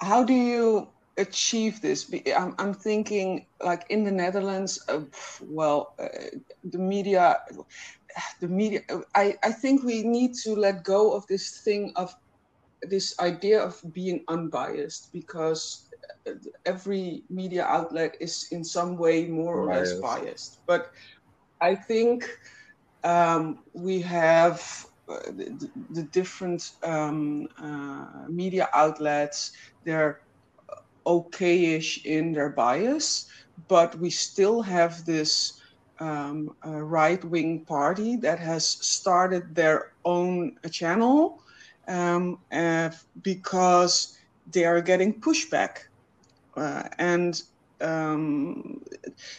how 0.01 0.23
do 0.23 0.33
you 0.33 0.87
achieve 1.17 1.81
this? 1.81 2.11
I'm, 2.35 2.55
I'm 2.57 2.73
thinking 2.73 3.45
like 3.63 3.85
in 3.89 4.03
the 4.03 4.11
Netherlands. 4.11 4.83
Uh, 4.87 5.01
well, 5.41 5.93
uh, 5.99 6.07
the 6.63 6.77
media, 6.77 7.41
the 8.39 8.47
media. 8.47 8.81
I 9.15 9.35
I 9.43 9.51
think 9.51 9.83
we 9.83 10.03
need 10.03 10.33
to 10.43 10.55
let 10.55 10.83
go 10.83 11.13
of 11.13 11.25
this 11.27 11.61
thing 11.61 11.91
of 11.95 12.13
this 12.81 13.19
idea 13.19 13.61
of 13.61 13.81
being 13.93 14.23
unbiased 14.27 15.11
because 15.11 15.89
every 16.65 17.23
media 17.29 17.65
outlet 17.65 18.15
is 18.19 18.47
in 18.51 18.63
some 18.63 18.97
way 18.97 19.27
more 19.27 19.63
or 19.63 19.67
biased. 19.67 19.93
less 19.93 20.01
biased. 20.01 20.59
But 20.65 20.91
I 21.61 21.75
think 21.75 22.29
um, 23.03 23.59
we 23.73 23.99
have 24.01 24.85
uh, 25.09 25.19
the, 25.35 25.69
the, 25.89 26.03
different 26.03 26.71
um, 26.83 27.47
uh, 27.57 28.27
media 28.29 28.69
outlets. 28.73 29.51
They're 29.83 30.21
okayish 31.05 32.05
in 32.05 32.31
their 32.33 32.49
bias, 32.49 33.25
but 33.67 33.97
we 33.97 34.09
still 34.09 34.61
have 34.61 35.05
this 35.05 35.58
um, 35.99 36.55
right 36.63 37.23
wing 37.25 37.65
party 37.65 38.15
that 38.17 38.39
has 38.39 38.67
started 38.67 39.55
their 39.55 39.91
own 40.05 40.55
channel 40.71 41.41
um, 41.87 42.39
uh, 42.51 42.89
because 43.21 44.17
they 44.47 44.65
are 44.65 44.81
getting 44.81 45.19
pushback. 45.19 45.79
Uh, 46.55 46.83
and 46.97 47.41
um, 47.81 48.81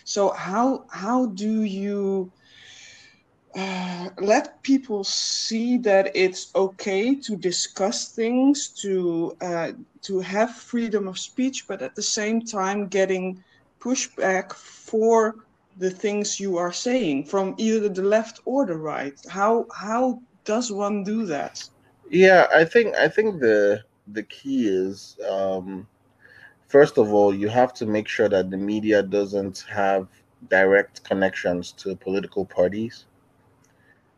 so, 0.05 0.31
how, 0.31 0.85
how 0.91 1.27
do 1.27 1.63
you 1.63 2.33
uh, 3.55 4.09
let 4.19 4.63
people 4.63 5.03
see 5.03 5.77
that 5.79 6.11
it's 6.15 6.55
okay 6.55 7.15
to 7.17 7.37
discuss 7.37 8.13
things, 8.13 8.69
to 8.81 9.37
uh, 9.41 9.73
to 10.03 10.21
have 10.21 10.55
freedom 10.55 11.09
of 11.09 11.19
speech, 11.19 11.65
but 11.67 11.83
at 11.83 11.95
the 11.97 12.03
same 12.03 12.41
time 12.41 12.87
getting 12.87 13.43
pushback 13.81 14.53
for 14.53 15.35
the 15.81 15.91
things 15.91 16.39
you 16.39 16.59
are 16.59 16.73
saying 16.73 17.25
from 17.25 17.55
either 17.57 17.89
the 17.89 18.03
left 18.03 18.41
or 18.45 18.67
the 18.67 18.77
right. 18.77 19.19
How 19.29 19.67
how 19.75 20.21
does 20.45 20.71
one 20.71 21.03
do 21.03 21.25
that? 21.27 21.69
Yeah, 22.11 22.47
I 22.55 22.65
think 22.65 22.95
I 22.97 23.09
think 23.09 23.41
the 23.41 23.83
the 24.13 24.23
key 24.25 24.69
is 24.69 25.17
um, 25.29 25.89
first 26.69 26.99
of 26.99 27.13
all 27.15 27.35
you 27.35 27.49
have 27.49 27.73
to 27.75 27.87
make 27.87 28.09
sure 28.09 28.29
that 28.29 28.51
the 28.51 28.59
media 28.59 29.03
doesn't 29.03 29.65
have 29.71 30.07
direct 30.49 31.03
connections 31.03 31.73
to 31.73 31.97
political 31.97 32.45
parties. 32.45 33.07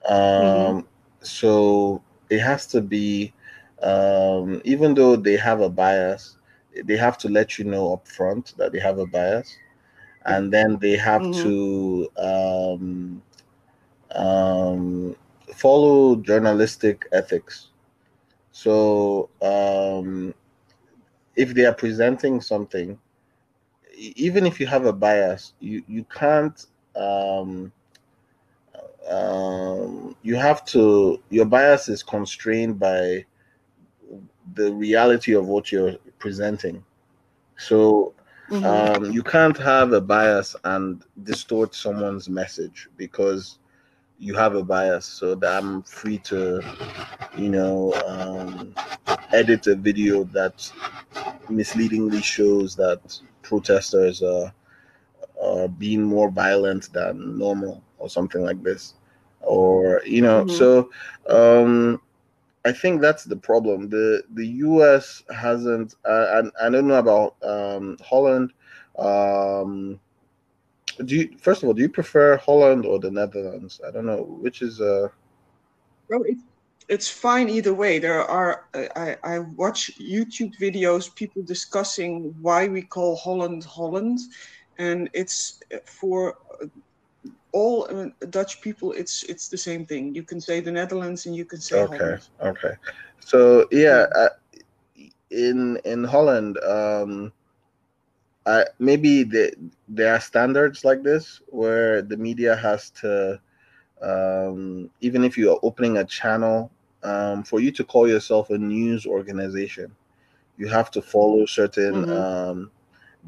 Um, 0.08 0.18
mm-hmm. 0.18 0.80
So 1.22 2.02
it 2.28 2.40
has 2.40 2.66
to 2.68 2.80
be, 2.80 3.32
um, 3.82 4.60
even 4.64 4.94
though 4.94 5.14
they 5.14 5.36
have 5.36 5.60
a 5.60 5.68
bias, 5.68 6.38
they 6.84 6.96
have 6.96 7.18
to 7.18 7.28
let 7.28 7.58
you 7.58 7.64
know 7.64 7.92
up 7.92 8.08
front 8.08 8.54
that 8.56 8.72
they 8.72 8.80
have 8.80 8.98
a 8.98 9.06
bias, 9.06 9.56
and 10.26 10.52
then 10.52 10.78
they 10.78 10.96
have 10.96 11.22
mm-hmm. 11.22 11.42
to 11.42 12.10
um, 12.18 13.22
um, 14.14 15.16
follow 15.54 16.16
journalistic 16.16 17.06
ethics. 17.12 17.68
So 18.52 19.30
um, 19.40 20.34
if 21.36 21.54
they 21.54 21.64
are 21.64 21.74
presenting 21.74 22.40
something, 22.40 22.98
even 23.96 24.46
if 24.46 24.60
you 24.60 24.66
have 24.66 24.86
a 24.86 24.92
bias, 24.92 25.54
you 25.60 25.82
you 25.86 26.04
can't 26.04 26.66
um, 26.96 27.72
um, 29.08 30.16
you 30.22 30.36
have 30.36 30.64
to 30.66 31.20
your 31.30 31.44
bias 31.44 31.88
is 31.88 32.02
constrained 32.02 32.78
by 32.78 33.24
the 34.54 34.72
reality 34.72 35.34
of 35.34 35.46
what 35.46 35.70
you're 35.70 35.96
presenting 36.18 36.84
so 37.56 38.12
mm-hmm. 38.52 38.64
um, 39.04 39.10
you 39.10 39.22
can't 39.22 39.56
have 39.56 39.92
a 39.92 40.00
bias 40.00 40.54
and 40.64 41.04
distort 41.22 41.74
someone's 41.74 42.28
message 42.28 42.88
because 42.96 43.58
you 44.18 44.34
have 44.34 44.54
a 44.54 44.62
bias 44.62 45.06
so 45.06 45.34
that 45.34 45.62
i'm 45.62 45.82
free 45.82 46.18
to 46.18 46.60
you 47.36 47.48
know 47.48 47.92
um, 48.06 48.74
edit 49.32 49.66
a 49.66 49.74
video 49.74 50.24
that 50.24 50.70
misleadingly 51.48 52.20
shows 52.20 52.76
that 52.76 53.18
protesters 53.42 54.22
are, 54.22 54.52
are 55.42 55.68
being 55.68 56.02
more 56.02 56.30
violent 56.30 56.92
than 56.92 57.38
normal 57.38 57.82
or 57.98 58.08
something 58.08 58.42
like 58.42 58.62
this 58.62 58.94
or 59.40 60.02
you 60.04 60.20
know 60.20 60.44
mm-hmm. 60.44 60.56
so 60.56 60.90
um 61.28 62.00
i 62.64 62.72
think 62.72 63.00
that's 63.00 63.24
the 63.24 63.36
problem. 63.36 63.88
The 63.88 64.22
the 64.34 64.46
us 64.46 65.22
hasn't 65.34 65.94
uh, 66.04 66.42
I, 66.60 66.66
I 66.66 66.70
don't 66.70 66.86
know 66.88 66.98
about 66.98 67.36
um 67.42 67.96
holland. 68.02 68.52
Um 68.98 70.00
do 71.04 71.16
you 71.16 71.38
first 71.38 71.62
of 71.62 71.68
all 71.68 71.74
do 71.74 71.82
you 71.82 71.88
prefer 71.88 72.36
holland 72.36 72.84
or 72.86 72.98
the 72.98 73.10
netherlands? 73.10 73.80
I 73.86 73.90
don't 73.90 74.06
know 74.06 74.22
which 74.40 74.62
is 74.62 74.80
uh 74.80 75.08
well 76.08 76.22
it's 76.26 76.42
it's 76.88 77.08
fine 77.08 77.48
either 77.48 77.72
way. 77.72 77.98
There 77.98 78.22
are 78.22 78.66
i 78.74 79.16
i 79.24 79.38
watch 79.38 79.90
youtube 79.98 80.52
videos 80.60 81.14
people 81.14 81.42
discussing 81.42 82.34
why 82.40 82.68
we 82.68 82.82
call 82.82 83.16
holland 83.16 83.64
holland 83.64 84.18
and 84.78 85.08
it's 85.14 85.60
for 85.86 86.36
all 87.52 87.86
uh, 87.90 88.26
Dutch 88.30 88.60
people, 88.60 88.92
it's 88.92 89.22
it's 89.24 89.48
the 89.48 89.58
same 89.58 89.84
thing. 89.86 90.14
You 90.14 90.22
can 90.22 90.40
say 90.40 90.60
the 90.60 90.72
Netherlands 90.72 91.26
and 91.26 91.36
you 91.36 91.44
can 91.44 91.60
say 91.60 91.80
okay, 91.82 91.98
Holland. 91.98 92.28
okay. 92.40 92.74
So 93.20 93.66
yeah, 93.70 94.06
uh, 94.14 94.28
in 95.30 95.78
in 95.84 96.04
Holland, 96.04 96.58
um, 96.58 97.32
I, 98.46 98.64
maybe 98.78 99.22
the, 99.22 99.54
there 99.88 100.14
are 100.14 100.20
standards 100.20 100.84
like 100.84 101.02
this 101.02 101.40
where 101.48 102.02
the 102.02 102.16
media 102.16 102.56
has 102.56 102.90
to, 103.02 103.40
um, 104.00 104.90
even 105.00 105.22
if 105.22 105.38
you 105.38 105.52
are 105.52 105.60
opening 105.62 105.98
a 105.98 106.04
channel, 106.04 106.70
um, 107.04 107.42
for 107.42 107.60
you 107.60 107.70
to 107.72 107.84
call 107.84 108.08
yourself 108.08 108.50
a 108.50 108.58
news 108.58 109.06
organization, 109.06 109.94
you 110.56 110.68
have 110.68 110.90
to 110.92 111.02
follow 111.02 111.46
certain 111.46 112.06
mm-hmm. 112.06 112.12
um, 112.12 112.70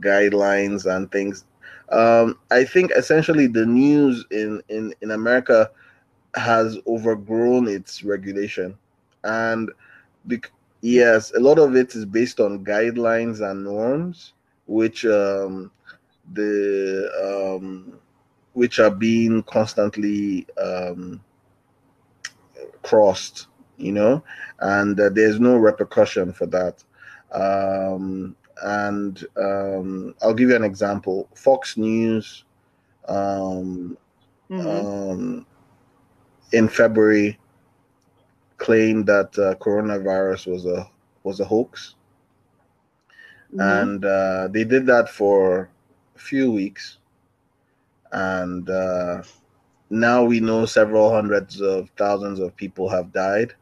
guidelines 0.00 0.86
and 0.86 1.10
things 1.10 1.44
um, 1.90 2.38
I 2.50 2.64
think 2.64 2.90
essentially 2.92 3.46
the 3.46 3.66
news 3.66 4.24
in, 4.30 4.62
in, 4.68 4.94
in 5.00 5.10
America 5.10 5.70
has 6.34 6.78
overgrown 6.86 7.68
its 7.68 8.02
regulation. 8.02 8.76
And 9.22 9.70
bec- 10.26 10.50
yes, 10.80 11.32
a 11.34 11.40
lot 11.40 11.58
of 11.58 11.76
it 11.76 11.94
is 11.94 12.04
based 12.04 12.40
on 12.40 12.64
guidelines 12.64 13.40
and 13.40 13.64
norms, 13.64 14.32
which 14.66 15.04
um, 15.04 15.70
the 16.32 17.10
um, 17.22 17.98
which 18.54 18.78
are 18.78 18.90
being 18.90 19.42
constantly 19.44 20.46
um, 20.62 21.20
crossed, 22.82 23.48
you 23.76 23.92
know, 23.92 24.22
and 24.60 24.98
uh, 25.00 25.08
there's 25.10 25.40
no 25.40 25.56
repercussion 25.56 26.32
for 26.32 26.46
that. 26.46 26.82
Um, 27.32 28.36
and 28.62 29.24
um, 29.36 30.14
I'll 30.22 30.34
give 30.34 30.50
you 30.50 30.56
an 30.56 30.64
example. 30.64 31.28
Fox 31.34 31.76
News, 31.76 32.44
um, 33.08 33.96
mm-hmm. 34.50 34.66
um, 34.66 35.46
in 36.52 36.68
February, 36.68 37.38
claimed 38.58 39.06
that 39.06 39.36
uh, 39.38 39.54
coronavirus 39.56 40.46
was 40.52 40.66
a 40.66 40.88
was 41.24 41.40
a 41.40 41.44
hoax, 41.44 41.96
Mhm. 43.52 43.82
and 43.82 44.04
uh, 44.04 44.48
they 44.48 44.64
did 44.64 44.86
that 44.86 45.08
for 45.08 45.68
a 46.14 46.18
few 46.18 46.52
weeks, 46.52 46.98
and 48.12 48.68
uh, 48.70 49.22
now 49.90 50.24
we 50.24 50.38
know 50.40 50.66
several 50.66 51.10
hundreds 51.12 51.60
of 51.60 51.90
thousands 51.96 52.38
of 52.38 52.54
people 52.56 52.88
have 52.88 53.12
died. 53.12 53.54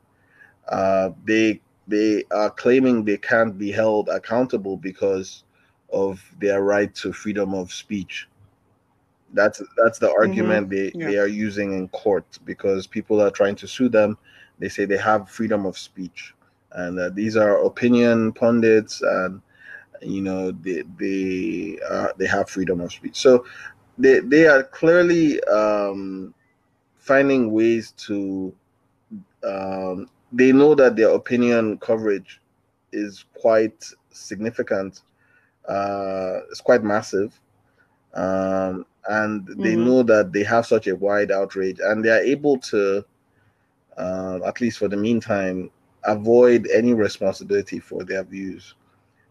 Uh, 0.69 1.11
they 1.25 1.61
they 1.89 2.25
are 2.31 2.51
claiming 2.51 3.05
they 3.05 3.17
can't 3.17 3.59
be 3.59 3.71
held 3.73 4.09
accountable 4.09 4.77
because 4.77 5.45
of 5.93 6.23
their 6.41 6.63
right 6.63 6.95
to 6.97 7.13
freedom 7.13 7.55
of 7.55 7.73
speech. 7.73 8.29
That's 9.35 9.63
that's 9.77 9.99
the 9.99 10.11
argument 10.13 10.71
they, 10.71 10.91
Mm-hmm. 10.91 11.01
Yeah. 11.01 11.07
they 11.07 11.19
are 11.19 11.27
using 11.27 11.73
in 11.73 11.89
court 11.89 12.39
because 12.45 12.87
people 12.87 13.21
are 13.21 13.31
trying 13.31 13.57
to 13.57 13.67
sue 13.67 13.89
them. 13.89 14.19
They 14.59 14.69
say 14.69 14.85
they 14.85 14.99
have 14.99 15.29
freedom 15.29 15.67
of 15.67 15.77
speech, 15.77 16.35
and 16.73 16.99
uh, 16.99 17.11
these 17.11 17.37
are 17.37 17.65
opinion 17.65 18.33
pundits, 18.33 19.03
and 19.03 19.41
you 20.01 20.23
know 20.23 20.53
they 20.53 20.83
they 20.99 21.79
uh, 21.89 22.09
they 22.17 22.27
have 22.27 22.49
freedom 22.51 22.81
of 22.81 22.93
speech. 22.93 23.17
So 23.17 23.45
they 23.99 24.21
they 24.21 24.47
are 24.47 24.63
clearly 24.63 25.43
um, 25.45 26.35
finding 26.97 27.51
ways 27.51 27.93
to. 28.07 28.55
Um, 29.45 30.09
they 30.33 30.53
know 30.53 30.75
that 30.75 30.97
their 30.97 31.11
opinion 31.11 31.79
coverage 31.79 32.41
is 32.93 33.25
quite 33.35 33.85
significant. 34.11 35.03
Uh, 35.69 36.41
it's 36.51 36.61
quite 36.61 36.83
massive, 36.85 37.39
um, 38.15 38.87
and 39.09 39.47
they 39.63 39.77
Mhm. 39.77 39.77
know 39.77 40.03
that 40.03 40.33
they 40.33 40.43
have 40.45 40.67
such 40.67 40.87
a 40.89 40.97
wide 40.97 41.31
outrage, 41.31 41.79
and 41.83 42.05
they 42.05 42.11
are 42.11 42.21
able 42.23 42.59
to, 42.59 43.05
uh, 43.99 44.41
at 44.47 44.61
least 44.61 44.79
for 44.79 44.89
the 44.89 44.97
meantime, 44.97 45.71
avoid 46.05 46.69
any 46.73 46.93
responsibility 46.95 47.79
for 47.79 48.05
their 48.05 48.23
views. 48.25 48.75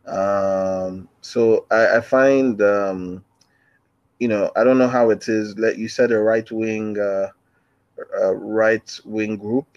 Um, 0.06 1.08
so 1.22 1.66
I, 1.72 1.98
I 1.98 2.02
find, 2.02 2.62
um, 2.62 3.24
you 4.20 4.28
know, 4.28 4.52
I 4.56 4.64
don't 4.64 4.78
know 4.78 4.88
how 4.88 5.10
it 5.10 5.28
is. 5.28 5.58
Let 5.58 5.78
you 5.78 5.88
said 5.88 6.12
a 6.12 6.20
right 6.20 6.50
wing, 6.52 6.98
uh, 7.00 7.30
right 8.36 9.00
wing 9.06 9.38
group 9.38 9.68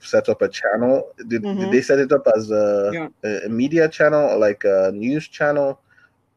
set 0.00 0.28
up 0.28 0.42
a 0.42 0.48
channel. 0.48 1.12
Did, 1.28 1.46
did 1.56 1.70
Mhm. 1.70 1.72
they 1.72 1.82
set 1.82 1.98
it 1.98 2.12
up 2.12 2.26
as 2.36 2.50
a, 2.50 2.96
Yeah. 2.96 3.08
a, 3.24 3.46
a 3.46 3.48
media 3.48 3.88
channel, 3.88 4.22
or 4.30 4.38
like 4.38 4.64
a 4.64 4.90
news 4.92 5.28
channel, 5.28 5.80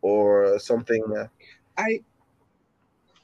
or 0.01 0.59
something? 0.59 1.03
I 1.77 2.03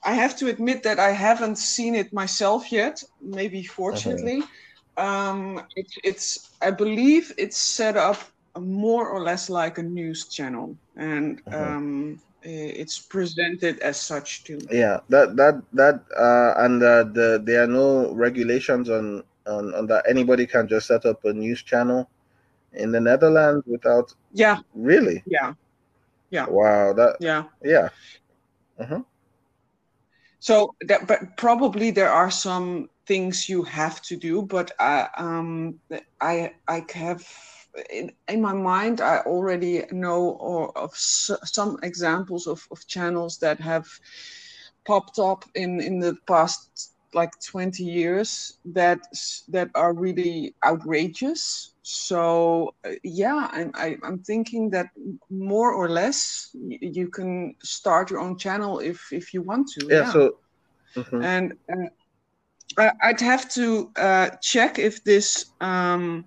I 0.04 0.14
have 0.16 0.36
to 0.38 0.48
admit 0.48 0.84
that 0.84 1.00
I 1.00 1.12
haven't 1.12 1.58
seen 1.58 1.96
it 1.96 2.14
myself 2.14 2.72
yet. 2.72 3.02
Maybe 3.22 3.64
fortunately, 3.64 4.50
um, 4.98 5.62
it, 5.76 5.88
it's 6.04 6.56
I 6.62 6.72
believe 6.72 7.34
it's 7.38 7.58
set 7.58 7.98
up 7.98 8.18
more 8.58 9.10
or 9.10 9.24
less 9.24 9.50
like 9.50 9.78
a 9.78 9.84
news 9.84 10.28
channel, 10.30 10.78
and 10.96 11.42
Mhm. 11.48 11.76
um, 11.76 12.22
it's 12.42 13.00
presented 13.00 13.80
as 13.80 14.00
such 14.02 14.44
too. 14.46 14.70
yeah 14.72 15.00
that 15.10 15.36
that 15.36 15.62
that 15.74 16.04
uh 16.18 16.54
and 16.64 16.82
uh, 16.84 17.04
the 17.04 17.42
there 17.44 17.64
are 17.64 17.68
no 17.68 18.14
regulations 18.14 18.90
on, 18.90 19.24
on 19.50 19.74
on 19.76 19.88
that 19.88 20.06
anybody 20.10 20.48
can 20.48 20.68
just 20.68 20.88
set 20.88 21.06
up 21.06 21.26
a 21.26 21.34
news 21.34 21.64
channel 21.64 22.10
in 22.74 22.92
the 22.92 23.02
netherlands 23.02 23.66
without 23.68 24.14
Yeah, 24.32 24.60
really 24.76 25.26
yeah, 25.26 25.54
Yeah. 26.30 26.48
wow 26.48 26.94
that 26.94 27.20
yeah. 27.20 27.44
yeah 27.64 27.90
Mhm. 28.80 29.06
So 30.40 30.76
that, 30.88 31.08
but 31.08 31.38
probably 31.38 31.92
there 31.92 32.12
are 32.12 32.32
some 32.32 32.90
things 33.08 33.50
you 33.50 33.64
have 33.64 34.02
to 34.04 34.16
do. 34.18 34.42
But 34.44 34.72
I, 34.80 35.08
um, 35.18 35.80
I, 36.22 36.52
I 36.68 36.86
have 36.94 37.24
in, 37.92 38.12
in 38.28 38.42
my 38.42 38.54
mind. 38.54 39.02
I 39.02 39.20
already 39.20 39.84
know 39.92 40.38
or 40.40 40.78
of 40.78 40.92
s- 40.94 41.32
some 41.44 41.78
examples 41.84 42.48
of, 42.48 42.68
of 42.72 42.86
channels 42.88 43.40
that 43.40 43.60
have 43.60 43.88
popped 44.86 45.20
up 45.20 45.46
in 45.56 45.80
in 45.82 46.00
the 46.00 46.16
past 46.28 46.92
like 47.14 47.32
20 47.46 47.84
years 47.84 48.58
that 48.66 49.00
that 49.50 49.70
are 49.76 49.94
really 49.94 50.56
outrageous. 50.66 51.74
So 51.84 52.76
uh, 52.86 52.92
yeah, 53.04 53.50
I'm 53.52 53.72
I, 53.76 53.98
I'm 54.04 54.20
thinking 54.20 54.72
that 54.72 54.88
more 55.30 55.74
or 55.74 55.90
less 55.90 56.50
you 56.56 57.08
can 57.10 57.56
start 57.64 58.10
your 58.12 58.20
own 58.20 58.38
channel 58.38 58.80
if 58.80 59.12
if 59.12 59.34
you 59.34 59.42
want 59.42 59.68
to. 59.80 59.90
yeah, 59.90 60.04
so 60.04 60.36
mhm. 60.96 61.22
and 61.22 61.54
uh, 61.72 61.90
I- 62.78 62.94
I'd 63.10 63.22
have 63.22 63.50
to 63.54 63.92
uh, 63.98 64.30
check 64.42 64.80
if 64.80 65.04
this 65.04 65.46
um, 65.62 66.26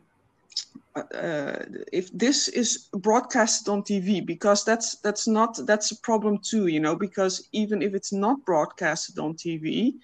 uh, 0.97 1.57
if 1.93 2.11
this 2.13 2.49
is 2.49 2.89
broadcasted 2.93 3.69
on 3.69 3.83
TV 3.83 4.21
because 4.21 4.65
that's 4.65 4.97
that's 5.01 5.27
not 5.27 5.59
that's 5.67 5.91
a 5.91 5.97
problem 6.01 6.39
too, 6.39 6.67
you 6.67 6.81
know. 6.81 6.97
Because 6.97 7.49
even 7.53 7.83
if 7.83 7.95
it's 7.95 8.13
not 8.13 8.45
broadcasted 8.45 9.19
on 9.19 9.35
TV, 9.35 9.95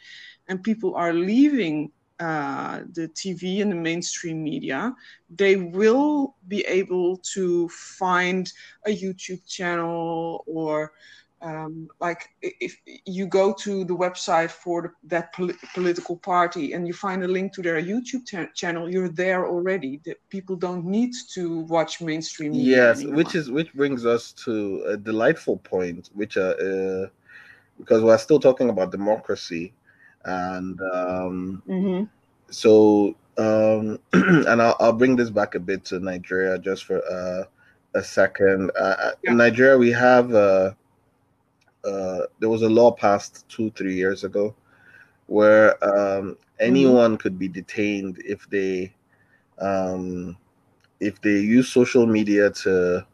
and 0.49 0.62
people 0.62 0.94
are 0.94 1.12
leaving 1.12 1.90
uh, 2.20 2.80
the 2.92 3.09
TV 3.09 3.61
and 3.61 3.70
the 3.70 3.76
mainstream 3.76 4.42
media, 4.42 4.94
they 5.28 5.57
will 5.57 6.34
be 6.46 6.64
able 6.66 7.18
to 7.34 7.68
find 7.68 8.53
a 8.86 8.90
YouTube 8.90 9.46
channel 9.46 10.44
or 10.46 10.92
um, 11.43 11.89
like 12.01 12.28
if 12.43 12.76
you 13.07 13.26
go 13.26 13.53
to 13.55 13.84
the 13.84 13.95
website 13.97 14.51
for 14.51 14.82
the, 14.82 14.91
that 15.09 15.32
poli- 15.34 15.55
political 15.74 16.16
party 16.16 16.72
and 16.72 16.86
you 16.86 16.93
find 16.93 17.22
a 17.24 17.28
link 17.28 17.53
to 17.55 17.62
their 17.62 17.80
YouTube 17.80 18.26
cha- 18.26 18.49
channel, 18.55 18.91
you're 18.91 19.09
there 19.09 19.47
already. 19.47 20.01
The 20.05 20.14
people 20.30 20.57
don't 20.57 20.84
need 20.84 21.12
to 21.34 21.61
watch 21.61 22.01
mainstream 22.01 22.57
media 22.57 22.86
yes 22.86 23.03
anymore. 23.03 23.16
which 23.16 23.34
is 23.34 23.51
which 23.51 23.72
brings 23.74 24.05
us 24.07 24.32
to 24.32 24.82
a 24.89 24.97
delightful 24.97 25.59
point 25.59 26.11
which 26.14 26.36
uh, 26.36 26.41
uh 26.41 27.07
because 27.78 28.03
we're 28.03 28.18
still 28.18 28.41
talking 28.41 28.68
about 28.70 28.91
democracy 28.91 29.72
and 30.24 30.80
um 30.95 31.62
hmm 31.66 32.05
so 32.51 33.14
um 33.39 33.99
and 34.12 34.61
I'll, 34.62 34.76
I'll 34.80 34.93
bring 34.93 35.16
this 35.16 35.30
back 35.30 35.55
a 35.55 35.61
bit 35.61 35.84
to 35.86 35.99
nigeria 36.01 36.59
just 36.59 36.84
for 36.84 37.03
uh 37.11 37.45
a 37.95 38.03
second 38.03 38.70
uh, 38.78 39.12
Yeah. 39.22 39.30
in 39.32 39.36
nigeria 39.39 39.76
we 39.78 39.91
have 39.93 40.34
uh 40.34 40.72
uh 41.84 42.20
there 42.40 42.48
was 42.48 42.62
a 42.62 42.68
law 42.68 42.90
passed 42.90 43.48
two 43.48 43.70
three 43.70 43.94
years 43.94 44.24
ago 44.24 44.54
where 45.26 45.76
um 45.84 46.36
anyone 46.60 47.16
could 47.16 47.38
be 47.38 47.48
detained 47.48 48.18
if 48.24 48.48
they 48.50 48.92
um 49.60 50.36
if 51.00 51.20
they 51.20 51.38
use 51.38 51.68
social 51.68 52.06
media 52.06 52.50
to 52.50 53.04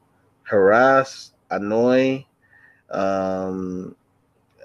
harass 0.44 1.32
annoy 1.50 2.24
um 2.90 3.94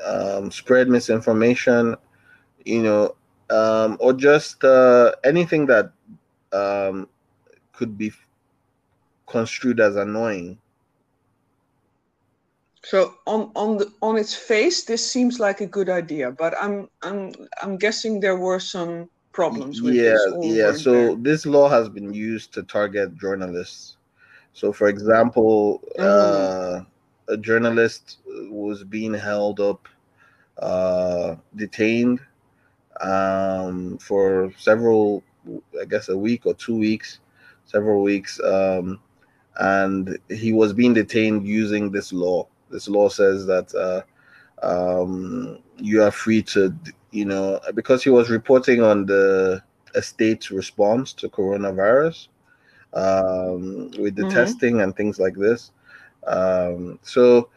um, 0.05 0.51
spread 0.51 0.87
misinformation, 0.89 1.95
you 2.65 2.83
know, 2.83 3.15
um, 3.49 3.97
or 3.99 4.13
just 4.13 4.63
uh, 4.63 5.11
anything 5.23 5.65
that 5.67 5.91
um, 6.53 7.07
could 7.73 7.97
be 7.97 8.11
construed 9.27 9.79
as 9.79 9.95
annoying. 9.95 10.57
So 12.89 13.13
on 13.27 13.51
on 13.55 13.77
the 13.77 13.93
on 14.01 14.17
its 14.17 14.33
face, 14.33 14.83
this 14.83 15.05
seems 15.05 15.39
like 15.39 15.61
a 15.61 15.67
good 15.67 15.89
idea, 15.89 16.31
but 16.31 16.55
I'm 16.59 16.89
I'm 17.03 17.33
I'm 17.61 17.77
guessing 17.77 18.19
there 18.19 18.37
were 18.37 18.59
some 18.59 19.07
problems 19.31 19.79
with 19.83 19.93
yeah, 19.93 20.17
this. 20.41 20.55
yeah. 20.57 20.71
So 20.73 20.91
there? 20.91 21.15
this 21.15 21.45
law 21.45 21.69
has 21.69 21.87
been 21.87 22.11
used 22.11 22.51
to 22.55 22.63
target 22.63 23.15
journalists. 23.15 23.97
So, 24.53 24.73
for 24.73 24.87
example, 24.87 25.83
uh, 25.99 26.81
a 27.27 27.37
journalist 27.37 28.17
was 28.49 28.83
being 28.83 29.13
held 29.13 29.59
up, 29.59 29.87
uh, 30.57 31.35
detained 31.55 32.19
um, 33.01 33.99
for 33.99 34.51
several, 34.57 35.23
I 35.79 35.85
guess, 35.85 36.09
a 36.09 36.17
week 36.17 36.47
or 36.47 36.55
two 36.55 36.75
weeks, 36.75 37.19
several 37.65 38.01
weeks, 38.01 38.39
um, 38.43 38.99
and 39.59 40.17
he 40.27 40.53
was 40.53 40.73
being 40.73 40.95
detained 40.95 41.47
using 41.47 41.91
this 41.91 42.11
law. 42.11 42.47
This 42.69 42.87
law 42.87 43.09
says 43.09 43.45
that 43.47 43.73
uh, 43.75 44.01
um, 44.65 45.59
you 45.77 46.03
are 46.03 46.11
free 46.11 46.41
to, 46.43 46.73
you 47.11 47.25
know, 47.25 47.59
because 47.73 48.03
he 48.03 48.09
was 48.09 48.29
reporting 48.29 48.81
on 48.81 49.05
the 49.05 49.61
state's 50.01 50.51
response 50.51 51.13
to 51.13 51.29
coronavirus 51.29 52.27
um, 52.93 53.91
with 53.99 54.15
the 54.15 54.25
Mhm. 54.25 54.25
testing 54.25 54.81
and 54.81 54.95
things 54.95 55.19
like 55.19 55.35
this. 55.35 55.71
Um, 56.27 56.99
so 57.03 57.49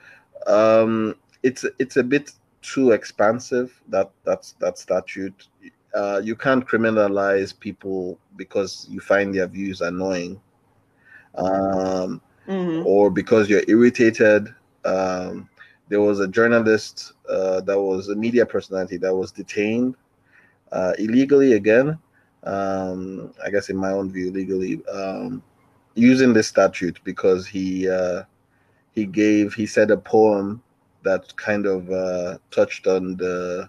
um, 0.47 1.17
it's 1.43 1.65
it's 1.79 1.97
a 1.97 2.03
bit 2.03 2.33
too 2.63 2.93
expansive 2.93 3.81
that 3.89 4.11
that's 4.25 4.53
that 4.55 4.79
statute. 4.79 5.49
Uh, 5.95 6.21
you 6.23 6.35
can't 6.37 6.67
criminalize 6.67 7.59
people 7.59 8.19
because 8.37 8.87
you 8.91 9.01
find 9.01 9.35
their 9.35 9.47
views 9.47 9.81
annoying, 9.81 10.41
um, 11.37 12.21
Mhm. 12.47 12.87
or 12.87 13.11
because 13.11 13.49
you're 13.49 13.63
irritated. 13.69 14.49
Um, 14.85 15.49
there 15.89 16.01
was 16.01 16.21
a 16.21 16.29
journalist 16.29 17.13
uh, 17.29 17.61
that 17.63 17.81
was 17.81 18.09
a 18.09 18.17
media 18.17 18.47
personality 18.47 18.97
that 18.99 19.15
was 19.15 19.31
detained 19.33 19.97
uh, 20.73 20.93
illegally 20.99 21.53
again 21.53 21.99
um, 22.45 23.33
I 23.45 23.51
guess 23.51 23.69
in 23.69 23.77
my 23.77 23.91
own 23.91 24.11
view, 24.11 24.31
legally, 24.31 24.85
um, 24.87 25.43
using 25.95 26.33
this 26.33 26.49
statute 26.49 26.99
because 27.05 27.47
he 27.47 27.89
uh, 27.89 28.23
he 28.93 29.07
gave 29.07 29.55
he 29.55 29.67
said 29.67 29.91
a 29.91 29.97
poem 29.97 30.63
that 31.03 31.35
kind 31.37 31.67
of 31.67 31.91
uh, 31.91 32.39
touched 32.51 32.87
on 32.87 33.17
the 33.17 33.69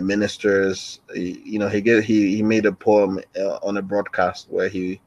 ministers. 0.00 1.00
You 1.14 1.58
know, 1.58 1.68
he 1.68 1.80
get 1.80 2.04
he 2.04 2.36
he 2.36 2.42
made 2.42 2.66
a 2.66 2.72
poem 2.72 3.20
uh, 3.38 3.58
on 3.62 3.76
a 3.76 3.82
broadcast 3.82 4.46
where 4.50 4.68
he 4.68 5.00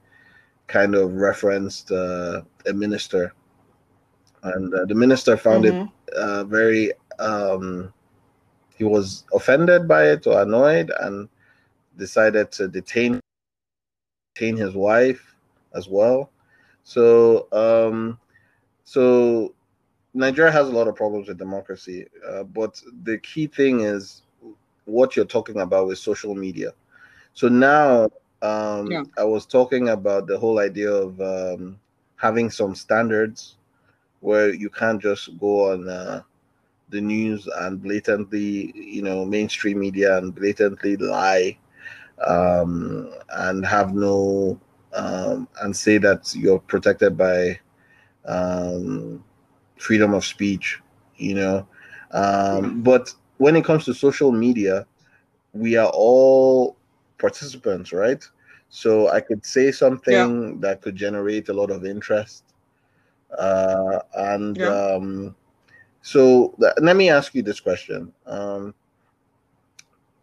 kind 0.68 0.96
of 0.96 1.14
referenced 1.14 1.92
uh, 1.92 2.42
a 2.66 2.74
minister, 2.74 3.34
and 4.56 4.74
uh, 4.74 4.86
the 4.86 4.96
minister 4.96 5.38
found 5.38 5.66
mm-hmm. 5.66 5.88
it 6.08 6.14
uh, 6.14 6.44
very. 6.46 6.92
Um, 7.20 7.94
he 8.76 8.84
was 8.84 9.24
offended 9.34 9.88
by 9.88 10.10
it 10.10 10.28
or 10.28 10.42
annoyed, 10.42 10.92
and 11.00 11.28
decided 11.98 12.52
to 12.54 12.68
detain 12.68 13.20
detain 14.36 14.56
his 14.56 14.76
wife 14.76 15.36
as 15.74 15.88
well. 15.88 16.30
So, 16.84 17.48
um, 17.52 18.20
so 18.84 19.54
Nigeria 20.14 20.52
has 20.52 20.68
a 20.68 20.72
lot 20.72 20.88
of 20.88 20.96
problems 20.96 21.28
with 21.28 21.38
democracy, 21.38 22.06
uh, 22.28 22.44
but 22.44 22.82
the 23.04 23.18
key 23.18 23.48
thing 23.48 23.82
is 23.82 24.22
what 24.86 25.16
you're 25.16 25.26
talking 25.26 25.60
about 25.60 25.88
with 25.88 25.98
social 25.98 26.34
media. 26.34 26.72
So 27.34 27.50
now 27.50 28.10
um, 28.42 28.92
yeah. 28.92 29.04
I 29.18 29.24
was 29.24 29.46
talking 29.46 29.90
about 29.90 30.28
the 30.28 30.38
whole 30.38 30.60
idea 30.60 30.92
of 30.92 31.20
um, 31.20 31.80
having 32.16 32.50
some 32.50 32.74
standards 32.74 33.57
where 34.28 34.54
you 34.54 34.70
can't 34.70 35.02
just 35.02 35.38
go 35.40 35.72
on 35.72 35.88
uh, 35.88 36.22
the 36.90 37.00
news 37.00 37.48
and 37.62 37.82
blatantly, 37.82 38.74
you 38.76 39.02
know, 39.02 39.24
mainstream 39.24 39.80
media 39.80 40.18
and 40.18 40.36
blatantly 40.36 40.98
lie 40.98 41.58
um, 42.28 43.10
and 43.30 43.66
have 43.66 43.94
no 43.94 44.60
um, 44.94 45.48
and 45.62 45.74
say 45.74 45.98
that 45.98 46.36
you're 46.36 46.60
protected 46.60 47.16
by 47.16 47.58
um, 48.26 49.24
freedom 49.78 50.14
of 50.14 50.26
speech, 50.26 50.82
you 51.16 51.34
know. 51.34 51.66
Um, 52.12 52.82
but 52.82 53.14
when 53.38 53.56
it 53.56 53.64
comes 53.64 53.86
to 53.86 53.94
social 53.94 54.34
media, 54.34 54.86
we 55.54 55.78
are 55.78 55.92
all 55.94 56.76
participants, 57.18 57.94
right? 57.94 58.24
So 58.68 59.08
I 59.08 59.22
could 59.22 59.46
say 59.46 59.72
something 59.72 60.14
yeah. 60.14 60.56
that 60.60 60.82
could 60.82 60.98
generate 60.98 61.48
a 61.48 61.54
lot 61.54 61.72
of 61.72 61.86
interest. 61.86 62.44
Uh, 63.38 64.00
and 64.16 64.58
yeah. 64.58 64.68
um, 64.68 65.36
so 66.02 66.56
th- 66.60 66.74
let 66.82 66.96
me 66.96 67.10
ask 67.10 67.36
you 67.36 67.42
this 67.42 67.60
question. 67.60 68.14
Um, 68.26 68.74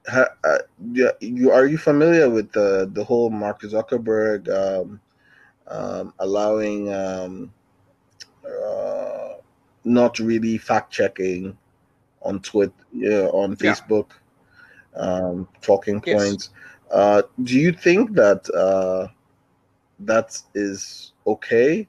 ha, 0.07 0.27
uh, 0.45 0.59
you 1.21 1.51
are 1.51 1.67
you 1.67 1.79
familiar 1.79 2.31
with 2.31 2.53
the 2.53 2.91
the 2.93 3.05
whole 3.05 3.31
Mark 3.31 3.63
Zuckerberg 3.63 4.49
um, 4.49 5.01
um, 5.67 6.15
allowing 6.19 6.93
um, 6.93 7.53
uh, 8.47 9.35
not 9.85 10.19
really 10.19 10.59
fact 10.59 10.93
checking 10.93 11.57
on 12.23 12.41
Twitter, 12.41 12.73
yeah, 12.93 13.29
on 13.33 13.57
Facebook, 13.57 14.11
yeah. 14.97 15.03
um, 15.03 15.49
talking 15.61 16.01
points. 16.01 16.51
Yes. 16.51 16.51
Uh, 16.91 17.23
do 17.43 17.59
you 17.59 17.73
think 17.73 18.13
that 18.13 18.49
uh, 18.55 19.09
that 20.01 20.41
is 20.55 21.13
okay 21.27 21.89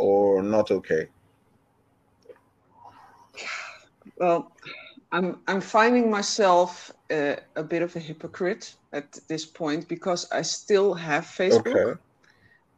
or 0.00 0.42
not 0.42 0.70
okay? 0.70 1.08
Well, 4.16 4.52
I'm 5.12 5.38
I'm 5.46 5.60
finding 5.60 6.10
myself 6.10 6.92
uh, 7.10 7.36
a 7.56 7.62
bit 7.62 7.82
of 7.82 7.96
a 7.96 7.98
hypocrite 7.98 8.74
at 8.92 9.18
this 9.28 9.44
point 9.44 9.88
because 9.88 10.30
I 10.30 10.42
still 10.42 10.94
have 10.94 11.24
Facebook, 11.24 11.74
okay. 11.74 12.00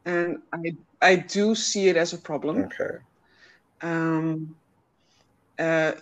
and 0.05 0.41
I 0.51 0.75
I 1.01 1.15
do 1.15 1.55
see 1.55 1.89
it 1.89 1.97
as 1.97 2.13
a 2.13 2.17
problem. 2.17 2.57
Okay. 2.63 2.97
Um, 3.81 4.55
uh, 5.59 5.93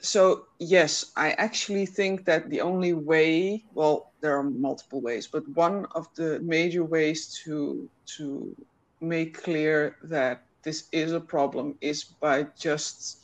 so 0.00 0.46
yes, 0.58 1.12
I 1.16 1.30
actually 1.32 1.86
think 1.86 2.24
that 2.24 2.50
the 2.50 2.60
only 2.60 2.94
way, 2.94 3.64
well, 3.74 4.12
there 4.20 4.36
are 4.36 4.42
multiple 4.42 5.00
ways, 5.00 5.26
but 5.26 5.48
one 5.54 5.86
of 5.94 6.08
the 6.14 6.40
major 6.40 6.84
ways 6.84 7.40
to 7.44 7.88
to 8.16 8.56
make 9.00 9.42
clear 9.42 9.96
that 10.02 10.47
this 10.62 10.88
is 10.92 11.12
a 11.12 11.20
problem 11.20 11.76
is 11.80 12.04
by 12.04 12.46
just 12.58 13.18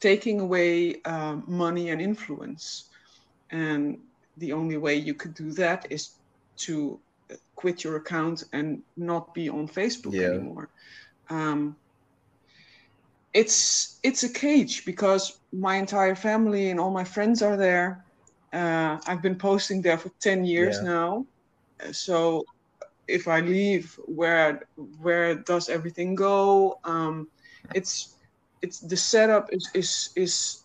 taking 0.00 0.40
away 0.40 1.00
um, 1.02 1.44
money 1.46 1.90
and 1.90 2.00
influence. 2.00 2.84
And 3.50 3.98
the 4.38 4.52
only 4.52 4.76
way 4.76 4.94
you 4.94 5.14
could 5.14 5.34
do 5.34 5.52
that 5.52 5.86
is 5.90 6.10
to 6.58 6.98
quit 7.56 7.84
your 7.84 7.96
account 7.96 8.44
and 8.52 8.82
not 8.96 9.34
be 9.34 9.48
on 9.48 9.68
Facebook 9.68 10.14
yeah. 10.14 10.28
anymore. 10.28 10.68
Um, 11.28 11.76
it's 13.32 14.00
it's 14.02 14.24
a 14.24 14.28
cage 14.28 14.84
because 14.84 15.38
my 15.52 15.76
entire 15.76 16.16
family 16.16 16.70
and 16.70 16.80
all 16.80 16.90
my 16.90 17.04
friends 17.04 17.42
are 17.42 17.56
there. 17.56 18.04
Uh, 18.52 18.98
I've 19.06 19.22
been 19.22 19.36
posting 19.36 19.82
there 19.82 19.98
for 19.98 20.10
ten 20.18 20.44
years 20.44 20.76
yeah. 20.78 20.88
now, 20.88 21.26
so 21.92 22.44
if 23.10 23.28
I 23.28 23.40
leave, 23.40 23.98
where 24.06 24.62
where 24.76 25.34
does 25.34 25.68
everything 25.68 26.14
go? 26.14 26.78
Um, 26.84 27.28
it's 27.74 28.16
it's 28.62 28.80
the 28.80 28.96
setup 28.96 29.48
is 29.52 29.68
is 29.74 30.10
is 30.16 30.64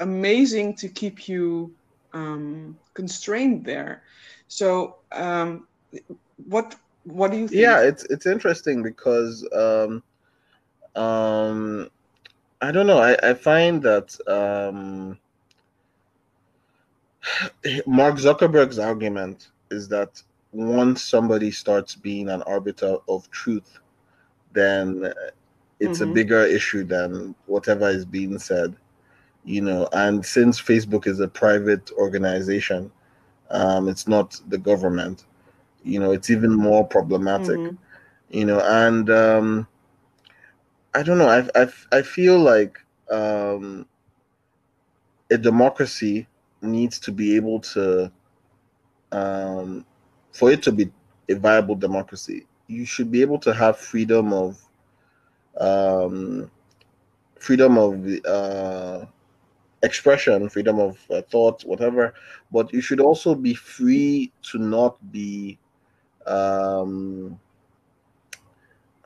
amazing 0.00 0.76
to 0.76 0.88
keep 0.88 1.28
you 1.28 1.74
um, 2.12 2.78
constrained 2.94 3.64
there. 3.64 4.02
So 4.48 4.96
um, 5.12 5.66
what 6.36 6.74
what 7.04 7.30
do 7.30 7.38
you 7.38 7.48
think? 7.48 7.60
Yeah, 7.60 7.82
it's 7.82 8.04
it's 8.04 8.26
interesting 8.26 8.82
because 8.82 9.46
um, 9.52 10.02
um, 10.94 11.88
I 12.60 12.72
don't 12.72 12.86
know. 12.86 12.98
I, 12.98 13.16
I 13.22 13.34
find 13.34 13.82
that 13.82 14.16
um, 14.26 15.18
Mark 17.86 18.16
Zuckerberg's 18.16 18.78
argument 18.78 19.48
is 19.70 19.88
that 19.88 20.22
once 20.52 21.02
somebody 21.02 21.50
starts 21.50 21.94
being 21.94 22.28
an 22.28 22.42
arbiter 22.42 22.96
of 23.08 23.30
truth, 23.30 23.78
then 24.52 25.12
it's 25.80 26.00
mm-hmm. 26.00 26.10
a 26.10 26.14
bigger 26.14 26.42
issue 26.44 26.84
than 26.84 27.34
whatever 27.46 27.88
is 27.88 28.04
being 28.04 28.38
said 28.38 28.74
you 29.44 29.62
know 29.62 29.88
and 29.92 30.24
since 30.24 30.60
facebook 30.60 31.06
is 31.06 31.20
a 31.20 31.28
private 31.28 31.90
organization 31.92 32.90
um, 33.50 33.88
it's 33.88 34.06
not 34.06 34.38
the 34.48 34.58
government 34.58 35.24
you 35.84 35.98
know 35.98 36.12
it's 36.12 36.30
even 36.30 36.54
more 36.54 36.86
problematic 36.86 37.56
mm-hmm. 37.56 37.76
you 38.28 38.44
know 38.44 38.60
and 38.60 39.10
um, 39.10 39.66
i 40.94 41.02
don't 41.02 41.18
know 41.18 41.28
i, 41.28 41.48
I, 41.60 41.68
I 41.92 42.02
feel 42.02 42.38
like 42.38 42.78
um, 43.10 43.86
a 45.30 45.38
democracy 45.38 46.26
needs 46.60 46.98
to 47.00 47.12
be 47.12 47.36
able 47.36 47.60
to 47.60 48.12
um, 49.12 49.86
for 50.32 50.50
it 50.50 50.62
to 50.62 50.72
be 50.72 50.90
a 51.28 51.34
viable 51.34 51.74
democracy 51.74 52.46
you 52.68 52.84
should 52.84 53.10
be 53.10 53.22
able 53.22 53.38
to 53.38 53.52
have 53.52 53.76
freedom 53.78 54.32
of 54.32 54.60
um, 55.58 56.50
freedom 57.38 57.78
of 57.78 58.06
uh, 58.26 59.06
expression, 59.82 60.48
freedom 60.48 60.78
of 60.78 60.98
uh, 61.10 61.22
thought, 61.30 61.64
whatever. 61.64 62.14
But 62.52 62.72
you 62.72 62.80
should 62.80 63.00
also 63.00 63.34
be 63.34 63.54
free 63.54 64.32
to 64.50 64.58
not 64.58 64.96
be 65.10 65.58
um, 66.26 67.38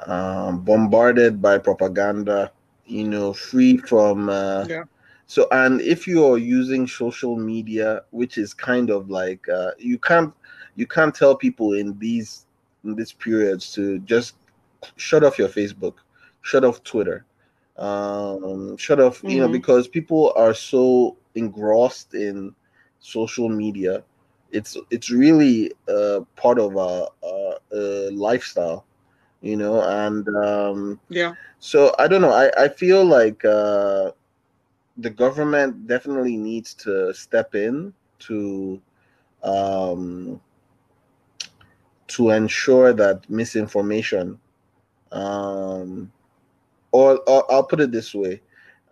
um, 0.07 0.61
bombarded 0.61 1.41
by 1.41 1.59
propaganda. 1.59 2.53
You 2.85 3.09
know, 3.09 3.33
free 3.33 3.79
from. 3.79 4.29
Uh, 4.29 4.67
yeah. 4.69 4.85
So, 5.27 5.47
and 5.51 5.81
if 5.81 6.07
you 6.07 6.27
are 6.27 6.37
using 6.37 6.87
social 6.87 7.37
media, 7.37 8.03
which 8.11 8.37
is 8.37 8.53
kind 8.53 8.91
of 8.91 9.09
like 9.09 9.49
uh, 9.49 9.71
you 9.79 9.99
can't 9.99 10.35
you 10.77 10.87
can't 10.87 11.15
tell 11.15 11.35
people 11.35 11.75
in 11.75 11.99
these 11.99 12.47
in 12.85 12.95
these 12.95 13.13
periods 13.13 13.73
to 13.75 13.99
just 14.01 14.35
shut 14.97 15.23
off 15.23 15.39
your 15.39 15.49
Facebook 15.49 15.95
shut 16.43 16.65
off 16.65 16.83
Twitter, 16.85 17.25
um, 17.79 18.77
shut 18.77 19.01
off, 19.01 19.19
mm-hmm. 19.19 19.29
you 19.29 19.39
know, 19.39 19.47
mm-hmm. 19.47 19.53
because 19.53 19.89
people 19.89 20.33
are 20.37 20.55
so 20.55 21.17
engrossed 21.35 22.15
in 22.15 22.55
social 23.01 23.49
media. 23.49 24.05
It's 24.51 24.77
it's 24.91 25.11
really 25.11 25.73
uh, 25.89 26.21
part 26.37 26.59
of 26.59 26.77
a, 26.77 27.09
a, 27.27 27.55
a 27.73 28.11
lifestyle, 28.11 28.85
you 29.41 29.57
know, 29.57 29.81
and 29.81 30.29
um, 30.45 31.01
yeah. 31.09 31.35
So 31.59 31.95
I 31.99 32.07
don't 32.07 32.21
know. 32.21 32.33
I 32.33 32.51
I 32.65 32.69
feel 32.69 33.03
like 33.03 33.43
uh, 33.47 34.11
the 34.99 35.09
government 35.09 35.87
definitely 35.87 36.37
needs 36.37 36.75
to 36.85 37.15
step 37.15 37.55
in 37.55 37.95
to 38.29 38.81
um, 39.43 40.39
to 42.17 42.31
ensure 42.31 42.93
that 42.93 43.29
misinformation 43.29 44.39
um, 45.13 46.11
or, 46.91 47.19
or 47.29 47.51
I'll 47.53 47.65
put 47.65 47.81
it 47.81 47.93
this 47.93 48.15
way: 48.15 48.41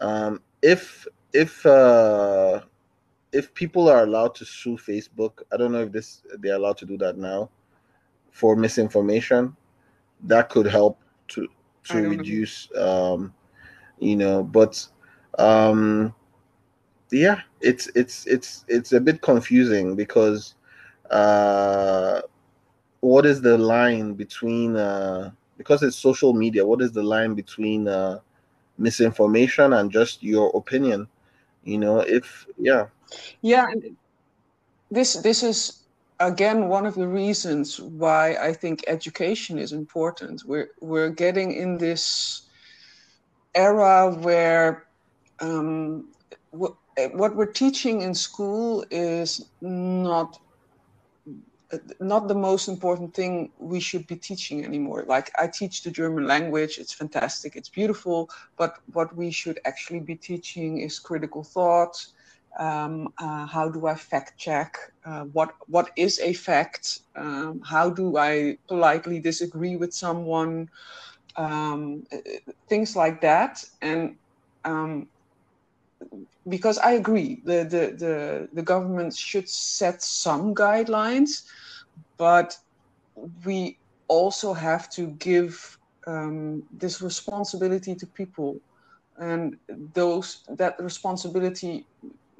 um, 0.00 0.40
if 0.62 1.06
if 1.32 1.64
uh, 1.66 2.60
if 3.32 3.52
people 3.54 3.88
are 3.88 4.04
allowed 4.04 4.34
to 4.36 4.44
sue 4.44 4.76
Facebook, 4.76 5.42
I 5.52 5.56
don't 5.56 5.72
know 5.72 5.82
if 5.82 5.92
this 5.92 6.22
they're 6.38 6.56
allowed 6.56 6.78
to 6.78 6.86
do 6.86 6.96
that 6.98 7.16
now 7.16 7.50
for 8.30 8.56
misinformation. 8.56 9.56
That 10.24 10.50
could 10.50 10.66
help 10.66 10.98
to 11.28 11.48
to 11.84 12.08
reduce 12.08 12.68
um 12.76 13.32
you 13.98 14.16
know, 14.16 14.42
but 14.42 14.86
um 15.38 16.14
yeah, 17.10 17.40
it's 17.60 17.88
it's 17.94 18.26
it's 18.26 18.64
it's 18.68 18.92
a 18.92 19.00
bit 19.00 19.22
confusing 19.22 19.96
because 19.96 20.54
uh 21.10 22.20
what 23.01 23.26
is 23.26 23.42
the 23.42 23.59
line 23.59 24.14
between 24.14 24.76
uh 24.76 25.30
because 25.57 25.82
it's 25.82 25.96
social 25.96 26.32
media, 26.32 26.66
what 26.66 26.80
is 26.80 26.92
the 26.92 27.03
line 27.03 27.34
between 27.34 27.88
uh 27.88 28.20
misinformation 28.78 29.72
and 29.72 29.90
just 29.90 30.22
your 30.22 30.51
opinion? 30.55 31.09
You 31.64 31.78
know, 31.78 32.01
if 32.01 32.46
yeah. 32.59 32.86
Yeah, 33.42 33.66
this 34.90 35.14
this 35.14 35.42
is 35.42 35.82
again 36.20 36.68
one 36.68 36.86
of 36.86 36.94
the 36.94 37.09
reasons 37.09 37.80
why 37.80 38.34
I 38.36 38.53
think 38.53 38.84
education 38.86 39.59
is 39.59 39.72
important. 39.72 40.42
We're 40.46 40.70
we're 40.80 41.11
getting 41.11 41.53
in 41.53 41.78
this 41.78 42.42
era 43.55 44.11
where 44.14 44.86
um, 45.40 46.09
what 46.51 47.36
we're 47.36 47.53
teaching 47.53 48.03
in 48.03 48.14
school 48.14 48.84
is 48.90 49.46
not 49.61 50.38
not 52.00 52.28
the 52.28 52.34
most 52.34 52.68
important 52.68 53.14
thing 53.14 53.50
we 53.58 53.80
should 53.80 54.06
be 54.06 54.16
teaching 54.16 54.64
anymore. 54.64 55.04
Like 55.06 55.30
I 55.38 55.46
teach 55.46 55.82
the 55.82 55.90
German 55.90 56.26
language, 56.26 56.78
it's 56.78 56.92
fantastic, 56.92 57.56
it's 57.56 57.68
beautiful, 57.68 58.28
but 58.56 58.78
what 58.92 59.14
we 59.16 59.30
should 59.30 59.60
actually 59.64 60.00
be 60.00 60.16
teaching 60.16 60.78
is 60.78 60.98
critical 60.98 61.44
thought, 61.44 61.96
um, 62.58 63.12
uh, 63.18 63.46
how 63.46 63.68
do 63.68 63.86
I 63.86 63.94
fact 63.94 64.36
check? 64.38 64.76
Uh, 65.04 65.24
what 65.32 65.54
what 65.68 65.90
is 65.96 66.18
a 66.20 66.32
fact? 66.32 67.00
Um, 67.16 67.60
how 67.64 67.90
do 67.90 68.16
I 68.16 68.58
politely 68.68 69.20
disagree 69.20 69.76
with 69.76 69.92
someone? 69.94 70.68
Um, 71.36 72.04
things 72.68 72.96
like 72.96 73.20
that, 73.20 73.64
and 73.80 74.16
um, 74.64 75.06
because 76.48 76.78
I 76.78 76.92
agree, 76.92 77.40
the, 77.44 77.64
the 77.64 77.84
the 78.05 78.48
the 78.53 78.62
government 78.62 79.14
should 79.14 79.48
set 79.48 80.03
some 80.03 80.55
guidelines, 80.55 81.42
but 82.16 82.57
we 83.44 83.78
also 84.09 84.55
have 84.55 84.90
to 84.90 85.09
give 85.09 85.78
um, 86.07 86.62
this 86.70 87.01
responsibility 87.01 87.94
to 87.94 88.07
people 88.07 88.61
and 89.18 89.57
those 89.94 90.42
that 90.48 90.74
responsibility 90.80 91.86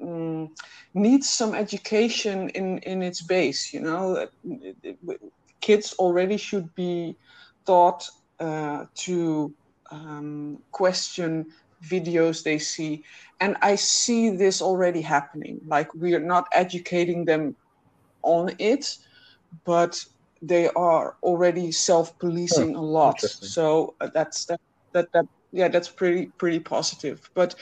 um, 0.01 0.49
needs 0.93 1.29
some 1.29 1.53
education 1.55 2.49
in 2.49 2.79
in 2.79 3.01
its 3.01 3.21
base. 3.21 3.73
You 3.73 3.81
know, 3.81 4.27
kids 5.61 5.93
already 5.99 6.37
should 6.37 6.73
be 6.75 7.15
taught 7.65 8.07
uh, 8.39 8.85
to 8.95 9.53
um, 9.91 10.59
question 10.71 11.45
videos 11.83 12.43
they 12.43 12.59
see, 12.59 13.03
and 13.39 13.57
I 13.61 13.75
see 13.75 14.29
this 14.29 14.61
already 14.61 15.01
happening. 15.01 15.61
Like 15.65 15.93
we 15.93 16.13
are 16.13 16.19
not 16.19 16.47
educating 16.53 17.25
them 17.25 17.55
on 18.23 18.51
it, 18.59 18.85
but 19.65 19.99
they 20.41 20.69
are 20.69 21.15
already 21.23 21.71
self-policing 21.71 22.75
a 22.75 22.81
lot. 22.81 23.19
So 23.21 23.95
uh, 24.01 24.09
that's 24.13 24.45
that 24.45 24.59
that 24.93 25.07
that 25.13 25.25
yeah, 25.51 25.67
that's 25.67 25.89
pretty 25.89 26.31
pretty 26.37 26.59
positive. 26.59 27.29
But 27.35 27.55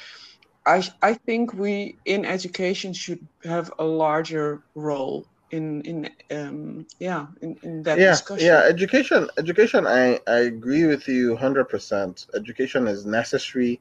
I, 0.66 0.84
I 1.02 1.14
think 1.14 1.54
we 1.54 1.98
in 2.06 2.26
education 2.26 2.94
should 2.94 3.20
have 3.44 3.72
a 3.80 3.86
larger 3.86 4.64
role 4.76 5.26
in 5.52 5.82
in 5.82 6.10
um, 6.32 6.86
yeah 7.00 7.28
in, 7.42 7.58
in 7.64 7.84
that 7.84 8.00
yeah, 8.00 8.12
discussion. 8.12 8.46
Yeah, 8.48 8.60
education 8.68 9.30
education 9.38 9.88
I, 9.88 10.20
I 10.28 10.40
agree 10.40 10.86
with 10.86 11.08
you 11.08 11.36
100%. 11.36 12.28
Education 12.36 12.88
is 12.88 13.06
necessary. 13.06 13.80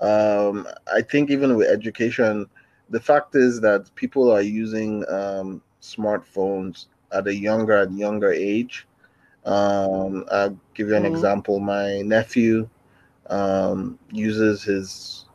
Um, 0.00 0.66
I 0.92 1.02
think 1.02 1.30
even 1.30 1.56
with 1.56 1.68
education 1.68 2.46
the 2.90 3.00
fact 3.00 3.34
is 3.34 3.60
that 3.60 3.94
people 3.94 4.30
are 4.30 4.40
using 4.40 5.04
um, 5.08 5.62
smartphones 5.82 6.86
at 7.12 7.26
a 7.26 7.34
younger 7.34 7.82
and 7.82 7.98
younger 7.98 8.32
age. 8.32 8.86
Um, 9.44 10.24
I'll 10.30 10.58
give 10.74 10.88
you 10.88 10.96
an 10.96 11.04
mm-hmm. 11.04 11.14
example. 11.14 11.60
My 11.60 12.02
nephew 12.02 12.68
um, 13.28 13.98
uses 14.10 14.62
his 14.62 15.26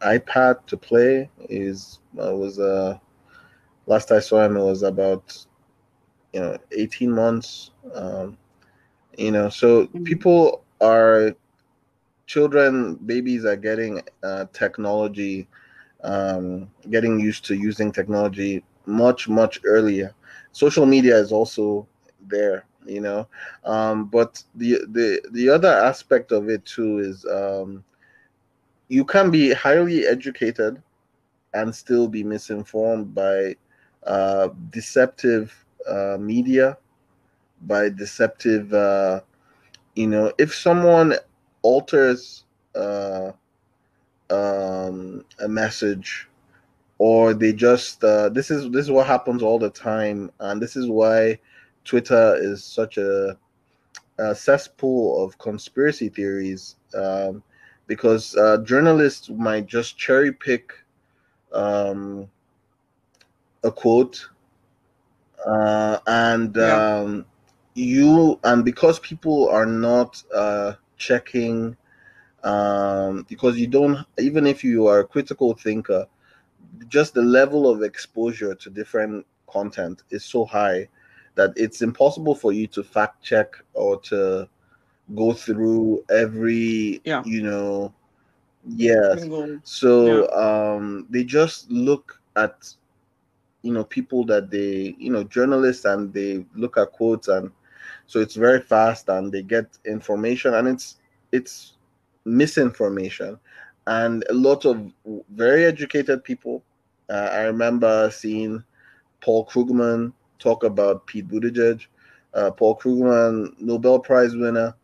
iPad 0.00 0.66
to 0.66 0.76
play. 0.76 1.30
Is 1.48 2.00
uh, 2.20 2.34
was 2.34 2.58
uh, 2.58 2.98
last 3.86 4.12
I 4.12 4.20
saw 4.20 4.44
him 4.44 4.56
it 4.56 4.62
was 4.62 4.82
about 4.82 5.44
you 6.32 6.40
know 6.40 6.58
18 6.72 7.10
months. 7.10 7.70
Um, 7.94 8.36
you 9.16 9.30
know, 9.30 9.48
so 9.48 9.86
mm-hmm. 9.86 10.04
people 10.04 10.64
are 10.80 11.34
children, 12.26 12.96
babies 13.06 13.44
are 13.44 13.56
getting 13.56 14.02
uh, 14.22 14.46
technology, 14.52 15.48
um, 16.04 16.70
getting 16.90 17.18
used 17.20 17.44
to 17.46 17.54
using 17.54 17.92
technology 17.92 18.64
much 18.86 19.28
much 19.28 19.60
earlier. 19.64 20.14
Social 20.52 20.86
media 20.86 21.16
is 21.16 21.32
also 21.32 21.86
there 22.28 22.64
you 22.86 23.00
know 23.00 23.26
um, 23.64 24.06
but 24.06 24.42
the 24.54 24.78
the 24.92 25.20
the 25.32 25.48
other 25.48 25.68
aspect 25.68 26.32
of 26.32 26.48
it 26.48 26.64
too 26.64 26.98
is 26.98 27.24
um, 27.26 27.84
you 28.88 29.04
can 29.04 29.30
be 29.30 29.52
highly 29.52 30.06
educated 30.06 30.82
and 31.54 31.74
still 31.74 32.08
be 32.08 32.22
misinformed 32.22 33.14
by 33.14 33.56
uh, 34.06 34.48
deceptive 34.70 35.64
uh, 35.88 36.16
media, 36.20 36.76
by 37.62 37.88
deceptive, 37.88 38.72
uh, 38.72 39.20
you 39.94 40.06
know, 40.06 40.32
if 40.38 40.54
someone 40.54 41.14
alters 41.66 42.44
uh, 42.76 43.32
um, 44.30 45.24
a 45.40 45.48
message 45.48 46.28
or 46.98 47.34
they 47.34 47.52
just 47.52 48.02
uh, 48.04 48.28
this 48.28 48.50
is 48.50 48.70
this 48.70 48.84
is 48.86 48.90
what 48.90 49.06
happens 49.06 49.42
all 49.42 49.58
the 49.58 49.70
time 49.70 50.30
and 50.40 50.62
this 50.62 50.76
is 50.76 50.88
why 50.88 51.38
twitter 51.84 52.36
is 52.40 52.64
such 52.64 52.96
a, 52.98 53.36
a 54.18 54.34
cesspool 54.34 55.22
of 55.22 55.36
conspiracy 55.38 56.08
theories 56.08 56.76
um, 56.94 57.42
because 57.86 58.34
uh, 58.36 58.58
journalists 58.58 59.28
might 59.30 59.66
just 59.66 59.98
cherry 59.98 60.32
pick 60.32 60.72
um, 61.52 62.28
a 63.64 63.70
quote 63.70 64.28
uh, 65.46 65.98
and 66.06 66.56
yeah. 66.56 66.98
um, 66.98 67.26
you 67.74 68.40
and 68.44 68.64
because 68.64 68.98
people 69.00 69.48
are 69.48 69.66
not 69.66 70.22
uh, 70.34 70.72
checking 70.96 71.76
um, 72.44 73.26
because 73.28 73.58
you 73.58 73.66
don't 73.66 74.06
even 74.18 74.46
if 74.46 74.62
you 74.62 74.86
are 74.86 75.00
a 75.00 75.06
critical 75.06 75.54
thinker 75.54 76.06
just 76.88 77.14
the 77.14 77.22
level 77.22 77.68
of 77.68 77.82
exposure 77.82 78.54
to 78.54 78.70
different 78.70 79.26
content 79.48 80.02
is 80.10 80.24
so 80.24 80.44
high 80.44 80.88
that 81.34 81.52
it's 81.56 81.82
impossible 81.82 82.34
for 82.34 82.52
you 82.52 82.66
to 82.66 82.82
fact 82.82 83.22
check 83.22 83.56
or 83.74 84.00
to 84.00 84.48
go 85.14 85.32
through 85.32 86.04
every 86.10 87.00
yeah. 87.04 87.22
you 87.24 87.42
know 87.42 87.92
yes 88.68 89.24
so 89.62 90.24
yeah. 90.24 90.74
um 90.74 91.06
they 91.10 91.22
just 91.22 91.70
look 91.70 92.20
at 92.34 92.74
you 93.62 93.72
know 93.72 93.84
people 93.84 94.24
that 94.24 94.50
they 94.50 94.94
you 94.98 95.10
know 95.10 95.24
journalists 95.24 95.84
and 95.84 96.12
they 96.12 96.44
look 96.54 96.76
at 96.76 96.92
quotes 96.92 97.28
and 97.28 97.50
so 98.06 98.20
it's 98.20 98.34
very 98.34 98.60
fast 98.60 99.08
and 99.08 99.32
they 99.32 99.42
get 99.42 99.78
information 99.84 100.54
and 100.54 100.68
it's 100.68 100.96
it's 101.32 101.74
misinformation. 102.24 103.38
And 103.86 104.24
a 104.28 104.34
lot 104.34 104.64
of 104.64 104.90
very 105.30 105.64
educated 105.64 106.24
people 106.24 106.64
uh, 107.08 107.30
i 107.32 107.42
remember 107.42 108.10
seeing 108.10 108.64
paul 109.20 109.46
krugman 109.46 110.12
talk 110.40 110.64
about 110.64 111.06
pete 111.06 111.28
buttigieg 111.28 111.86
uh, 112.34 112.50
paul 112.50 112.76
krugman 112.76 113.54
nobel 113.60 114.00
prize 114.00 114.34
winner 114.34 114.74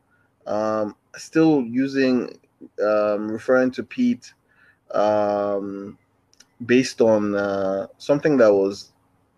um, 0.47 0.95
still 1.17 1.63
using 1.63 2.39
um, 2.83 3.31
referring 3.31 3.71
to 3.73 3.83
Pete 3.83 4.33
um, 4.95 5.99
based 6.67 7.01
on 7.01 7.35
uh, 7.35 7.87
something 7.99 8.37
that 8.39 8.53
was, 8.53 8.92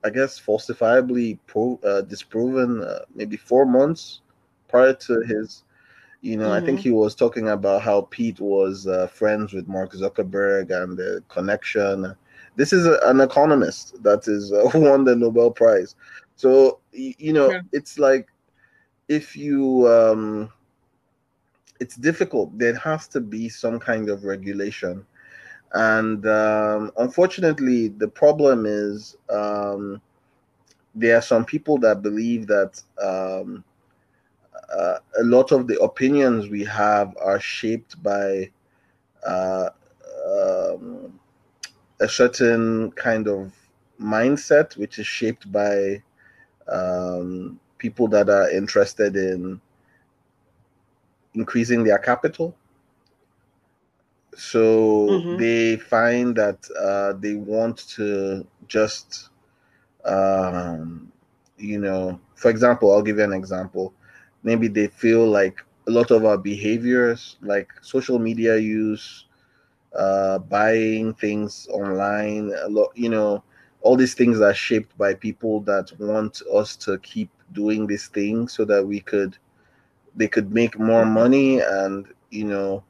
I 0.05 0.11
guess, 0.11 0.39
falsifiably 0.39 1.39
pro- 1.47 1.81
uh, 1.85 2.03
disproven 2.03 2.83
uh, 2.83 3.01
maybe 3.15 3.37
four 3.37 3.65
months 3.65 4.21
prior 4.69 4.93
to 4.93 5.21
his. 5.23 5.65
You 6.21 6.37
know, 6.37 6.45
mm-hmm. 6.45 6.63
I 6.63 6.67
think 6.67 6.79
mm-hmm. 6.79 6.91
he 6.91 6.93
was 6.93 7.15
talking 7.15 7.49
about 7.49 7.83
how 7.83 8.03
Pete 8.11 8.41
was 8.41 8.87
uh, 8.87 9.07
friends 9.09 9.53
with 9.53 9.69
Mark 9.69 9.93
Zuckerberg 9.93 10.71
and 10.71 10.97
the 10.97 11.23
connection. 11.29 12.15
This 12.57 12.73
is 12.73 12.87
a, 12.87 12.99
an 13.05 13.21
economist 13.21 14.03
that 14.03 14.27
is 14.29 14.53
uh, 14.53 14.71
won 14.79 15.05
the 15.05 15.17
Nobel 15.17 15.51
Prize. 15.51 15.97
So 16.37 16.81
you 16.93 17.33
know, 17.33 17.51
yeah. 17.51 17.61
it's 17.73 17.99
like 17.99 18.29
if 19.09 19.37
you 19.37 19.89
um, 19.89 20.51
it's 21.81 21.97
difficult. 21.97 22.57
There 22.59 22.77
has 22.77 23.09
to 23.09 23.21
be 23.21 23.49
some 23.49 23.79
kind 23.79 24.09
of 24.09 24.25
regulation. 24.25 25.05
And 25.75 26.25
um, 26.27 26.93
unfortunately, 26.99 27.89
the 27.89 28.07
problem 28.09 28.65
is 28.65 29.17
um, 29.29 30.01
there 30.95 31.17
are 31.17 31.23
some 31.23 31.45
people 31.45 31.79
that 31.79 32.01
believe 32.01 32.47
that 32.47 32.81
um, 33.03 33.65
uh, 34.73 34.99
a 35.19 35.25
lot 35.25 35.51
of 35.51 35.67
the 35.67 35.79
opinions 35.81 36.49
we 36.49 36.65
have 36.65 37.13
are 37.21 37.41
shaped 37.41 38.01
by 38.03 38.51
uh, 39.27 39.71
um, 40.27 41.19
a 42.01 42.09
certain 42.09 42.93
kind 42.93 43.27
of 43.27 43.53
mindset, 44.01 44.77
which 44.77 45.01
is 45.01 45.07
shaped 45.07 45.51
by 45.51 46.01
um, 46.69 47.59
people 47.79 48.07
that 48.09 48.29
are 48.31 48.49
interested 48.51 49.17
in 49.17 49.61
increasing 51.35 51.83
their 51.83 51.99
capital. 51.99 52.55
So 54.37 55.09
mm-hmm. 55.09 55.37
they 55.37 55.77
find 55.77 56.37
that 56.37 56.59
uh, 56.81 57.19
they 57.19 57.35
want 57.35 57.79
to 57.97 58.47
just, 58.67 59.31
um, 60.05 61.13
you 61.57 61.79
know, 61.79 62.21
for 62.35 62.51
example, 62.51 62.93
I'll 62.93 63.03
give 63.03 63.19
you 63.19 63.25
an 63.25 63.33
example. 63.33 63.93
Maybe 64.43 64.69
they 64.69 64.89
feel 64.89 65.27
like 65.27 65.65
a 65.87 65.91
lot 65.91 66.11
of 66.11 66.25
our 66.25 66.39
behaviors, 66.39 67.37
like 67.43 67.71
social 67.83 68.19
media 68.19 68.57
use, 68.57 69.27
uh, 69.97 70.39
buying 70.39 71.15
things 71.15 71.69
online, 71.71 72.53
a 72.63 72.69
lot, 72.69 72.91
you 72.95 73.09
know, 73.09 73.43
all 73.83 73.97
these 73.97 74.15
things 74.15 74.41
are 74.41 74.55
shaped 74.55 74.97
by 74.97 75.15
people 75.15 75.61
that 75.61 75.93
want 75.99 76.43
us 76.53 76.75
to 76.77 76.99
keep 76.99 77.31
doing 77.53 77.87
these 77.87 78.09
things 78.09 78.53
so 78.53 78.65
that 78.65 78.85
we 78.85 79.01
could, 79.01 79.37
they 80.17 80.27
could 80.27 80.53
make 80.53 80.79
more 80.79 81.05
money 81.05 81.61
and, 81.61 82.07
you 82.31 82.45
know, 82.45 82.83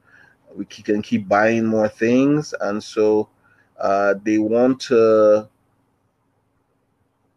we 0.55 0.65
can 0.65 1.01
keep 1.01 1.27
buying 1.27 1.65
more 1.65 1.89
things. 1.89 2.53
And 2.61 2.83
so 2.83 3.29
uh, 3.79 4.15
they 4.23 4.37
want 4.37 4.79
to, 4.81 5.49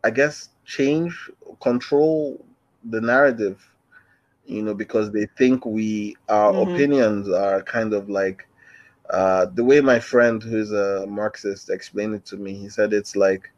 I 0.05 0.11
guess, 0.11 0.51
change, 0.65 1.31
control 1.61 2.45
the 2.91 3.01
narrative, 3.01 3.65
you 4.47 4.63
know, 4.63 4.75
because 4.75 5.11
they 5.11 5.27
think 5.37 5.67
we, 5.67 6.17
our 6.29 6.53
mm-hmm. 6.53 6.73
opinions 6.73 7.29
are 7.29 7.63
kind 7.63 7.93
of 7.93 8.09
like, 8.09 8.47
uh, 9.11 9.47
the 9.55 9.65
way 9.65 9.81
my 9.81 9.99
friend 9.99 10.43
who's 10.43 10.71
a 10.73 11.07
Marxist 11.09 11.71
explained 11.71 12.15
it 12.15 12.27
to 12.27 12.37
me, 12.37 12.53
he 12.53 12.69
said 12.69 12.93
it's 12.93 13.17
like 13.17 13.51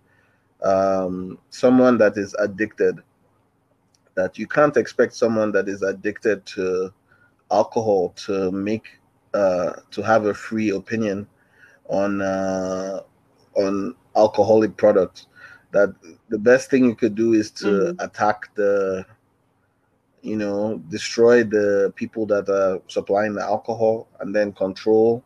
um, 0.62 1.38
someone 1.50 1.98
that 1.98 2.16
is 2.16 2.34
addicted. 2.38 3.02
That 4.14 4.38
you 4.38 4.46
can't 4.46 4.76
expect 4.76 5.14
someone 5.14 5.50
that 5.52 5.68
is 5.68 5.82
addicted 5.82 6.44
to 6.46 6.92
alcohol 7.50 8.10
to 8.26 8.50
make 8.52 8.99
uh, 9.34 9.72
to 9.90 10.02
have 10.02 10.26
a 10.26 10.34
free 10.34 10.70
opinion 10.70 11.26
on 11.88 12.20
uh, 12.20 13.00
on 13.54 13.94
alcoholic 14.16 14.76
products. 14.76 15.26
That 15.72 15.94
the 16.28 16.38
best 16.38 16.70
thing 16.70 16.84
you 16.84 16.96
could 16.96 17.14
do 17.14 17.32
is 17.32 17.50
to 17.52 17.66
mm-hmm. 17.66 18.00
attack 18.00 18.54
the 18.54 19.06
you 20.22 20.36
know 20.36 20.78
destroy 20.88 21.44
the 21.44 21.92
people 21.96 22.26
that 22.26 22.48
are 22.48 22.80
supplying 22.88 23.34
the 23.34 23.42
alcohol 23.42 24.08
and 24.20 24.34
then 24.34 24.52
control 24.52 25.22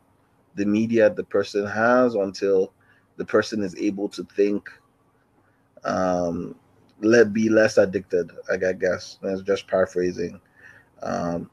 the 0.55 0.65
media 0.65 1.11
the 1.11 1.25
person 1.25 1.67
has 1.67 2.15
until 2.15 2.73
the 3.17 3.25
person 3.25 3.63
is 3.63 3.75
able 3.77 4.09
to 4.09 4.25
think 4.37 4.69
um 5.85 6.55
let 7.01 7.33
be 7.33 7.49
less 7.49 7.77
addicted 7.77 8.31
i 8.53 8.57
guess 8.73 9.19
that's 9.21 9.43
just 9.43 9.67
paraphrasing 9.67 10.41
um 11.03 11.51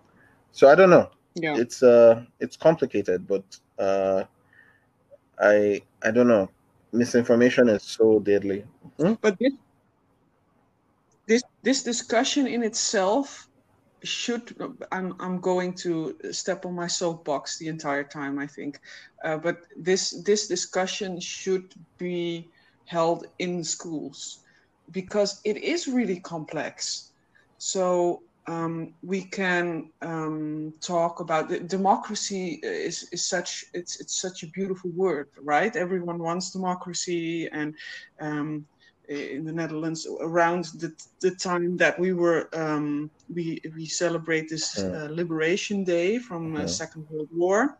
so 0.52 0.70
i 0.70 0.76
don't 0.76 0.90
know 0.90 1.10
yeah 1.36 1.56
it's 1.58 1.82
uh 1.84 2.24
it's 2.40 2.58
complicated 2.58 3.28
but 3.28 3.44
uh 3.80 4.24
i 5.40 5.82
i 6.04 6.12
don't 6.12 6.28
know 6.28 6.50
misinformation 6.92 7.70
is 7.70 7.84
so 7.84 8.20
deadly 8.20 8.64
hmm? 8.98 9.14
but 9.22 9.38
this 9.40 9.54
this 11.28 11.44
this 11.64 11.84
discussion 11.84 12.48
in 12.48 12.64
itself 12.64 13.48
should 14.04 14.56
I'm 14.92 15.16
I'm 15.20 15.40
going 15.40 15.74
to 15.86 16.16
step 16.32 16.66
on 16.66 16.74
my 16.74 16.88
soapbox 16.88 17.58
the 17.58 17.68
entire 17.68 18.04
time 18.04 18.40
I 18.40 18.48
think, 18.48 18.80
uh, 19.24 19.38
but 19.38 19.62
this 19.78 20.12
this 20.26 20.48
discussion 20.48 21.20
should 21.20 21.74
be 21.98 22.50
held 22.86 23.28
in 23.40 23.64
schools 23.64 24.40
because 24.92 25.40
it 25.44 25.58
is 25.58 25.88
really 25.88 26.20
complex. 26.20 27.12
So 27.58 28.24
um, 28.52 28.74
we 29.12 29.22
can 29.40 29.90
um, 30.02 30.74
talk 30.82 31.20
about 31.20 31.50
democracy 31.68 32.60
is, 32.64 33.08
is 33.12 33.24
such 33.36 33.66
it's 33.74 34.00
it's 34.02 34.22
such 34.22 34.44
a 34.44 34.48
beautiful 34.58 34.92
word, 34.96 35.28
right? 35.44 35.76
Everyone 35.76 36.20
wants 36.20 36.52
democracy 36.52 37.48
and 37.52 37.74
um, 38.20 38.66
in 39.10 39.44
the 39.46 39.54
Netherlands 39.54 40.08
around 40.22 40.66
the, 40.82 40.92
the 41.22 41.32
time 41.36 41.78
that 41.78 42.00
we 42.00 42.14
were 42.14 42.50
um, 42.54 43.10
we 43.36 43.60
we 43.76 43.86
celebrate 43.86 44.50
this 44.50 44.86
uh, 44.94 45.08
Liberation 45.12 45.84
Day 45.84 46.18
from 46.20 46.56
uh, 46.56 46.68
Second 46.68 47.06
World 47.10 47.30
War, 47.34 47.78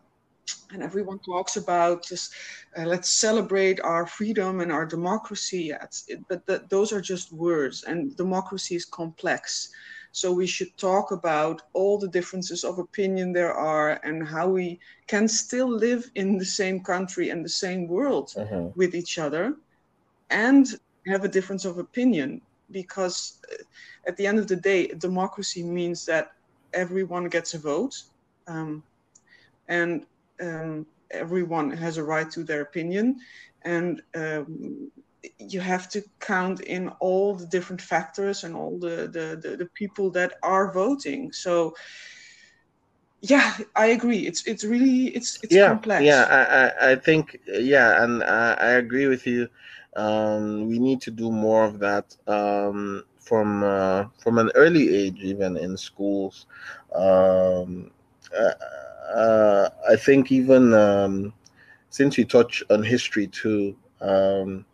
and 0.72 0.82
everyone 0.82 1.18
talks 1.20 1.56
about 1.56 2.04
just 2.04 2.32
uh, 2.78 2.84
let's 2.84 3.10
celebrate 3.10 3.80
our 3.80 4.06
freedom 4.06 4.60
and 4.60 4.72
our 4.72 4.86
democracy. 4.86 5.64
Yeah, 5.70 5.86
it, 6.08 6.20
but 6.28 6.46
the, 6.46 6.64
those 6.70 6.92
are 6.92 7.00
just 7.00 7.32
words, 7.32 7.84
and 7.84 8.16
democracy 8.16 8.74
is 8.76 8.84
complex. 8.84 9.68
So 10.12 10.30
we 10.30 10.46
should 10.46 10.76
talk 10.76 11.10
about 11.10 11.62
all 11.72 11.98
the 11.98 12.08
differences 12.08 12.64
of 12.64 12.78
opinion 12.78 13.32
there 13.32 13.54
are 13.54 13.98
and 14.04 14.26
how 14.26 14.48
we 14.48 14.78
can 15.06 15.26
still 15.26 15.68
live 15.68 16.10
in 16.14 16.36
the 16.38 16.44
same 16.44 16.80
country 16.80 17.30
and 17.30 17.44
the 17.44 17.48
same 17.48 17.88
world 17.88 18.34
uh-huh. 18.36 18.68
with 18.74 18.94
each 18.94 19.18
other 19.18 19.56
and 20.30 20.78
have 21.06 21.24
a 21.24 21.28
difference 21.28 21.64
of 21.64 21.78
opinion 21.78 22.40
because 22.70 23.38
uh, 23.50 23.62
at 24.06 24.16
the 24.16 24.26
end 24.26 24.38
of 24.38 24.48
the 24.48 24.56
day, 24.56 24.88
democracy 24.88 25.62
means 25.62 26.04
that 26.06 26.32
everyone 26.74 27.28
gets 27.28 27.54
a 27.54 27.58
vote 27.58 28.02
um, 28.46 28.82
and 29.68 30.06
um, 30.40 30.86
everyone 31.10 31.70
has 31.70 31.96
a 31.96 32.02
right 32.02 32.30
to 32.30 32.42
their 32.44 32.62
opinion. 32.62 33.20
And 33.62 34.02
um, 34.14 34.90
you 35.38 35.60
have 35.60 35.88
to 35.90 36.02
count 36.20 36.60
in 36.60 36.88
all 37.00 37.34
the 37.34 37.46
different 37.46 37.80
factors 37.80 38.44
and 38.44 38.54
all 38.54 38.78
the, 38.78 39.08
the, 39.08 39.38
the, 39.40 39.56
the 39.56 39.68
people 39.74 40.10
that 40.10 40.34
are 40.42 40.72
voting. 40.72 41.32
So, 41.32 41.74
yeah 43.24 43.56
i 43.76 43.86
agree 43.86 44.26
it's 44.26 44.48
it's 44.48 44.64
really 44.64 45.06
it's 45.14 45.38
it's 45.44 45.54
yeah, 45.54 45.68
complex 45.68 46.02
yeah 46.02 46.24
I, 46.28 46.88
I 46.88 46.90
i 46.90 46.96
think 46.96 47.38
yeah 47.46 48.02
and 48.02 48.20
I, 48.24 48.54
I 48.54 48.70
agree 48.70 49.06
with 49.06 49.28
you 49.28 49.48
um, 49.96 50.68
we 50.68 50.78
need 50.78 51.00
to 51.02 51.10
do 51.10 51.30
more 51.30 51.64
of 51.64 51.78
that 51.80 52.16
um, 52.26 53.04
from 53.18 53.62
uh, 53.62 54.06
from 54.18 54.38
an 54.38 54.50
early 54.54 54.94
age, 54.94 55.20
even 55.20 55.56
in 55.56 55.76
schools. 55.76 56.46
Um, 56.94 57.90
uh, 58.36 59.14
uh, 59.14 59.68
I 59.88 59.96
think 59.96 60.32
even 60.32 60.72
um, 60.72 61.32
since 61.90 62.16
we 62.16 62.24
touch 62.24 62.62
on 62.70 62.82
history 62.82 63.26
too, 63.26 63.76
um, 64.00 64.64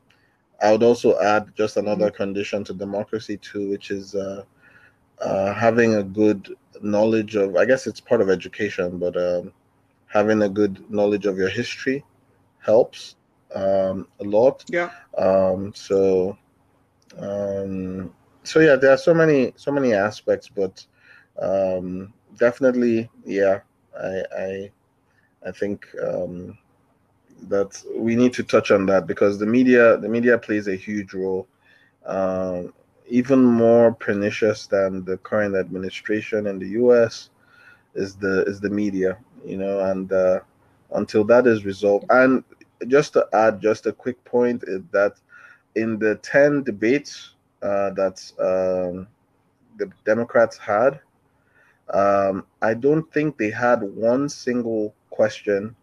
I 0.61 0.73
would 0.73 0.83
also 0.83 1.19
add 1.21 1.55
just 1.55 1.77
another 1.77 2.07
mm-hmm. 2.07 2.17
condition 2.17 2.65
to 2.65 2.75
democracy 2.75 3.37
too, 3.37 3.71
which 3.71 3.91
is 3.91 4.15
uh, 4.15 4.45
uh, 5.21 5.55
having 5.55 5.95
a 5.95 6.03
good 6.03 6.55
knowledge 6.83 7.37
of. 7.37 7.57
I 7.57 7.65
guess 7.65 7.87
it's 7.87 8.01
part 8.01 8.21
of 8.21 8.31
education, 8.31 8.99
but 8.99 9.17
um, 9.17 9.53
having 10.07 10.43
a 10.43 10.49
good 10.49 10.91
knowledge 10.91 11.27
of 11.27 11.37
your 11.37 11.49
history 11.49 12.05
helps 12.61 13.17
um, 13.55 14.09
a 14.21 14.25
lot. 14.25 14.65
Yeah. 14.69 14.91
Um, 15.17 15.73
so, 15.75 16.37
um, 17.19 18.13
so 18.43 18.61
yeah, 18.61 18.77
there 18.77 18.91
are 18.91 18.99
so 18.99 19.15
many 19.15 19.53
so 19.57 19.71
many 19.71 19.93
aspects, 19.93 20.49
but 20.49 20.85
um, 21.41 22.13
definitely, 22.37 23.09
yeah, 23.25 23.61
I 23.99 24.23
I, 24.37 24.71
I 25.47 25.53
think 25.53 25.87
um, 26.03 26.59
that 27.48 27.82
we 27.94 28.16
need 28.16 28.32
to 28.35 28.43
touch 28.43 28.70
on 28.70 28.86
that 28.86 29.06
because 29.06 29.39
the 29.39 29.47
media 29.47 29.97
the 29.98 30.09
media 30.09 30.39
plays 30.39 30.69
a 30.69 30.77
huge 30.77 31.15
role. 31.15 31.47
Um, 32.06 32.73
even 33.06 33.43
more 33.43 33.93
pernicious 33.93 34.66
than 34.66 35.05
the 35.05 35.16
current 35.19 35.56
administration 35.56 36.47
in 36.47 36.59
the 36.59 36.69
U.S. 36.82 37.31
is 37.94 38.16
the 38.16 38.44
is 38.44 38.60
the 38.60 38.70
media, 38.70 39.19
you 39.44 39.56
know, 39.56 39.81
and 39.81 40.12
uh, 40.12 40.40
until 40.93 41.24
that 41.24 41.47
is 41.47 41.65
resolved, 41.65 42.06
and 42.10 42.44
just 42.86 43.12
to 43.15 43.27
add 43.32 43.60
just 43.60 43.86
a 43.86 43.93
quick 43.93 44.23
point 44.24 44.62
is 44.66 44.82
that 44.93 45.15
in 45.74 45.98
the 45.98 46.16
10 46.16 46.62
debates 46.62 47.35
uh, 47.62 47.90
that 47.90 48.20
um, 48.39 49.06
the 49.78 49.90
Democrats 50.05 50.56
had, 50.56 51.01
um, 51.93 52.44
I 52.62 52.74
don't 52.74 53.10
think 53.12 53.36
they 53.36 53.51
had 53.51 53.82
one 53.82 54.28
single 54.28 54.94
question. 55.10 55.74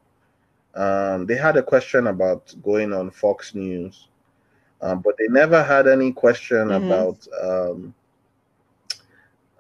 Um, 0.76 1.26
they 1.26 1.36
had 1.36 1.58
a 1.58 1.64
question 1.64 2.08
about 2.08 2.54
going 2.64 2.94
on 2.94 3.10
Fox 3.12 3.56
News, 3.56 4.08
um, 4.82 5.00
but 5.00 5.16
they 5.18 5.28
never 5.30 5.64
had 5.64 5.88
any 5.88 6.12
question 6.12 6.68
mm-hmm. 6.68 6.86
about, 6.86 7.28
um, 7.42 7.94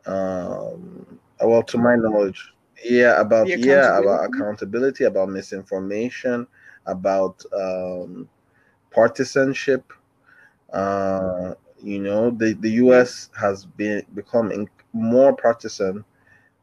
um, 0.06 1.20
well, 1.42 1.64
to 1.64 1.78
my 1.78 1.96
knowledge, 1.96 2.52
yeah, 2.84 3.20
about 3.22 3.48
yeah, 3.48 3.98
about 3.98 4.26
accountability, 4.26 5.06
about 5.06 5.30
misinformation 5.30 6.48
about 6.86 7.44
um, 7.54 8.30
partisanship. 8.92 9.92
Uh, 10.72 11.54
you 11.82 12.00
know, 12.00 12.32
the, 12.32 12.54
the 12.54 12.72
U.S. 12.72 13.30
has 13.40 13.66
been 13.66 14.04
become 14.14 14.52
in, 14.52 14.68
more 14.94 15.36
partisan 15.36 16.04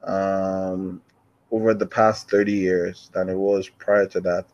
um, 0.05 1.01
over 1.53 1.75
the 1.75 1.87
past 1.87 2.31
30 2.31 2.51
years 2.51 3.11
than 3.13 3.29
it 3.29 3.37
was 3.37 3.69
prior 3.69 4.07
to 4.07 4.21
that. 4.21 4.47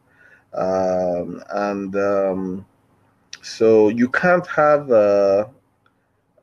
Um, 0.53 1.43
and 1.51 1.95
um, 1.97 2.67
so 3.41 3.89
you 3.89 4.09
can't 4.09 4.47
have 4.49 4.91
a, 4.91 5.49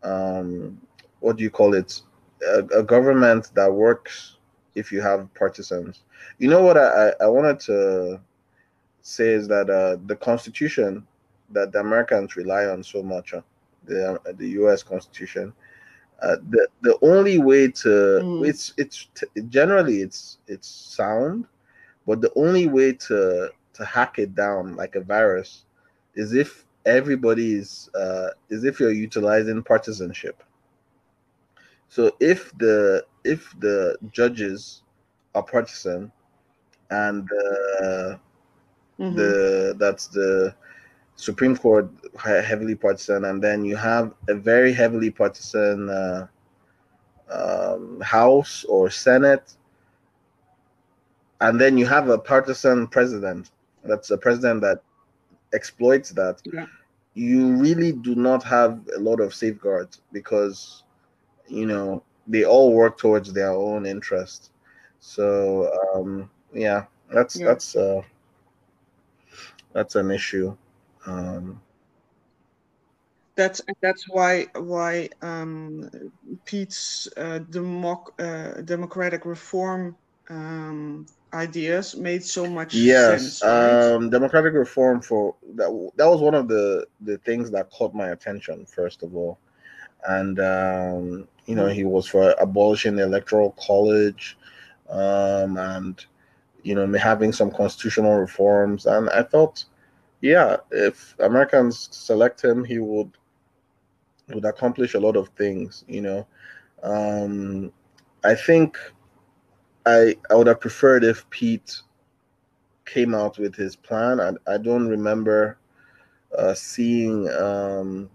um, 0.02 0.80
what 1.19 1.38
do 1.38 1.44
you 1.44 1.49
call 1.49 1.73
it, 1.76 2.02
a, 2.48 2.60
a, 2.80 2.84
government 2.84 3.52
that 3.56 3.72
works 3.72 4.38
if 4.76 4.91
you 4.91 5.02
have 5.02 5.34
partisans. 5.34 6.03
You 6.40 6.49
know 6.49 6.61
what 6.61 6.77
I, 6.77 7.14
I 7.19 7.27
wanted 7.27 7.60
to 7.61 8.22
say 9.02 9.30
is 9.30 9.48
that 9.49 9.69
uh, 9.69 9.98
the 10.06 10.15
Constitution 10.15 11.06
that 11.52 11.72
the 11.72 11.80
Americans 11.80 12.36
rely 12.36 12.65
on 12.65 12.84
so 12.84 13.03
much 13.03 13.34
on, 13.34 13.44
the, 13.86 14.19
the 14.38 14.49
U.S. 14.49 14.84
Constitution, 14.84 15.53
uh, 16.21 16.37
the 16.49 16.67
the 16.81 16.97
only 17.01 17.37
way 17.37 17.69
to 17.69 17.89
mm. 18.23 18.47
it's 18.47 18.73
it's 18.77 19.07
generally 19.49 20.01
it's 20.01 20.37
it's 20.47 20.67
sound, 20.67 21.45
but 22.07 22.21
the 22.21 22.31
only 22.35 22.67
way 22.67 22.93
to 22.93 23.49
to 23.73 23.85
hack 23.85 24.17
it 24.19 24.33
down 24.33 24.75
like 24.75 24.95
a 24.95 25.01
virus 25.01 25.65
is 26.15 26.33
if 26.33 26.65
everybody 26.85 27.55
is 27.55 27.89
uh, 27.95 28.29
is 28.49 28.63
if 28.63 28.79
you're 28.79 28.91
utilizing 28.91 29.61
partisanship. 29.61 30.41
So 31.89 32.15
if 32.19 32.51
the 32.57 33.05
if 33.23 33.53
the 33.59 33.97
judges 34.11 34.83
are 35.33 35.43
partisan 35.43 36.11
and 36.89 37.27
uh, 37.81 38.15
mm-hmm. 38.99 39.15
the 39.15 39.75
that's 39.77 40.07
the 40.07 40.55
Supreme 41.15 41.55
Court 41.55 41.89
heavily 42.23 42.75
partisan, 42.75 43.25
and 43.25 43.41
then 43.41 43.63
you 43.63 43.75
have 43.75 44.13
a 44.27 44.35
very 44.35 44.73
heavily 44.73 45.09
partisan 45.09 45.89
uh, 45.89 46.27
um, 47.29 48.01
House 48.01 48.65
or 48.65 48.89
Senate, 48.89 49.53
and 51.41 51.59
then 51.59 51.77
you 51.77 51.85
have 51.85 52.09
a 52.09 52.17
partisan 52.17 52.87
president. 52.87 53.51
That's 53.83 54.11
a 54.11 54.17
president 54.17 54.61
that 54.61 54.81
exploits 55.53 56.09
that. 56.11 56.41
Yeah. 56.45 56.65
You 57.13 57.53
really 57.53 57.93
do 57.93 58.13
not 58.15 58.43
have 58.43 58.81
a 58.93 58.99
lot 58.99 59.21
of 59.21 59.33
safeguards 59.33 60.01
because, 60.11 60.83
you 61.47 61.65
know, 61.65 62.03
they 62.27 62.43
all 62.43 62.73
work 62.73 62.97
towards 62.97 63.31
their 63.31 63.51
own 63.51 63.85
interest. 63.85 64.51
So 64.99 65.71
um, 65.93 66.29
yeah, 66.53 66.85
that's 67.13 67.39
yeah. 67.39 67.45
that's 67.45 67.75
uh, 67.75 68.01
that's 69.71 69.95
an 69.95 70.11
issue. 70.11 70.57
Um, 71.06 71.61
that's 73.36 73.61
that's 73.82 74.07
why 74.10 74.48
why 74.56 75.10
um, 75.22 75.90
Pete's 76.45 77.07
uh, 77.18 77.40
democ- 77.49 78.19
uh, 78.19 78.61
democratic 78.61 79.26
reform 79.26 79.98
um, 80.30 81.06
ideas 81.34 81.95
made 81.95 82.23
so 82.23 82.48
much 82.48 82.73
yes, 82.73 83.07
sense. 83.07 83.41
Yes, 83.44 83.91
um, 83.91 84.10
democratic 84.10 84.53
reform 84.53 85.02
for 85.02 85.36
that 85.56 85.91
that 85.98 86.07
was 86.07 86.22
one 86.22 86.34
of 86.34 86.48
the 86.48 86.88
the 87.02 87.18
things 87.19 87.52
that 87.52 87.69
caught 87.72 87.94
my 87.94 88.10
attention 88.10 88.65
first 88.65 89.03
of 89.03 89.15
all, 89.15 89.38
and 90.07 90.40
um, 90.40 91.27
you 91.45 91.56
know 91.56 91.68
he 91.68 91.84
was 91.84 92.07
for 92.07 92.34
abolishing 92.40 92.95
the 92.95 93.03
electoral 93.03 93.52
college, 93.60 94.38
um, 94.90 95.57
and 95.57 96.06
you 96.64 96.73
know 96.73 96.98
having 96.98 97.34
some 97.34 97.52
constitutional 97.52 98.18
reforms, 98.18 98.86
and 98.86 99.10
I 99.10 99.23
thought 99.23 99.65
yeah, 100.26 100.57
if 100.72 101.14
Americans 101.19 101.88
select 101.91 102.43
him, 102.43 102.64
he 102.64 102.80
would 102.80 103.11
would 104.34 104.45
accomplish 104.45 104.95
a 104.95 104.99
lot 104.99 105.15
of 105.15 105.30
things. 105.38 105.85
You 105.88 106.02
know, 106.02 106.27
um, 106.81 107.72
I 108.23 108.34
think 108.34 108.76
I 109.85 110.15
I 110.31 110.34
would 110.34 110.47
have 110.47 110.60
preferred 110.60 111.03
if 111.03 111.30
Pete 111.30 111.80
came 112.85 113.14
out 113.14 113.38
with 113.38 113.56
his 113.56 113.76
plan. 113.76 114.19
I 114.19 114.31
I 114.52 114.57
don't 114.57 114.88
remember 114.88 115.60
uh, 116.35 116.56
seeing 116.56 117.30
um, 117.30 118.10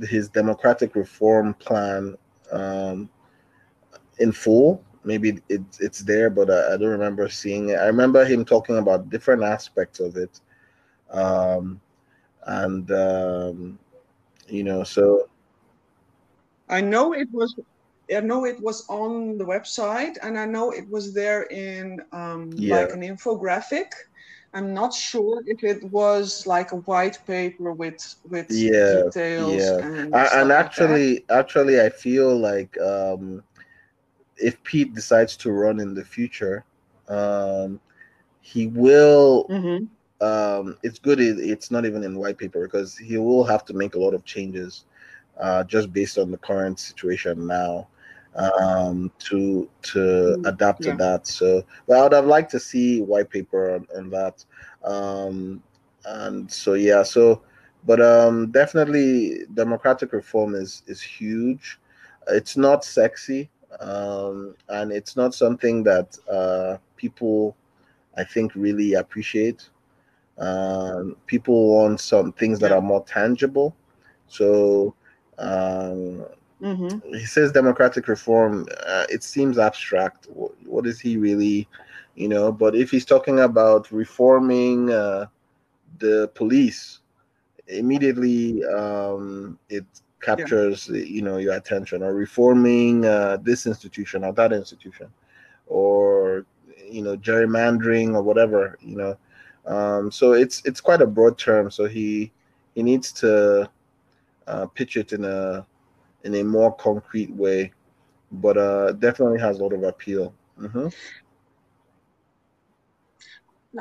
his 0.00 0.30
democratic 0.30 0.96
reform 0.96 1.52
plan 1.52 2.16
um, 2.50 3.10
in 4.20 4.32
full. 4.32 4.82
Maybe 5.04 5.38
it, 5.50 5.60
it's 5.80 5.98
there, 5.98 6.30
but 6.30 6.48
I, 6.48 6.74
I 6.74 6.76
don't 6.78 6.96
remember 6.98 7.28
seeing 7.28 7.70
it. 7.70 7.74
I 7.74 7.86
remember 7.88 8.24
him 8.24 8.42
talking 8.42 8.78
about 8.78 9.10
different 9.10 9.42
aspects 9.42 10.00
of 10.00 10.16
it 10.16 10.40
um, 11.12 11.80
and 12.46 12.90
um, 12.90 13.78
you 14.48 14.64
know, 14.64 14.82
so 14.82 15.28
I 16.68 16.80
know 16.80 17.12
it 17.12 17.28
was. 17.32 17.54
I 18.14 18.20
know 18.20 18.44
it 18.44 18.60
was 18.60 18.84
on 18.88 19.38
the 19.38 19.44
website, 19.44 20.16
and 20.22 20.38
I 20.38 20.44
know 20.44 20.70
it 20.70 20.88
was 20.90 21.14
there 21.14 21.44
in 21.44 22.00
um, 22.12 22.50
yeah. 22.54 22.76
like 22.76 22.90
an 22.92 23.00
infographic. 23.00 23.92
I'm 24.54 24.74
not 24.74 24.92
sure 24.92 25.42
if 25.46 25.64
it 25.64 25.82
was 25.84 26.46
like 26.46 26.72
a 26.72 26.76
white 26.76 27.18
paper 27.26 27.72
with 27.72 28.16
with 28.28 28.46
yeah, 28.50 29.04
details. 29.04 29.54
Yeah, 29.54 29.78
and, 29.78 30.14
and 30.14 30.52
actually, 30.52 31.14
like 31.14 31.24
actually, 31.30 31.80
I 31.80 31.88
feel 31.88 32.36
like 32.36 32.78
um, 32.80 33.42
if 34.36 34.62
Pete 34.62 34.94
decides 34.94 35.36
to 35.38 35.52
run 35.52 35.80
in 35.80 35.94
the 35.94 36.04
future, 36.04 36.64
um, 37.08 37.80
he 38.40 38.66
will. 38.66 39.46
Mm-hmm 39.48 39.84
um, 40.22 40.76
it's 40.82 40.98
good 40.98 41.20
it, 41.20 41.38
it's 41.38 41.70
not 41.70 41.84
even 41.84 42.02
in 42.04 42.18
white 42.18 42.38
paper 42.38 42.62
because 42.62 42.96
he 42.96 43.18
will 43.18 43.44
have 43.44 43.64
to 43.64 43.74
make 43.74 43.94
a 43.94 43.98
lot 43.98 44.14
of 44.14 44.24
changes 44.24 44.84
uh, 45.40 45.64
just 45.64 45.92
based 45.92 46.18
on 46.18 46.30
the 46.30 46.38
current 46.38 46.78
situation 46.78 47.46
now 47.46 47.88
um, 48.36 49.10
to 49.18 49.68
to 49.82 49.98
mm, 49.98 50.46
adapt 50.46 50.84
yeah. 50.84 50.92
to 50.92 50.98
that. 50.98 51.26
So, 51.26 51.64
but 51.86 51.98
I 51.98 52.02
would 52.02 52.12
have 52.12 52.26
liked 52.26 52.50
to 52.52 52.60
see 52.60 53.02
white 53.02 53.30
paper 53.30 53.74
on, 53.74 53.86
on 53.96 54.10
that. 54.10 54.44
Um, 54.84 55.62
and 56.04 56.50
so 56.50 56.74
yeah, 56.74 57.02
so 57.02 57.42
but 57.84 58.00
um, 58.00 58.50
definitely 58.50 59.44
democratic 59.54 60.12
reform 60.12 60.54
is 60.54 60.82
is 60.86 61.00
huge. 61.00 61.78
It's 62.28 62.56
not 62.56 62.84
sexy, 62.84 63.50
um, 63.80 64.54
and 64.68 64.92
it's 64.92 65.16
not 65.16 65.34
something 65.34 65.82
that 65.84 66.16
uh, 66.30 66.78
people 66.96 67.56
I 68.16 68.24
think 68.24 68.54
really 68.54 68.94
appreciate. 68.94 69.68
Um, 70.38 71.16
people 71.26 71.74
want 71.74 72.00
some 72.00 72.32
things 72.32 72.58
that 72.60 72.72
are 72.72 72.80
more 72.80 73.04
tangible. 73.04 73.76
So 74.26 74.94
um, 75.38 76.24
mm-hmm. 76.60 77.14
he 77.14 77.26
says 77.26 77.52
democratic 77.52 78.08
reform. 78.08 78.66
Uh, 78.86 79.06
it 79.08 79.22
seems 79.22 79.58
abstract. 79.58 80.26
What, 80.32 80.52
what 80.66 80.86
is 80.86 81.00
he 81.00 81.16
really, 81.16 81.68
you 82.14 82.28
know? 82.28 82.50
But 82.50 82.74
if 82.74 82.90
he's 82.90 83.04
talking 83.04 83.40
about 83.40 83.92
reforming 83.92 84.90
uh, 84.90 85.26
the 85.98 86.28
police, 86.34 87.00
immediately 87.68 88.64
um, 88.64 89.58
it 89.68 89.84
captures 90.22 90.88
yeah. 90.90 91.02
you 91.02 91.20
know 91.20 91.36
your 91.36 91.54
attention 91.54 92.02
or 92.02 92.14
reforming 92.14 93.04
uh, 93.04 93.36
this 93.42 93.66
institution 93.66 94.24
or 94.24 94.32
that 94.32 94.52
institution 94.52 95.12
or 95.66 96.46
you 96.88 97.02
know 97.02 97.16
gerrymandering 97.16 98.14
or 98.14 98.22
whatever 98.22 98.78
you 98.80 98.96
know 98.96 99.16
um, 99.66 100.10
so 100.10 100.32
it's 100.32 100.62
it's 100.64 100.80
quite 100.80 101.02
a 101.02 101.06
broad 101.06 101.38
term. 101.38 101.70
So 101.70 101.86
he 101.86 102.32
he 102.74 102.82
needs 102.82 103.12
to 103.12 103.70
uh, 104.46 104.66
pitch 104.66 104.96
it 104.96 105.12
in 105.12 105.24
a 105.24 105.66
in 106.24 106.34
a 106.36 106.42
more 106.42 106.74
concrete 106.74 107.30
way, 107.30 107.72
but 108.30 108.56
uh, 108.56 108.92
definitely 108.92 109.40
has 109.40 109.58
a 109.58 109.62
lot 109.62 109.72
of 109.72 109.82
appeal. 109.82 110.34
Mm-hmm. 110.60 110.88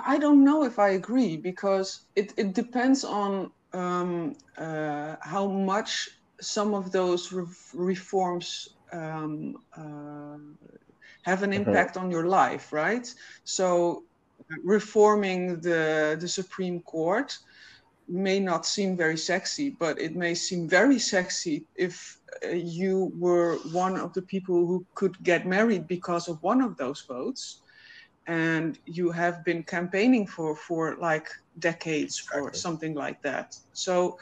I 0.03 0.17
don't 0.17 0.43
know 0.43 0.63
if 0.63 0.79
I 0.79 0.89
agree 0.89 1.35
because 1.35 2.01
it, 2.15 2.33
it 2.37 2.53
depends 2.53 3.03
on 3.03 3.51
um, 3.73 4.35
uh, 4.57 5.17
how 5.21 5.47
much 5.47 6.09
some 6.39 6.73
of 6.73 6.91
those 6.91 7.31
re- 7.33 7.45
reforms 7.73 8.69
um, 8.93 9.57
uh, 9.75 10.37
have 11.23 11.43
an 11.43 11.51
mm-hmm. 11.51 11.67
impact 11.67 11.95
mm-hmm. 11.95 12.05
on 12.05 12.11
your 12.11 12.25
life, 12.25 12.71
right? 12.71 13.13
So 13.43 14.03
reforming 14.63 15.59
the, 15.61 16.17
the 16.19 16.27
Supreme 16.27 16.81
Court 16.81 17.37
may 18.07 18.39
not 18.39 18.65
seem 18.65 18.97
very 18.97 19.17
sexy, 19.17 19.69
but 19.69 19.99
it 19.99 20.15
may 20.15 20.33
seem 20.33 20.67
very 20.67 20.99
sexy 20.99 21.65
if 21.75 22.19
uh, 22.43 22.49
you 22.49 23.11
were 23.17 23.57
one 23.71 23.97
of 23.97 24.13
the 24.13 24.21
people 24.21 24.65
who 24.65 24.85
could 24.95 25.21
get 25.23 25.47
married 25.47 25.87
because 25.87 26.27
of 26.27 26.41
one 26.43 26.61
of 26.61 26.77
those 26.77 27.01
votes 27.01 27.61
and 28.27 28.79
you 28.85 29.11
have 29.11 29.43
been 29.43 29.63
campaigning 29.63 30.27
for 30.27 30.55
for 30.55 30.95
like 30.97 31.27
decades 31.59 32.27
or 32.33 32.53
something 32.53 32.93
like 32.93 33.21
that. 33.21 33.57
So 33.73 34.17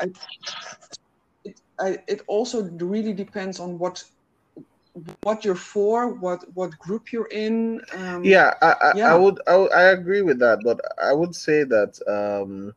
I, 0.00 0.10
it, 1.44 1.60
I, 1.78 1.98
it 2.08 2.22
also 2.26 2.64
really 2.64 3.12
depends 3.12 3.60
on 3.60 3.78
what 3.78 4.02
what 5.22 5.44
you're 5.44 5.54
for, 5.54 6.08
what 6.08 6.44
what 6.54 6.78
group 6.78 7.12
you're 7.12 7.26
in. 7.26 7.80
Um, 7.94 8.24
yeah, 8.24 8.54
I, 8.62 8.74
I, 8.80 8.92
yeah. 8.94 9.12
I 9.12 9.16
would 9.16 9.40
I, 9.46 9.52
I 9.52 9.82
agree 9.90 10.22
with 10.22 10.38
that, 10.38 10.60
but 10.62 10.80
I 11.02 11.12
would 11.12 11.34
say 11.34 11.64
that 11.64 11.98
um, 12.06 12.74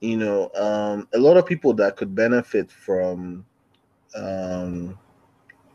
you 0.00 0.16
know 0.16 0.50
um, 0.56 1.08
a 1.14 1.18
lot 1.18 1.36
of 1.36 1.46
people 1.46 1.72
that 1.74 1.96
could 1.96 2.14
benefit 2.14 2.70
from 2.70 3.44
um, 4.16 4.98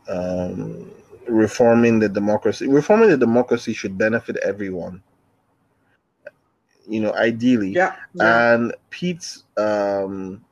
um, 0.08 0.90
reforming 1.26 1.98
the 1.98 2.08
democracy. 2.08 2.66
Reforming 2.68 3.08
the 3.08 3.16
democracy 3.16 3.72
should 3.72 3.96
benefit 3.96 4.36
everyone. 4.38 5.02
You 6.86 7.00
know, 7.00 7.14
ideally. 7.14 7.70
yeah, 7.70 7.96
yeah. 8.14 8.54
and 8.54 8.74
Pete's 8.90 9.44
um 9.56 10.44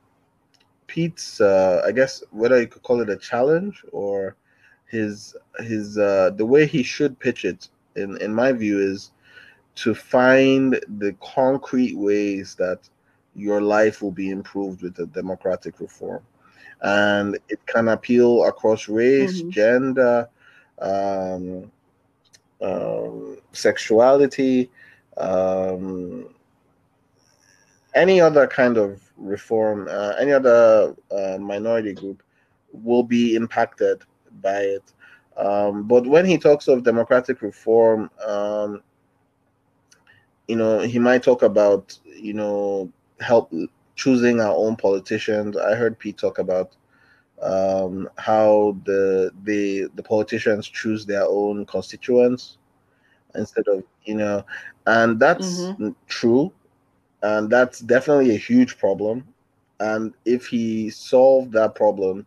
Pete's 0.86 1.42
uh 1.42 1.82
I 1.84 1.92
guess 1.92 2.22
whether 2.30 2.58
you 2.58 2.68
could 2.68 2.82
call 2.82 3.00
it 3.00 3.10
a 3.10 3.16
challenge 3.16 3.84
or 3.92 4.36
his 4.88 5.36
his 5.60 5.98
uh 5.98 6.30
the 6.36 6.46
way 6.46 6.66
he 6.66 6.82
should 6.82 7.18
pitch 7.18 7.44
it 7.44 7.68
in 7.96 8.16
in 8.20 8.34
my 8.34 8.52
view 8.52 8.78
is 8.80 9.12
to 9.76 9.94
find 9.94 10.78
the 10.98 11.14
concrete 11.20 11.96
ways 11.96 12.54
that 12.58 12.88
your 13.34 13.60
life 13.60 14.02
will 14.02 14.12
be 14.12 14.30
improved 14.30 14.82
with 14.82 14.98
a 14.98 15.06
democratic 15.06 15.80
reform 15.80 16.22
and 16.82 17.38
it 17.48 17.64
can 17.66 17.88
appeal 17.88 18.44
across 18.44 18.88
race 18.88 19.42
Mhm. 19.42 19.50
gender 19.50 20.28
um, 20.80 21.70
um 22.62 23.36
sexuality 23.52 24.70
um 25.16 26.26
any 27.94 28.20
other 28.20 28.46
kind 28.46 28.76
of 28.76 29.00
reform, 29.16 29.88
uh, 29.90 30.12
any 30.18 30.32
other 30.32 30.94
uh, 31.10 31.38
minority 31.38 31.92
group 31.94 32.22
will 32.72 33.02
be 33.02 33.34
impacted 33.34 34.02
by 34.42 34.58
it. 34.60 34.92
Um, 35.36 35.86
but 35.86 36.06
when 36.06 36.24
he 36.26 36.38
talks 36.38 36.68
of 36.68 36.82
democratic 36.84 37.42
reform, 37.42 38.10
um, 38.26 38.82
you 40.48 40.56
know, 40.56 40.80
he 40.80 40.98
might 40.98 41.22
talk 41.22 41.42
about, 41.42 41.98
you 42.04 42.34
know, 42.34 42.90
help 43.20 43.52
choosing 43.94 44.40
our 44.40 44.54
own 44.54 44.76
politicians. 44.76 45.56
I 45.56 45.74
heard 45.74 45.98
Pete 45.98 46.18
talk 46.18 46.38
about 46.38 46.76
um, 47.42 48.08
how 48.16 48.76
the 48.84 49.30
the 49.44 49.88
the 49.94 50.02
politicians 50.02 50.68
choose 50.68 51.06
their 51.06 51.24
own 51.26 51.64
constituents 51.66 52.58
instead 53.34 53.64
of 53.68 53.82
you 54.04 54.16
know, 54.16 54.44
and 54.86 55.18
that's 55.20 55.72
Mhm. 55.76 55.94
true 56.06 56.52
and 57.22 57.50
that's 57.50 57.80
definitely 57.80 58.34
a 58.34 58.38
huge 58.38 58.78
problem 58.78 59.24
and 59.80 60.14
if 60.24 60.46
he 60.46 60.90
solved 60.90 61.52
that 61.52 61.74
problem 61.74 62.26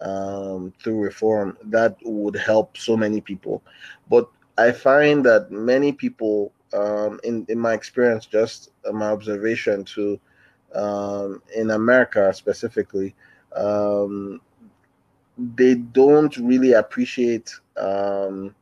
um, 0.00 0.72
through 0.82 0.98
reform 1.00 1.56
that 1.64 1.96
would 2.02 2.36
help 2.36 2.76
so 2.76 2.96
many 2.96 3.20
people 3.20 3.62
but 4.08 4.28
i 4.58 4.70
find 4.70 5.24
that 5.24 5.50
many 5.50 5.92
people 5.92 6.52
um, 6.74 7.20
in, 7.24 7.46
in 7.48 7.58
my 7.58 7.72
experience 7.72 8.26
just 8.26 8.70
uh, 8.86 8.92
my 8.92 9.08
observation 9.08 9.84
to 9.84 10.18
um, 10.74 11.42
in 11.54 11.70
america 11.70 12.32
specifically 12.34 13.14
um, 13.54 14.40
they 15.54 15.74
don't 15.74 16.36
really 16.38 16.72
appreciate 16.72 17.54
um, 17.76 18.54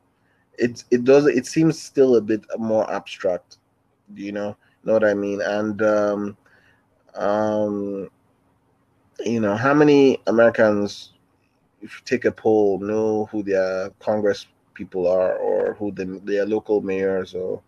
it 0.59 0.85
it 0.91 1.05
does 1.05 1.27
it 1.27 1.47
seems 1.47 1.81
still 1.81 2.17
a 2.17 2.21
bit 2.21 2.45
more 2.59 2.89
abstract 2.93 3.59
you 4.15 4.31
know 4.33 4.57
know 4.85 4.93
what 4.93 5.05
I 5.05 5.15
mean? 5.15 5.41
And 5.41 5.81
um, 5.83 6.37
um, 7.15 8.11
you 9.25 9.41
know, 9.41 9.57
how 9.57 9.75
many 9.75 10.21
Americans, 10.27 11.13
if 11.85 11.97
you 11.99 12.03
take 12.07 12.25
a 12.27 12.33
poll, 12.33 12.81
know 12.81 13.27
who 13.27 13.43
their 13.45 13.91
Congress 14.01 14.47
people 14.75 15.07
are 15.09 15.37
or 15.37 15.75
who 15.75 15.93
the, 15.93 16.21
their 16.25 16.47
local 16.47 16.83
mayors 16.83 17.35
or 17.35 17.63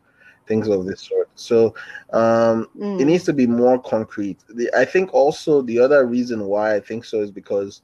things 0.49 0.69
of 0.69 0.87
this 0.87 1.03
sort. 1.03 1.29
So 1.37 1.75
um, 2.13 2.69
Mm. 2.77 3.01
it 3.01 3.07
needs 3.07 3.25
to 3.25 3.35
be 3.35 3.47
more 3.47 3.81
concrete. 3.81 4.39
The, 4.49 4.71
I 4.77 4.85
think 4.85 5.15
also 5.15 5.63
the 5.63 5.79
other 5.81 6.07
reason 6.07 6.45
why 6.47 6.75
I 6.77 6.81
think 6.81 7.05
so 7.05 7.21
is 7.21 7.31
because 7.33 7.83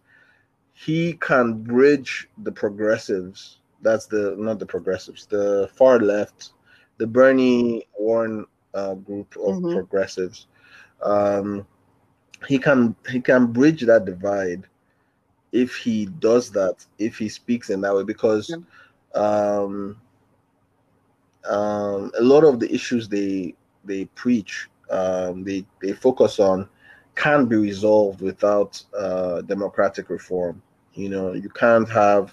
he 0.72 1.14
can 1.14 1.62
bridge 1.62 2.28
the 2.42 2.52
progressives. 2.52 3.58
That's 3.82 4.06
the 4.06 4.34
not 4.38 4.58
the 4.58 4.66
progressives, 4.66 5.26
the 5.26 5.68
far 5.74 5.98
left, 6.00 6.52
the 6.98 7.06
Bernie 7.06 7.86
Warren 7.98 8.46
uh, 8.74 8.94
group 8.94 9.34
of 9.44 9.60
Mhm. 9.60 9.70
progressives. 9.70 10.46
Um, 11.02 11.66
he 12.48 12.58
can 12.58 12.94
he 13.10 13.20
can 13.20 13.52
bridge 13.52 13.82
that 13.82 14.04
divide 14.04 14.66
if 15.52 15.76
he 15.76 16.06
does 16.06 16.50
that. 16.50 16.84
If 16.98 17.18
he 17.18 17.28
speaks 17.28 17.70
in 17.70 17.80
that 17.82 17.94
way, 17.94 18.04
because 18.04 18.54
um, 19.14 20.00
um, 21.48 22.10
a 22.18 22.22
lot 22.22 22.44
of 22.44 22.58
the 22.58 22.72
issues 22.72 23.08
they 23.08 23.54
they 23.84 24.06
preach, 24.06 24.68
um, 24.90 25.44
they 25.44 25.64
they 25.80 25.92
focus 25.92 26.40
on, 26.40 26.68
can 27.14 27.46
be 27.46 27.56
resolved 27.56 28.20
without 28.20 28.82
uh, 28.98 29.42
democratic 29.42 30.08
reform. 30.10 30.62
You 30.94 31.08
know, 31.08 31.32
you 31.32 31.48
can't 31.50 31.88
have 31.88 32.32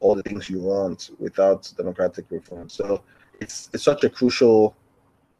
all 0.00 0.14
the 0.14 0.22
things 0.22 0.48
you 0.48 0.60
want 0.60 1.10
without 1.18 1.70
democratic 1.76 2.26
reform. 2.30 2.68
So 2.68 3.02
it's 3.40 3.68
it's 3.72 3.84
such 3.84 4.04
a 4.04 4.10
crucial 4.10 4.74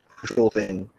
crucial 0.09 0.51
thing. 0.51 0.91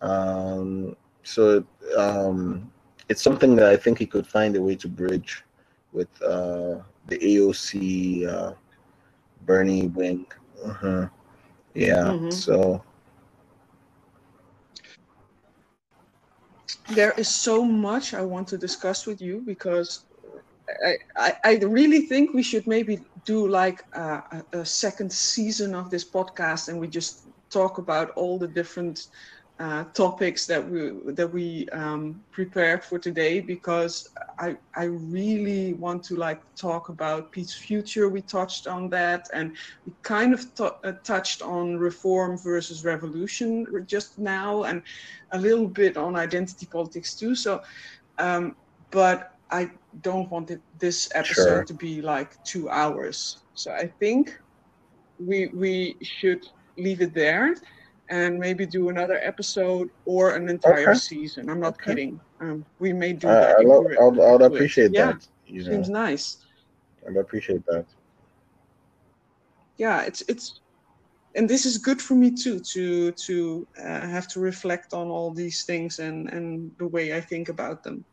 Um, 0.00 0.96
so 1.22 1.64
um, 1.96 2.72
it's 3.08 3.22
something 3.22 3.54
that 3.56 3.68
I 3.68 3.76
think 3.76 3.98
he 3.98 4.06
could 4.06 4.26
find 4.26 4.56
a 4.56 4.62
way 4.62 4.74
to 4.76 4.88
bridge 4.88 5.44
with 5.92 6.08
uh, 6.22 6.80
the 7.08 7.18
AOC 7.20 8.26
uh, 8.26 8.52
Bernie 9.46 9.88
wing. 9.88 10.26
Uh-huh. 10.64 11.08
Yeah. 11.74 12.14
Mhm. 12.14 12.30
So 12.30 12.82
there 16.88 17.12
is 17.16 17.28
so 17.28 17.64
much 17.64 18.14
I 18.14 18.22
want 18.22 18.48
to 18.48 18.58
discuss 18.58 19.06
with 19.06 19.20
you 19.20 19.42
because 19.46 20.04
I, 20.84 20.96
I, 21.16 21.32
I 21.44 21.54
really 21.58 22.02
think 22.06 22.32
we 22.34 22.42
should 22.42 22.66
maybe 22.66 22.98
do 23.24 23.48
like 23.48 23.82
a 23.94 24.42
a 24.52 24.64
second 24.64 25.12
season 25.12 25.74
of 25.74 25.90
this 25.90 26.08
podcast 26.10 26.68
and 26.68 26.80
we 26.80 26.88
just 26.88 27.28
talk 27.50 27.78
about 27.78 28.10
all 28.16 28.38
the 28.38 28.48
different 28.48 29.00
uh, 29.62 29.84
topics 29.94 30.46
that 30.46 30.68
we 30.70 30.92
that 31.14 31.32
we 31.32 31.68
um, 31.72 32.24
prepared 32.32 32.84
for 32.84 32.98
today 32.98 33.40
because 33.40 34.08
I 34.38 34.56
I 34.76 34.84
really 34.86 35.74
want 35.74 36.04
to 36.04 36.16
like 36.16 36.42
talk 36.56 36.88
about 36.90 37.32
Pete's 37.32 37.54
future. 37.54 38.08
We 38.08 38.22
touched 38.22 38.66
on 38.66 38.90
that 38.90 39.28
and 39.32 39.56
we 39.86 39.92
kind 40.02 40.34
of 40.34 40.42
uh, 40.60 40.92
touched 41.04 41.42
on 41.42 41.78
reform 41.78 42.38
versus 42.38 42.84
revolution 42.84 43.66
just 43.86 44.18
now 44.18 44.64
and 44.64 44.82
a 45.32 45.38
little 45.38 45.68
bit 45.68 45.96
on 45.96 46.16
identity 46.16 46.66
politics 46.66 47.14
too. 47.16 47.34
So, 47.36 47.60
um, 48.18 48.56
but 48.90 49.30
I 49.50 49.70
don't 50.02 50.30
want 50.30 50.50
it, 50.50 50.62
this 50.78 51.08
episode 51.14 51.66
Sure. 51.66 51.66
to 51.68 51.74
be 51.74 52.02
like 52.02 52.42
two 52.44 52.68
hours. 52.70 53.44
So 53.54 53.72
I 53.72 53.86
think 54.00 54.30
we 55.18 55.50
we 55.54 55.96
should 56.02 56.42
leave 56.78 57.00
it 57.00 57.14
there 57.14 57.54
and 58.10 58.38
maybe 58.38 58.66
do 58.66 58.88
another 58.88 59.18
episode 59.22 59.88
or 60.04 60.34
an 60.34 60.48
entire 60.48 60.92
Okay. 60.92 60.94
season. 60.94 61.48
I'm 61.48 61.60
not 61.60 61.80
Okay. 61.80 61.82
kidding. 61.82 62.20
Um, 62.40 62.66
we 62.78 62.92
may 62.92 63.12
do 63.12 63.28
I, 63.28 63.34
that. 63.36 63.58
I 63.58 63.62
love, 63.62 63.84
we're 63.84 63.94
I 64.00 64.04
would, 64.04 64.20
I 64.20 64.32
would 64.32 64.42
into 64.42 64.54
it. 64.54 64.54
appreciate 64.54 64.90
Yeah, 64.90 65.14
that. 65.14 65.26
You 65.46 65.64
seems 65.64 65.88
know, 65.88 65.88
nice. 65.88 66.36
I'd 67.08 67.16
appreciate 67.16 67.64
that. 67.66 67.86
yeah 69.78 70.02
it's 70.02 70.22
it's 70.28 70.60
and 71.34 71.48
this 71.48 71.64
is 71.64 71.78
good 71.78 72.00
for 72.00 72.14
me 72.14 72.30
too 72.30 72.60
to 72.72 73.12
to 73.12 73.66
uh, 73.78 74.00
have 74.06 74.28
to 74.28 74.40
reflect 74.40 74.92
on 74.92 75.08
all 75.08 75.32
these 75.32 75.64
things 75.64 75.98
and 75.98 76.28
and 76.30 76.70
the 76.78 76.86
way 76.86 77.14
i 77.14 77.20
think 77.20 77.48
about 77.48 77.82
them 77.82 78.04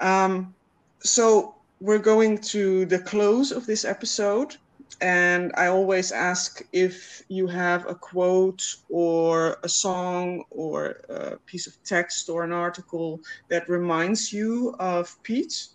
um 0.00 0.54
so 1.02 1.54
we're 1.80 1.98
going 1.98 2.38
to 2.38 2.84
the 2.86 2.98
close 2.98 3.52
of 3.52 3.66
this 3.66 3.84
episode 3.84 4.54
and 5.00 5.52
i 5.56 5.66
always 5.66 6.10
ask 6.12 6.62
if 6.72 7.22
you 7.28 7.46
have 7.46 7.86
a 7.88 7.94
quote 7.94 8.62
or 8.88 9.58
a 9.62 9.68
song 9.68 10.44
or 10.50 10.96
a 11.08 11.36
piece 11.46 11.66
of 11.66 11.74
text 11.84 12.28
or 12.28 12.44
an 12.44 12.52
article 12.52 13.20
that 13.48 13.68
reminds 13.68 14.32
you 14.32 14.74
of 14.78 15.16
pete 15.22 15.68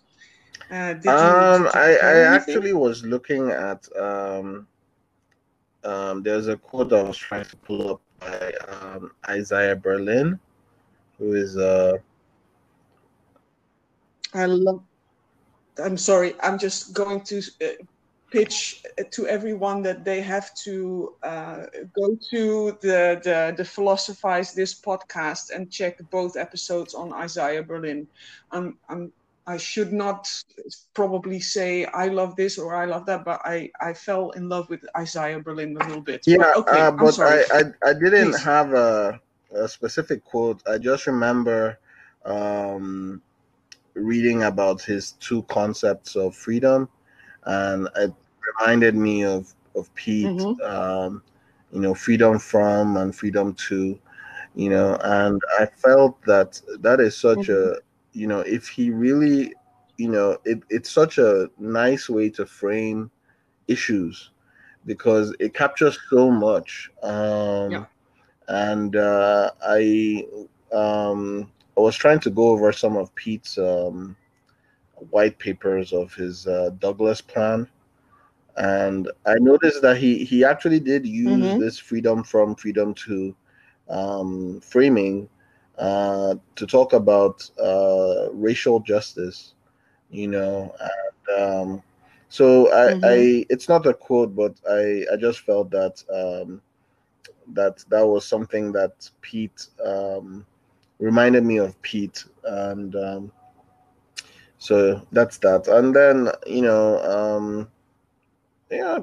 uh, 0.70 0.92
did 0.94 1.20
um, 1.20 1.64
you 1.64 1.70
I, 1.74 1.96
I 2.02 2.18
actually 2.34 2.72
was 2.72 3.04
looking 3.04 3.50
at 3.50 3.86
um, 3.96 4.66
um, 5.84 6.22
there's 6.22 6.48
a 6.48 6.56
quote 6.56 6.92
I 6.92 7.02
was 7.02 7.16
trying 7.16 7.44
to 7.44 7.56
pull 7.56 7.90
up 7.92 8.00
by 8.20 8.52
um, 8.68 9.12
Isaiah 9.28 9.76
Berlin, 9.76 10.38
who 11.18 11.34
is 11.34 11.56
uh 11.56 11.98
I 14.34 14.46
love. 14.46 14.82
I'm 15.82 15.96
sorry. 15.96 16.34
I'm 16.42 16.58
just 16.58 16.92
going 16.94 17.20
to 17.22 17.38
uh, 17.62 17.84
pitch 18.34 18.82
to 19.10 19.26
everyone 19.28 19.82
that 19.82 20.04
they 20.04 20.20
have 20.20 20.54
to 20.66 21.14
uh, 21.22 21.66
go 21.94 22.18
to 22.30 22.76
the, 22.82 23.20
the 23.22 23.54
the 23.56 23.64
philosophize 23.64 24.52
this 24.54 24.74
podcast 24.74 25.54
and 25.54 25.70
check 25.70 25.94
both 26.10 26.36
episodes 26.36 26.94
on 26.94 27.12
Isaiah 27.12 27.62
Berlin. 27.62 28.06
I'm 28.50 28.66
I'm 28.88 29.12
I 29.46 29.58
should 29.58 29.92
not 29.92 30.26
probably 30.94 31.38
say 31.38 31.84
I 31.84 32.06
love 32.08 32.34
this 32.34 32.58
or 32.58 32.74
I 32.74 32.86
love 32.86 33.04
that, 33.06 33.24
but 33.24 33.40
I, 33.44 33.70
I 33.80 33.92
fell 33.92 34.30
in 34.30 34.48
love 34.48 34.70
with 34.70 34.82
Isaiah 34.96 35.38
Berlin 35.38 35.76
a 35.76 35.86
little 35.86 36.00
bit. 36.00 36.24
Yeah, 36.26 36.38
but, 36.38 36.56
okay, 36.56 36.80
uh, 36.80 36.90
but. 36.90 37.18
I, 37.20 37.42
I 37.52 37.62
I 37.90 37.92
didn't 37.92 38.32
Please. 38.32 38.42
have 38.42 38.72
a, 38.72 39.20
a 39.54 39.68
specific 39.68 40.24
quote. 40.24 40.62
I 40.66 40.78
just 40.78 41.06
remember 41.06 41.78
um, 42.24 43.20
reading 43.92 44.44
about 44.44 44.80
his 44.80 45.12
two 45.12 45.42
concepts 45.44 46.16
of 46.16 46.34
freedom, 46.34 46.88
and 47.44 47.88
it 47.96 48.12
reminded 48.60 48.94
me 48.94 49.24
of 49.24 49.54
of 49.76 49.92
Pete. 49.94 50.46
Mhm. 50.46 50.60
Um, 50.64 51.22
you 51.72 51.80
know, 51.80 51.94
freedom 51.94 52.38
from 52.38 52.96
and 52.96 53.14
freedom 53.14 53.54
to. 53.68 53.98
You 54.54 54.70
know, 54.70 54.98
and 55.02 55.40
I 55.58 55.66
felt 55.66 56.22
that 56.26 56.60
that 56.80 57.00
is 57.00 57.16
such 57.16 57.48
a 57.48 57.76
you 58.12 58.26
know 58.26 58.40
if 58.40 58.68
he 58.68 58.90
really 58.90 59.54
you 59.96 60.08
know 60.10 60.38
it, 60.44 60.60
it's 60.70 60.90
such 60.90 61.18
a 61.18 61.48
nice 61.58 62.08
way 62.08 62.30
to 62.30 62.46
frame 62.46 63.10
issues 63.68 64.30
because 64.86 65.34
it 65.40 65.54
captures 65.54 65.98
so 66.10 66.30
much 66.30 66.90
um 67.02 67.84
Yeah. 67.84 67.86
and 68.48 68.96
uh 68.96 69.50
i 69.66 70.24
um 70.72 71.50
i 71.76 71.80
was 71.80 71.96
trying 71.96 72.18
to 72.20 72.30
go 72.30 72.48
over 72.48 72.72
some 72.72 72.96
of 72.96 73.14
pete's 73.14 73.58
um 73.58 74.16
white 75.10 75.38
papers 75.38 75.92
of 75.92 76.14
his 76.14 76.46
uh, 76.46 76.70
douglass 76.78 77.20
plan 77.20 77.68
and 78.56 79.08
i 79.26 79.34
noticed 79.40 79.82
that 79.82 79.96
he 79.96 80.24
he 80.24 80.44
actually 80.44 80.80
did 80.80 81.06
use 81.06 81.54
Mhm. 81.54 81.56
this 81.56 81.78
freedom 81.78 82.22
from 82.22 82.54
freedom 82.54 82.94
to 82.94 83.34
um 83.88 84.60
framing 84.60 85.28
uh, 85.78 86.34
to 86.56 86.66
talk 86.66 86.92
about 86.92 87.48
uh, 87.62 88.28
racial 88.32 88.80
justice, 88.80 89.54
you 90.10 90.28
know, 90.28 90.74
and 90.80 91.40
um, 91.42 91.82
so 92.28 92.72
I, 92.72 92.86
Mhm. 92.86 93.02
I, 93.02 93.46
it's 93.48 93.68
not 93.68 93.86
a 93.86 93.94
quote, 93.94 94.34
but 94.34 94.60
I, 94.68 95.04
I 95.12 95.16
just 95.18 95.40
felt 95.40 95.70
that 95.70 96.02
um, 96.12 96.62
that 97.54 97.84
that 97.90 98.06
was 98.06 98.26
something 98.26 98.72
that 98.72 99.10
Pete 99.20 99.68
um, 99.84 100.46
reminded 100.98 101.44
me 101.44 101.58
of 101.58 101.80
Pete, 101.82 102.24
and 102.44 102.94
um, 102.96 103.32
so 104.58 105.02
that's 105.12 105.38
that. 105.38 105.66
And 105.68 105.94
then 105.94 106.28
you 106.46 106.62
know, 106.62 106.98
um, 107.02 107.68
yeah, 108.74 108.98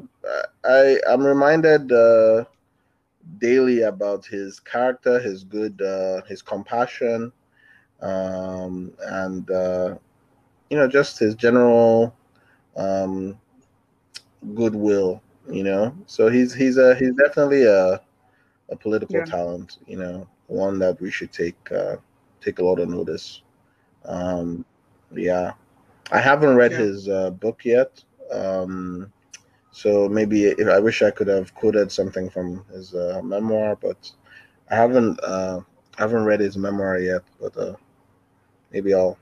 I 0.66 1.00
I'm 1.10 1.26
reminded. 1.26 1.92
Uh, 1.92 2.46
daily 3.40 3.82
about 3.82 4.26
his 4.26 4.60
character, 4.60 5.20
his 5.20 5.44
good, 5.44 5.82
uh, 5.82 6.22
his 6.28 6.42
compassion, 6.42 7.32
um, 8.02 8.92
and 9.02 9.50
uh, 9.52 9.96
you 10.70 10.78
know, 10.78 10.88
just 10.88 11.20
his 11.20 11.36
general 11.36 12.16
um, 12.76 13.38
goodwill. 14.56 15.22
You 15.50 15.64
know, 15.64 15.96
so 16.06 16.30
he's 16.30 16.54
he's 16.54 16.78
a 16.78 16.96
he's 16.96 17.16
definitely 17.16 17.64
a 17.66 18.02
a 18.70 18.76
political 18.78 19.22
Yeah. 19.22 19.24
talent. 19.24 19.78
You 19.88 19.98
know, 19.98 20.28
one 20.48 20.80
that 20.80 21.00
we 21.02 21.12
should 21.12 21.32
take 21.32 21.58
uh, 21.72 21.98
take 22.42 22.60
a 22.60 22.64
lot 22.64 22.80
of 22.80 22.90
notice. 22.90 23.42
Um, 24.06 24.66
yeah, 25.14 25.54
I 26.12 26.20
haven't 26.20 26.56
read 26.56 26.72
Yeah. 26.72 26.74
his 26.74 27.08
uh, 27.10 27.32
book 27.32 27.66
yet. 27.66 28.04
Um, 28.32 29.12
so 29.72 30.10
maybe 30.10 30.46
if 30.46 30.68
I 30.68 30.80
wish 30.80 31.02
I 31.02 31.12
could 31.12 31.28
have 31.28 31.54
quoted 31.56 31.92
something 31.92 32.30
from 32.30 32.66
his 32.74 32.94
uh, 32.96 33.22
memoir, 33.24 33.78
but 33.82 34.12
I 34.70 34.76
haven't 34.76 35.20
uh, 35.24 35.62
I 35.98 36.02
haven't 36.02 36.26
read 36.26 36.42
his 36.42 36.58
memoir 36.58 37.00
yet. 37.00 37.24
But 37.40 37.58
uh, 37.58 37.76
maybe 38.72 38.94
I'll. 38.94 39.18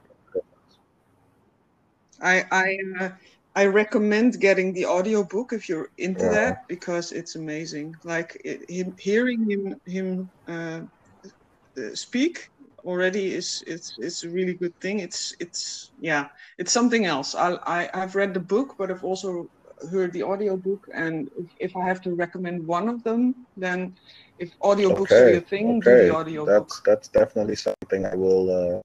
I 2.22 2.46
I 2.52 2.78
uh, 3.00 3.10
I 3.56 3.66
recommend 3.66 4.40
getting 4.40 4.74
the 4.74 4.86
audiobook 4.86 5.54
if 5.54 5.68
you're 5.70 5.90
into 5.98 6.30
Yeah. 6.30 6.30
that 6.30 6.58
because 6.68 7.12
it's 7.12 7.36
amazing. 7.36 7.94
Like 8.04 8.40
it, 8.46 8.62
him, 8.70 8.96
hearing 9.00 9.42
him 9.50 9.76
him 9.86 10.32
uh, 10.48 10.82
uh, 11.78 11.96
speak 11.96 12.50
already 12.86 13.34
is 13.34 13.64
it's 13.68 13.96
it's 13.98 14.24
a 14.24 14.30
really 14.30 14.56
good 14.56 14.74
thing. 14.82 15.00
It's 15.00 15.34
it's 15.40 15.94
yeah, 16.00 16.28
it's 16.58 16.72
something 16.74 17.06
else. 17.06 17.36
I 17.36 17.54
I 17.78 17.90
I've 17.94 18.16
read 18.16 18.34
the 18.34 18.40
book, 18.56 18.76
but 18.78 18.92
I've 18.92 19.04
also 19.04 19.48
heard 19.92 20.14
the 20.14 20.24
audiobook 20.24 20.88
and 20.94 21.30
if, 21.60 21.76
I 21.76 21.86
have 21.88 22.02
to 22.04 22.16
recommend 22.16 22.66
one 22.68 22.90
of 22.90 23.04
them, 23.04 23.46
then 23.56 23.96
if 24.38 24.50
audiobooks 24.60 25.20
are 25.20 25.28
Okay, 25.28 25.30
your 25.30 25.42
thing, 25.42 25.82
do 25.82 25.96
okay, 25.96 25.98
the 25.98 26.12
audiobook. 26.12 26.68
that's 26.68 26.80
that's 26.82 27.08
definitely 27.10 27.56
something 27.56 28.06
I 28.06 28.16
will. 28.16 28.46
Uh, 28.50 28.82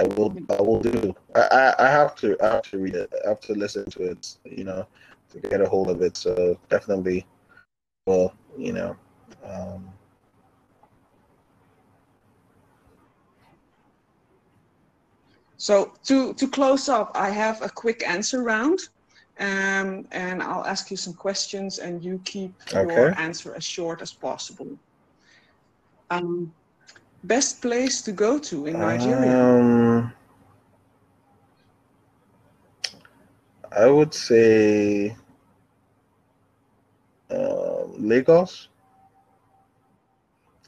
I 0.00 0.04
will. 0.14 0.36
I 0.50 0.60
will 0.62 0.80
do. 0.80 1.14
I, 1.34 1.40
I 1.78 1.86
I 1.86 1.88
have 1.90 2.14
to. 2.16 2.36
I 2.42 2.46
have 2.54 2.62
to 2.70 2.78
read 2.78 2.94
it. 2.94 3.12
I 3.24 3.28
have 3.30 3.40
to 3.42 3.54
listen 3.54 3.90
to 3.90 4.02
it. 4.10 4.36
You 4.44 4.64
know, 4.64 4.86
to 5.30 5.40
get 5.40 5.60
a 5.60 5.68
hold 5.68 5.90
of 5.90 6.02
it. 6.02 6.16
So 6.16 6.58
definitely. 6.68 7.26
Well, 8.06 8.34
you 8.56 8.72
know. 8.72 8.96
Um, 9.44 9.92
So 15.56 15.92
to 16.06 16.34
to 16.34 16.48
close 16.48 16.88
up, 16.88 17.12
I 17.14 17.30
have 17.30 17.62
a 17.62 17.68
quick 17.68 18.02
answer 18.08 18.42
round, 18.42 18.78
um, 19.38 20.06
and 20.12 20.42
I'll 20.42 20.64
ask 20.64 20.90
you 20.90 20.96
some 20.96 21.14
questions, 21.14 21.78
and 21.78 22.02
you 22.04 22.20
keep 22.24 22.52
your 22.72 23.12
answer 23.18 23.54
as 23.54 23.64
short 23.64 24.02
as 24.02 24.12
possible. 24.12 24.78
Um, 26.10 26.52
best 27.24 27.60
place 27.62 28.02
to 28.02 28.12
go 28.12 28.38
to 28.38 28.66
in 28.66 28.78
Nigeria? 28.78 29.36
Um, 29.36 30.12
I 33.76 33.86
would 33.88 34.12
say 34.14 35.16
uh, 37.30 37.84
Lagos. 37.98 38.68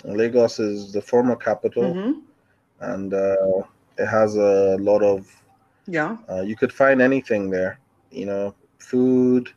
Lagos 0.04 0.58
is 0.58 0.92
the 0.92 1.00
former 1.00 1.36
capital, 1.36 1.92
hmm 1.92 2.12
and 2.80 3.12
uh, 3.14 3.62
it 3.96 4.06
has 4.06 4.36
a 4.36 4.76
lot 4.80 5.02
of. 5.02 5.26
Yeah. 5.86 6.16
Uh, 6.30 6.42
you 6.42 6.56
could 6.56 6.72
find 6.72 7.00
anything 7.00 7.50
there, 7.50 7.78
you 8.14 8.26
know, 8.26 8.54
food, 8.78 9.50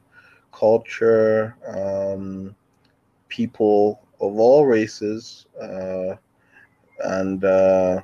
culture, 0.51 1.55
um, 1.67 2.55
people 3.29 4.01
of 4.21 4.37
all 4.39 4.65
races, 4.65 5.47
uh, 5.61 6.15
and 7.03 7.43
uh, 7.43 8.01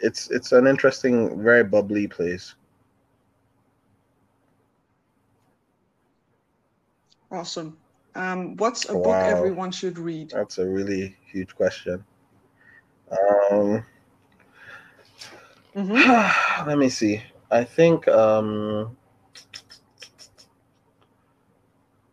it's 0.00 0.30
it's 0.30 0.52
an 0.52 0.66
interesting, 0.66 1.42
very 1.42 1.64
bubbly 1.64 2.06
place. 2.08 2.54
Awesome. 7.30 7.78
Um, 8.14 8.56
what's 8.56 8.88
a 8.88 8.96
book 8.96 9.24
everyone 9.24 9.72
should 9.72 9.98
read? 9.98 10.32
That's 10.32 10.58
a 10.58 10.66
really 10.68 11.16
huge 11.26 11.54
question. 11.56 12.04
Um, 13.10 13.84
hmm 15.74 16.04
let 16.66 16.78
me 16.78 16.88
see. 16.88 17.22
I 17.50 17.64
think 17.64 18.08
um, 18.08 18.96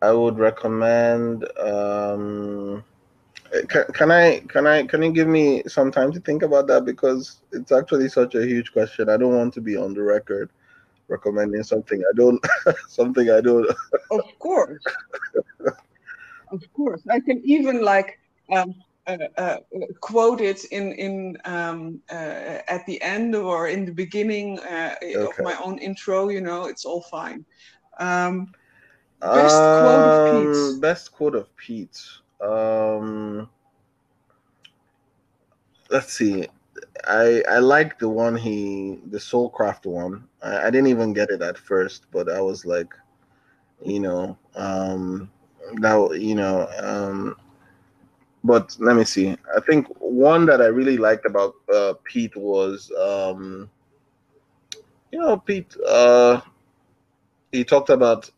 I 0.02 0.12
would 0.12 0.38
recommend. 0.38 1.46
Um, 1.58 2.84
can, 3.68 3.84
can 3.94 4.10
I 4.10 4.40
can 4.48 4.66
I 4.66 4.82
can 4.84 5.02
you 5.02 5.12
give 5.12 5.28
me 5.28 5.62
some 5.66 5.92
time 5.92 6.12
to 6.12 6.20
think 6.20 6.42
about 6.42 6.66
that 6.68 6.84
because 6.84 7.40
it's 7.52 7.70
actually 7.70 8.08
such 8.08 8.34
a 8.34 8.44
huge 8.44 8.72
question. 8.72 9.08
I 9.08 9.16
don't 9.16 9.36
want 9.36 9.54
to 9.54 9.60
be 9.60 9.76
on 9.76 9.94
the 9.94 10.02
record 10.02 10.50
recommending 11.08 11.62
something 11.62 12.02
I 12.02 12.16
don't 12.16 12.44
something 12.88 13.30
I 13.30 13.40
don't. 13.40 13.68
Of 14.10 14.38
course. 14.38 14.82
of 16.50 16.62
course. 16.72 17.02
I 17.08 17.20
can 17.20 17.40
even 17.44 17.82
like 17.82 18.18
um, 18.50 18.74
uh, 19.06 19.18
uh, 19.36 19.56
quote 20.00 20.40
it 20.40 20.64
in 20.66 20.92
in 20.92 21.38
um, 21.44 22.00
uh, 22.10 22.58
at 22.68 22.84
the 22.86 23.00
end 23.02 23.34
or 23.34 23.68
in 23.68 23.84
the 23.84 23.92
beginning 23.92 24.58
uh, 24.60 24.94
of 25.16 25.34
my 25.40 25.56
own 25.62 25.78
intro. 25.78 26.28
You 26.28 26.40
know, 26.40 26.66
it's 26.66 26.84
all 26.84 27.02
fine. 27.02 27.44
Um, 27.98 28.52
Best 29.22 29.70
quote 29.70 30.06
of 30.06 30.24
Um, 30.24 30.24
Pete's. 30.24 30.78
Best 30.80 31.12
quote 31.12 31.34
of 31.34 31.56
Pete. 31.56 32.00
Um, 32.40 33.48
let's 35.90 36.12
see. 36.12 36.48
I 37.06 37.42
I 37.48 37.58
like 37.58 37.98
the 37.98 38.08
one 38.08 38.36
he 38.36 38.98
the 39.10 39.18
Soulcraft 39.18 39.86
one. 39.86 40.28
I, 40.42 40.66
I 40.66 40.70
didn't 40.70 40.88
even 40.88 41.12
get 41.12 41.30
it 41.30 41.42
at 41.42 41.58
first, 41.58 42.06
but 42.10 42.28
I 42.30 42.40
was 42.40 42.64
like, 42.64 42.92
you 43.84 44.00
know, 44.00 44.36
um, 44.56 45.30
that 45.80 46.18
you 46.20 46.34
know, 46.34 46.68
um, 46.80 47.36
but 48.44 48.76
let 48.80 48.96
me 48.96 49.04
see. 49.04 49.36
I 49.56 49.60
think 49.60 49.86
one 49.98 50.46
that 50.46 50.60
I 50.60 50.66
really 50.66 50.96
liked 50.96 51.26
about 51.26 51.54
uh, 51.72 51.94
Pete 52.04 52.36
was, 52.36 52.90
um, 53.00 53.70
you 55.12 55.20
know, 55.20 55.36
Pete. 55.36 55.76
Uh, 55.86 56.40
he 57.52 57.64
talked 57.64 57.90
about 57.90 58.30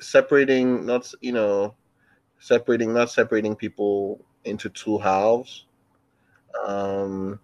separating, 0.00 0.84
not 0.86 1.12
you 1.20 1.32
know, 1.32 1.74
separating, 2.38 2.92
not 2.92 3.10
separating 3.10 3.56
people 3.56 4.24
into 4.44 4.68
two 4.68 4.98
halves. 4.98 5.66
Um, 6.66 7.40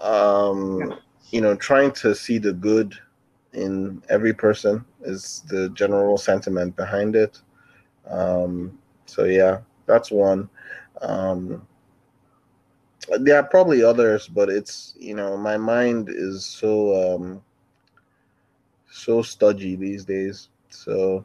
um, 0.00 0.98
you 1.30 1.40
know, 1.40 1.54
trying 1.56 1.92
to 1.92 2.14
see 2.14 2.38
the 2.38 2.52
good 2.52 2.94
in 3.52 4.02
every 4.08 4.32
person 4.32 4.84
is 5.02 5.42
the 5.48 5.68
general 5.70 6.16
sentiment 6.16 6.76
behind 6.76 7.16
it. 7.16 7.40
Um, 8.08 8.78
so 9.06 9.24
yeah, 9.24 9.60
that's 9.86 10.10
one. 10.10 10.48
Um, 11.00 11.66
there 13.18 13.36
are 13.36 13.42
probably 13.42 13.82
others, 13.82 14.28
but 14.28 14.48
it's 14.48 14.94
you 14.98 15.14
know 15.14 15.36
my 15.36 15.56
mind 15.56 16.08
is 16.08 16.44
so 16.44 17.16
um, 17.16 17.42
so 18.90 19.22
stodgy 19.22 19.76
these 19.76 20.04
days. 20.04 20.48
So 20.70 21.24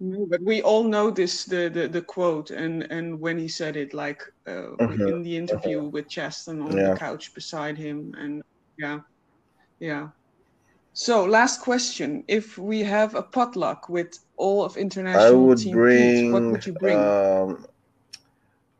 No, 0.00 0.26
but 0.26 0.42
we 0.42 0.60
all 0.62 0.84
know 0.84 1.10
this 1.10 1.44
the, 1.44 1.70
the, 1.72 1.88
the 1.88 2.02
quote 2.02 2.50
and 2.50 2.82
and 2.90 3.18
when 3.20 3.38
he 3.38 3.48
said 3.48 3.76
it 3.76 3.94
like 3.94 4.20
uh, 4.46 4.72
Mhm, 4.76 5.08
in 5.08 5.22
the 5.22 5.36
interview 5.36 5.82
with 5.84 6.08
Chasten 6.08 6.60
on 6.60 6.76
Yeah. 6.76 6.92
the 6.94 6.98
couch 6.98 7.32
beside 7.34 7.78
him 7.78 8.12
and 8.18 8.42
yeah 8.76 9.00
yeah 9.80 10.08
so 10.92 11.24
last 11.24 11.60
question 11.60 12.24
if 12.28 12.58
we 12.58 12.82
have 12.82 13.14
a 13.14 13.22
potluck 13.22 13.88
with 13.88 14.18
all 14.36 14.64
of 14.64 14.76
I 14.76 14.80
international 14.80 15.46
would 15.46 15.58
team 15.58 15.72
bring. 15.76 16.14
Pete, 16.14 16.32
what 16.32 16.50
would 16.50 16.66
you 16.66 16.72
bring 16.72 16.98
Um, 16.98 17.66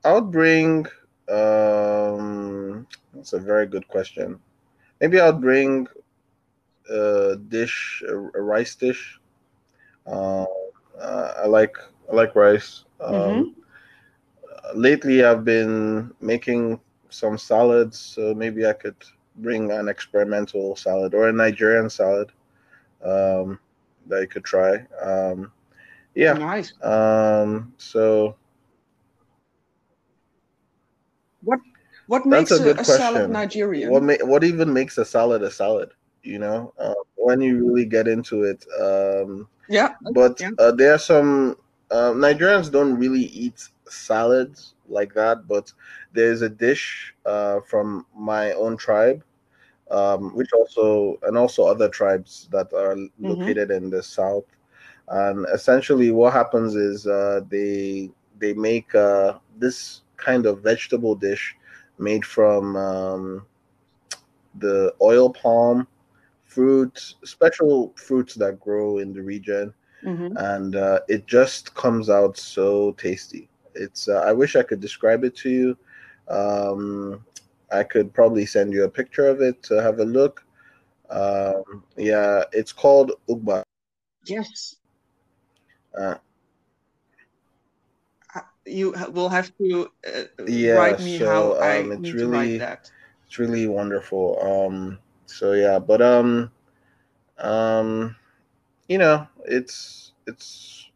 I 0.05 0.12
would 0.12 0.31
bring. 0.31 0.86
Um, 1.28 2.86
that's 3.15 3.32
a 3.32 3.39
very 3.41 3.66
good 3.66 3.86
question. 3.89 4.39
Maybe 5.01 5.19
I'll 5.20 5.32
bring 5.32 5.86
a 6.91 7.36
dish, 7.36 8.03
a, 8.07 8.15
a 8.15 8.43
rice 8.43 8.74
dish. 8.74 9.19
Uh, 10.07 10.45
uh, 11.01 11.35
I 11.45 11.47
like 11.47 11.77
I 12.11 12.15
like 12.15 12.35
rice. 12.35 12.85
Um, 13.01 13.15
Mhm. 13.15 13.55
uh, 14.51 14.73
lately, 14.75 15.25
I've 15.25 15.45
been 15.45 16.12
making 16.21 16.81
some 17.11 17.39
salads, 17.39 17.99
so 17.99 18.35
maybe 18.35 18.66
I 18.66 18.73
could 18.73 18.97
bring 19.37 19.71
an 19.73 19.89
experimental 19.89 20.77
salad 20.77 21.15
or 21.15 21.29
a 21.29 21.33
Nigerian 21.33 21.91
salad 21.91 22.31
um, 23.05 23.59
that 24.07 24.21
you 24.23 24.29
could 24.29 24.45
try. 24.45 24.87
Um, 25.03 25.53
yeah. 26.15 26.39
nice 26.39 26.73
Um, 26.83 27.73
so 27.79 28.37
what 32.07 32.23
That's 32.31 32.51
makes 32.51 32.61
a 32.61 32.71
a, 32.71 32.71
a 32.81 32.85
salad. 32.85 33.31
Nigerian 33.31 33.91
what 33.91 34.03
ma- 34.03 34.25
what 34.27 34.45
even 34.45 34.73
makes 34.73 34.99
a 34.99 35.05
salad 35.05 35.43
a 35.43 35.51
salad? 35.51 35.91
You 36.24 36.40
know, 36.40 36.74
uh, 36.78 36.94
when 37.16 37.40
you 37.40 37.66
really 37.66 37.86
get 37.86 38.09
into 38.09 38.44
it. 38.44 38.64
Um, 38.80 39.48
yeah 39.68 39.94
but 40.12 40.40
Yeah. 40.40 40.51
uh, 40.59 40.72
there 40.72 40.94
are 40.94 40.98
some 40.98 41.56
uh, 41.90 42.12
Nigerians 42.12 42.70
don't 42.70 42.96
really 42.98 43.24
eat 43.44 43.68
salads 43.88 44.74
like 44.88 45.14
that. 45.14 45.46
But 45.48 45.72
there's 46.12 46.42
a 46.42 46.48
dish 46.48 47.14
uh, 47.26 47.60
from 47.68 48.06
my 48.16 48.52
own 48.52 48.76
tribe, 48.76 49.22
um, 49.90 50.34
which 50.36 50.52
also 50.52 51.18
and 51.22 51.36
also 51.36 51.64
other 51.66 51.88
tribes 51.88 52.48
that 52.52 52.72
are 52.72 52.96
located 53.20 53.70
in 53.70 53.90
the 53.90 54.02
south. 54.02 54.44
And 55.09 55.46
essentially, 55.52 56.10
what 56.10 56.32
happens 56.32 56.74
is 56.76 57.06
uh, 57.06 57.40
they 57.48 58.10
they 58.38 58.55
make 58.55 58.94
uh, 58.94 59.38
this 59.59 60.02
kind 60.16 60.46
of 60.46 60.62
vegetable 60.62 61.14
dish 61.14 61.56
made 61.98 62.24
from 62.24 62.76
um, 62.76 63.46
the 64.59 64.94
oil 65.02 65.30
palm 65.30 65.86
fruit, 66.55 67.14
special 67.24 67.93
fruits 67.97 68.35
that 68.43 68.60
grow 68.60 68.98
in 68.98 69.12
the 69.12 69.22
region 69.22 69.74
Mhm. 70.05 70.31
and 70.36 70.76
uh, 70.76 71.01
it 71.09 71.26
just 71.26 71.74
comes 71.74 72.09
out 72.10 72.36
so 72.36 72.93
tasty. 72.93 73.48
It's 73.74 74.09
uh, 74.09 74.22
I 74.28 74.32
wish 74.32 74.56
I 74.56 74.62
could 74.62 74.81
describe 74.81 75.24
it 75.24 75.35
to 75.43 75.51
you. 75.51 75.68
Um, 76.28 77.24
I 77.72 77.82
could 77.82 78.12
probably 78.12 78.47
send 78.47 78.72
you 78.72 78.85
a 78.85 78.89
picture 79.01 79.26
of 79.28 79.40
it 79.40 79.62
to 79.68 79.82
have 79.82 79.98
a 80.01 80.05
look. 80.05 80.44
Um, 81.10 81.82
yeah, 81.97 82.44
it's 82.52 82.72
called 82.72 83.12
ugba. 83.28 83.62
yes 84.26 84.76
Uh, 85.98 86.16
you 88.66 88.94
will 89.12 89.28
have 89.28 89.51
to 89.59 89.89
uh, 90.06 90.24
Yeah, 90.47 90.74
write 90.76 91.01
me 91.01 91.18
how 91.18 91.55
so, 91.55 91.62
I 91.62 91.82
um, 91.82 91.93
it's 91.93 92.01
need 92.02 92.18
to 92.18 92.28
write 92.28 92.47
really- 92.47 92.59
that 92.59 92.90
it's 93.26 93.39
really 93.39 93.66
wonderful. 93.66 94.39
Um, 94.43 94.98
so 95.35 95.52
yeah, 95.52 95.78
but 95.78 96.01
um, 96.02 96.51
um, 97.39 98.16
you 98.89 98.98
know, 98.98 99.27
it's 99.47 100.12
it's. 100.27 100.90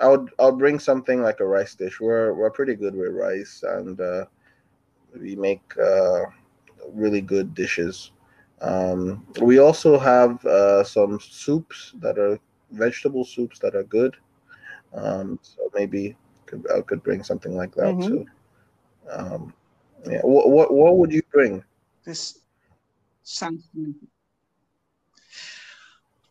I 0.00 0.08
would 0.08 0.30
I'll 0.38 0.52
bring 0.56 0.78
something 0.78 1.22
like 1.22 1.40
a 1.40 1.46
rice 1.46 1.74
dish. 1.74 2.00
We're 2.00 2.32
we're 2.34 2.50
pretty 2.50 2.74
good 2.74 2.94
with 2.94 3.12
rice, 3.12 3.62
and 3.66 4.00
uh, 4.00 4.24
we 5.20 5.36
make 5.36 5.62
uh, 5.78 6.24
really 6.92 7.20
good 7.20 7.54
dishes. 7.54 8.12
Um, 8.60 9.26
we 9.40 9.58
also 9.58 9.98
have 9.98 10.44
uh, 10.44 10.84
some 10.84 11.20
soups 11.20 11.94
that 12.00 12.18
are 12.18 12.38
vegetable 12.72 13.24
soups 13.24 13.58
that 13.60 13.74
are 13.74 13.84
good. 13.84 14.16
Um, 14.94 15.38
so 15.42 15.70
maybe 15.74 16.16
could, 16.46 16.64
I 16.74 16.80
could 16.82 17.02
bring 17.02 17.22
something 17.22 17.56
like 17.56 17.74
that 17.76 17.94
Mhm. 17.94 18.02
too. 18.02 18.26
Um, 19.10 19.54
yeah. 20.08 20.20
What, 20.22 20.50
what 20.50 20.72
what 20.72 20.96
would 20.98 21.12
you 21.12 21.22
bring? 21.32 21.64
This 22.04 22.40
sounds 23.28 23.68
amazing. 23.74 24.08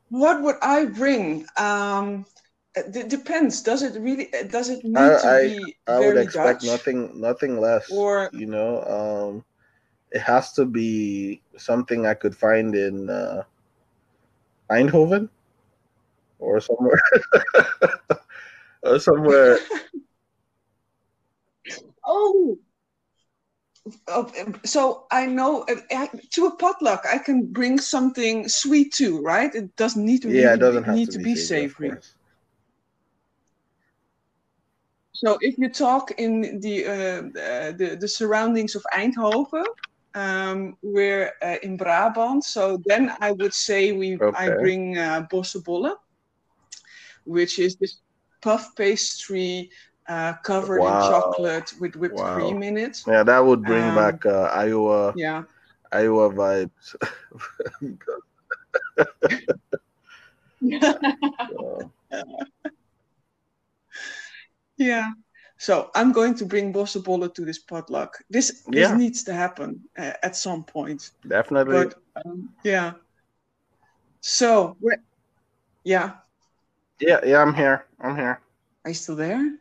What 0.10 0.42
would 0.42 0.56
I 0.62 0.86
bring? 0.86 1.46
Um, 1.58 2.26
it 2.76 3.10
depends. 3.10 3.62
Does 3.62 3.82
it 3.84 4.00
really? 4.00 4.30
Does 4.50 4.70
it 4.70 4.84
need 4.84 4.98
I- 4.98 5.22
to 5.22 5.28
I- 5.28 5.48
be 5.48 5.76
I 5.88 6.00
would 6.00 6.14
very 6.14 6.26
expect 6.26 6.62
Dutch? 6.62 6.70
nothing 6.72 7.20
nothing 7.20 7.60
less. 7.60 7.90
Or- 7.92 8.30
you 8.32 8.46
know, 8.46 8.82
um, 8.86 9.46
it 10.12 10.22
has 10.22 10.54
to 10.54 10.66
be 10.66 11.42
something 11.58 12.06
I 12.06 12.14
could 12.14 12.36
find 12.36 12.74
in 12.76 13.10
uh, 13.10 13.44
Eindhoven 14.70 15.30
or 16.40 16.62
somewhere 16.62 17.02
or 18.84 19.00
somewhere. 19.00 19.58
Oh. 22.10 22.58
So 24.66 25.06
I 25.12 25.26
know 25.28 25.66
I- 25.92 26.10
to 26.32 26.46
a 26.46 26.56
potluck 26.56 27.06
I 27.10 27.18
can 27.20 27.46
bring 27.52 27.80
something 27.80 28.48
sweet 28.48 28.94
too, 28.94 29.22
right? 29.22 29.54
It 29.54 29.76
doesn't 29.76 30.06
need 30.06 30.22
to 30.24 30.30
yeah, 30.30 30.54
really 30.54 30.54
it 30.54 30.60
doesn't 30.60 30.88
need 30.88 31.06
to, 31.08 31.12
to 31.14 31.20
be 31.20 31.24
be 31.24 31.36
savory. 31.36 31.94
So 35.14 35.38
if 35.42 35.58
you 35.58 35.70
talk 35.70 36.12
in 36.18 36.60
the 36.62 36.86
uh, 36.86 36.92
uh, 36.92 37.72
the, 37.72 37.98
the 38.00 38.08
surroundings 38.08 38.76
of 38.76 38.84
Eindhoven, 38.94 39.66
um, 40.14 40.78
we're 40.82 41.32
uh, 41.42 41.58
in 41.64 41.78
Brabant. 41.78 42.44
So 42.44 42.80
then 42.86 43.12
I 43.20 43.32
would 43.32 43.54
say 43.54 43.92
we 43.92 44.20
I 44.34 44.50
bring 44.50 44.98
uh, 44.98 45.28
Bossche 45.32 45.64
bollen, 45.64 45.96
which 47.26 47.60
is 47.60 47.76
this 47.78 47.98
puff 48.42 48.76
pastry 48.76 49.70
uh, 50.08 50.34
covered 50.44 50.82
Wow. 50.82 51.06
in 51.06 51.10
chocolate 51.12 51.74
with 51.80 51.96
whipped 51.96 52.16
Wow. 52.16 52.34
cream 52.34 52.64
in 52.64 52.78
it. 52.78 53.02
Yeah, 53.08 53.24
that 53.24 53.40
would 53.40 53.64
bring 53.64 53.84
Um, 53.84 53.96
back 53.96 54.26
uh, 54.26 54.50
Iowa 54.54 55.14
Yeah. 55.16 55.44
Iowa 55.92 56.30
vibes. 56.32 56.96
Yeah. 64.78 65.12
So 65.58 65.90
I'm 65.96 66.12
going 66.12 66.36
to 66.36 66.46
bring 66.46 66.72
Bossche 66.72 67.04
bollen 67.04 67.34
to 67.34 67.46
this 67.46 67.58
potluck. 67.58 68.18
This 68.30 68.62
this 68.68 68.90
Yeah. 68.90 68.98
needs 68.98 69.24
to 69.24 69.34
happen 69.34 69.82
uh, 69.98 70.14
at 70.22 70.36
some 70.36 70.64
point. 70.64 71.12
definitely. 71.28 71.74
But 71.86 71.96
um, 72.26 72.50
yeah. 72.64 72.94
So 74.22 74.78
yeah. 75.84 76.12
yeah, 77.00 77.20
yeah, 77.26 77.42
I'm 77.42 77.54
here. 77.54 77.86
I'm 78.00 78.16
here. 78.16 78.40
Are 78.86 78.92
you 78.92 78.96
still 78.96 79.16
there? 79.16 79.58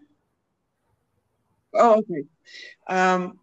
Oh, 1.79 1.99
okay. 2.01 2.25
Um, 2.89 3.39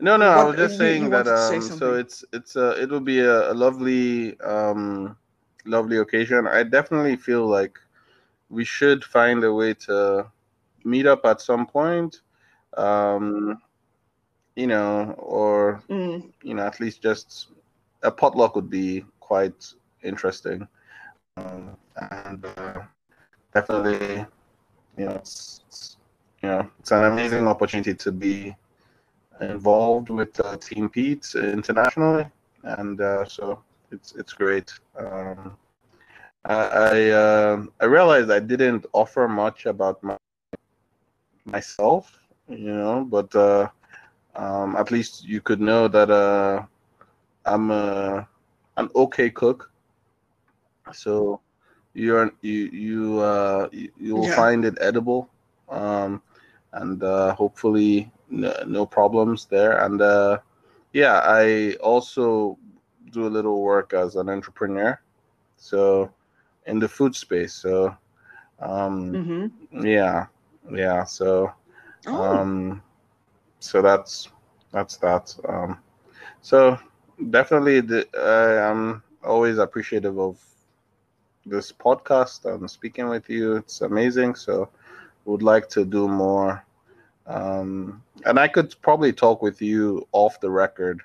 No, 0.00 0.16
no, 0.16 0.26
I 0.26 0.42
was 0.44 0.56
just 0.58 0.76
saying 0.76 1.10
that 1.10 1.26
to 1.26 1.36
say 1.36 1.60
um 1.60 1.70
so 1.70 1.94
it's 1.94 2.24
it's 2.32 2.56
a 2.56 2.80
it'll 2.82 3.00
be 3.00 3.20
a, 3.20 3.52
a 3.52 3.54
lovely 3.54 4.38
um 4.40 5.16
lovely 5.64 5.98
occasion. 5.98 6.46
I 6.46 6.62
definitely 6.64 7.16
feel 7.16 7.46
like 7.46 7.78
we 8.50 8.64
should 8.64 9.04
find 9.04 9.42
a 9.44 9.52
way 9.52 9.74
to 9.86 10.30
meet 10.84 11.06
up 11.06 11.24
at 11.24 11.40
some 11.40 11.66
point. 11.66 12.20
Um 12.76 13.60
you 14.56 14.66
know, 14.66 15.12
or 15.18 15.82
mm, 15.88 16.32
you 16.42 16.54
know, 16.54 16.62
at 16.64 16.80
least 16.80 17.02
just 17.02 17.48
a 18.02 18.10
potluck 18.10 18.54
would 18.56 18.70
be 18.70 19.04
quite 19.20 19.72
interesting. 20.02 20.66
Um, 21.36 21.76
and 22.00 22.44
uh, 22.44 22.82
definitely, 23.54 24.26
you 24.96 25.06
know, 25.06 25.12
it's, 25.16 25.62
it's 25.68 25.96
you 26.44 26.52
know, 26.52 26.78
it's 26.88 27.02
an 27.02 27.14
amazing 27.24 27.58
opportunity 27.58 28.04
to 28.12 28.22
be 28.28 28.66
involved 29.40 30.10
with 30.10 30.40
uh, 30.40 30.56
Team 30.58 30.88
Pete 30.90 31.34
internationally, 31.36 32.26
and 32.64 33.00
uh, 33.00 33.24
so 33.24 33.62
it's 33.92 34.14
it's 34.16 34.34
great. 34.34 34.72
Um, 34.98 35.56
I 36.44 36.56
I, 36.92 37.10
uh, 37.10 37.64
I 37.80 37.86
realized 37.86 38.30
I 38.30 38.40
didn't 38.40 38.86
offer 38.92 39.28
much 39.28 39.66
about 39.66 40.02
my, 40.02 40.16
myself, 41.46 42.18
you 42.48 42.72
know, 42.74 43.04
but 43.04 43.34
uh, 43.34 43.68
um, 44.36 44.76
at 44.76 44.90
least 44.90 45.26
you 45.26 45.40
could 45.40 45.60
know 45.60 45.88
that 45.88 46.10
uh, 46.10 46.62
I'm 47.46 47.70
a 47.70 48.28
an 48.76 48.88
okay 48.94 49.30
cook. 49.30 49.70
So 50.92 51.40
you're 51.94 52.30
you 52.42 52.68
you 52.72 53.18
uh 53.20 53.68
you, 53.72 53.90
you 53.98 54.16
will 54.16 54.28
Yeah. 54.28 54.40
find 54.40 54.64
it 54.64 54.76
edible, 54.80 55.28
um, 55.70 56.22
and 56.74 57.02
uh, 57.02 57.34
hopefully 57.34 58.12
no, 58.30 58.52
no 58.66 58.86
problems 58.86 59.46
there. 59.46 59.78
And 59.84 60.00
uh, 60.02 60.38
yeah, 60.92 61.20
I 61.24 61.74
also 61.82 62.58
do 63.12 63.26
a 63.26 63.32
little 63.36 63.62
work 63.62 63.94
as 63.94 64.16
an 64.16 64.28
entrepreneur, 64.28 65.00
so 65.56 66.10
in 66.66 66.78
the 66.80 66.88
food 66.88 67.14
space. 67.14 67.54
So 67.54 67.96
um, 68.60 69.20
Mm-hmm. 69.20 69.46
yeah, 69.72 70.26
yeah. 70.70 71.04
So 71.04 71.52
Oh, 72.06 72.46
um 72.46 72.82
so 73.60 73.82
that's 73.82 74.28
that's 74.72 74.96
that 74.98 75.34
um 75.48 75.78
so 76.40 76.78
definitely 77.30 77.80
the, 77.80 78.06
i 78.18 78.70
am 78.70 79.02
always 79.24 79.58
appreciative 79.58 80.18
of 80.18 80.38
this 81.46 81.72
podcast 81.72 82.44
and 82.44 82.70
speaking 82.70 83.08
with 83.08 83.28
you 83.28 83.56
it's 83.56 83.80
amazing 83.82 84.34
so 84.34 84.68
would 85.24 85.42
like 85.42 85.68
to 85.68 85.84
do 85.84 86.08
more 86.08 86.64
um 87.26 88.02
and 88.26 88.38
i 88.38 88.46
could 88.46 88.74
probably 88.82 89.12
talk 89.12 89.40
with 89.42 89.62
you 89.62 90.06
off 90.12 90.40
the 90.40 90.50
record 90.50 91.00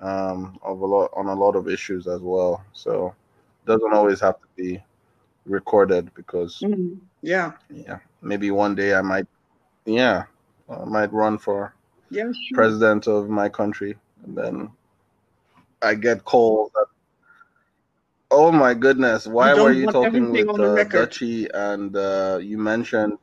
um 0.00 0.58
of 0.62 0.80
a 0.80 0.86
lot 0.86 1.10
on 1.14 1.26
a 1.26 1.34
lot 1.34 1.56
of 1.56 1.68
issues 1.68 2.06
as 2.06 2.20
well 2.20 2.62
so 2.72 3.14
it 3.62 3.66
doesn't 3.66 3.94
always 3.94 4.20
have 4.20 4.38
to 4.40 4.46
be 4.56 4.82
recorded 5.46 6.12
because 6.14 6.60
mhm. 6.60 6.98
yeah, 7.22 7.52
yeah 7.70 7.98
maybe 8.22 8.50
one 8.50 8.74
day 8.74 8.94
i 8.94 9.02
might 9.02 9.26
yeah 9.84 10.24
i 10.68 10.84
might 10.84 11.12
run 11.12 11.38
for 11.38 11.74
yeah, 12.10 12.24
sure. 12.24 12.56
president 12.56 13.06
of 13.06 13.28
my 13.28 13.48
country 13.48 13.96
and 14.24 14.36
then 14.36 14.70
i 15.82 15.94
get 15.94 16.24
calls 16.24 16.70
that 16.74 16.86
oh 18.30 18.50
my 18.50 18.74
goodness 18.74 19.26
why 19.26 19.54
were 19.54 19.72
you 19.72 19.86
talking 19.86 20.30
with 20.30 20.46
the 20.46 20.80
uh. 20.80 20.84
Dutchie 20.84 21.48
and 21.52 21.94
uh, 21.96 22.38
you 22.40 22.58
mentioned 22.58 23.18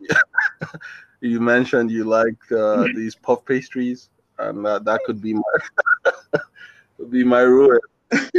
you 1.22 1.40
mentioned 1.40 1.92
you 1.92 2.04
like 2.06 2.42
uh, 2.52 2.88
Mm-hmm. 2.88 2.94
these 2.94 3.16
puff 3.16 3.46
pastries 3.46 4.10
and 4.40 4.66
that, 4.66 4.86
that 4.86 5.04
could 5.04 5.22
be 5.22 5.34
my 5.34 5.56
could 6.98 7.12
be 7.12 7.24
my 7.24 7.42
ruin 7.42 7.80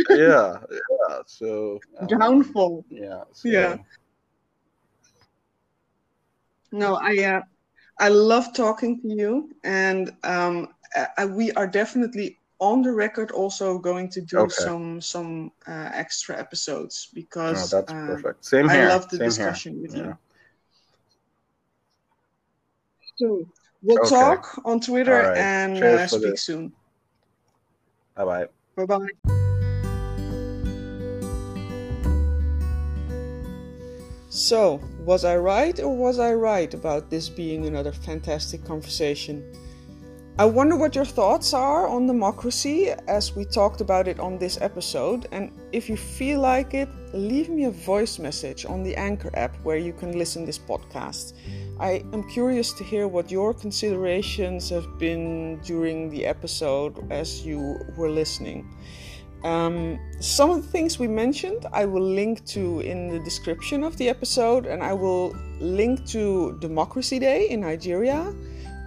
yeah 0.09 0.59
yeah 0.71 1.21
so 1.27 1.83
um, 2.01 2.09
Downfall. 2.09 2.85
yeah 2.91 3.23
so, 3.33 3.51
Yeah. 3.51 3.79
No, 6.73 6.95
I 6.97 7.17
uh, 7.25 7.41
I 7.99 8.09
love 8.09 8.53
talking 8.55 9.01
to 9.03 9.09
you, 9.09 9.51
and 9.65 10.13
um, 10.25 10.69
I, 11.17 11.27
we 11.27 11.53
are 11.53 11.67
definitely 11.67 12.39
on 12.61 12.83
the 12.83 12.93
record 12.93 13.31
also 13.31 13.79
going 13.79 14.09
to 14.11 14.21
do 14.23 14.49
Okay. 14.49 14.65
some 14.65 15.01
some 15.01 15.53
uh, 15.67 15.91
extra 15.93 16.39
episodes 16.39 17.09
oh, 17.49 17.67
because 17.67 17.71
that's 17.71 17.93
uh, 17.93 18.17
perfect 18.17 18.45
same 18.45 18.69
here. 18.69 18.69
I 18.69 18.79
love 18.81 19.09
the 19.11 19.19
same 19.19 19.39
discussion 19.41 19.81
with 19.81 19.95
here. 19.95 20.17
you. 20.17 20.19
So 23.17 23.45
we'll 23.83 23.99
Okay. 23.99 24.09
talk 24.09 24.61
on 24.65 24.81
Twitter 24.81 25.13
right. 25.13 25.37
and 25.39 25.83
uh, 25.83 26.07
speak 26.07 26.23
this. 26.23 26.45
soon. 26.45 26.73
bye 28.17 28.25
bye 28.25 28.47
Bye 28.77 28.87
bye. 28.87 29.09
So, 34.31 34.81
was 35.05 35.27
I 35.27 35.37
right 35.37 35.79
or 35.79 35.95
was 35.95 36.19
I 36.19 36.33
right 36.33 36.73
about 36.73 37.11
this 37.11 37.29
being 37.29 37.67
another 37.67 37.93
fantastic 37.93 38.65
conversation? 38.65 39.45
I 40.39 40.47
wonder 40.47 40.77
what 40.77 40.95
your 40.95 41.05
thoughts 41.05 41.53
are 41.53 41.87
on 41.87 42.07
democracy 42.07 42.89
as 43.07 43.37
we 43.37 43.45
talked 43.45 43.83
about 43.83 44.09
it 44.09 44.19
on 44.19 44.39
this 44.39 44.59
episode. 44.63 45.27
And 45.31 45.53
if 45.73 45.91
you 45.91 45.99
feel 45.99 46.41
like 46.41 46.73
it, 46.73 46.89
leave 47.13 47.51
me 47.51 47.65
a 47.65 47.71
voice 47.71 48.19
message 48.19 48.65
on 48.65 48.83
the 48.83 48.97
Anchor 48.97 49.31
app 49.35 49.55
where 49.63 49.77
you 49.77 49.93
can 49.93 50.17
listen 50.19 50.43
to 50.43 50.47
this 50.47 50.59
podcast. 50.59 51.35
I 51.83 52.05
am 52.13 52.23
curious 52.23 52.73
to 52.75 52.85
hear 52.85 53.09
what 53.09 53.29
your 53.29 53.53
considerations 53.53 54.71
have 54.71 55.01
been 55.01 55.59
during 55.65 56.11
the 56.11 56.25
episode 56.25 56.95
as 57.11 57.45
you 57.45 57.77
were 57.97 58.09
listening. 58.09 58.73
Um, 59.43 59.99
some 60.21 60.51
of 60.51 60.63
the 60.63 60.69
things 60.69 61.01
we 61.01 61.09
mentioned 61.09 61.67
I 61.73 61.87
will 61.87 62.09
link 62.15 62.47
to 62.55 62.79
in 62.83 63.09
the 63.09 63.19
description 63.19 63.83
of 63.83 63.97
the 63.97 64.09
episode, 64.09 64.67
and 64.67 64.81
I 64.81 64.93
will 64.93 65.35
link 65.59 66.07
to 66.11 66.57
Democracy 66.61 67.19
Day 67.19 67.49
in 67.49 67.63
Nigeria, 67.63 68.33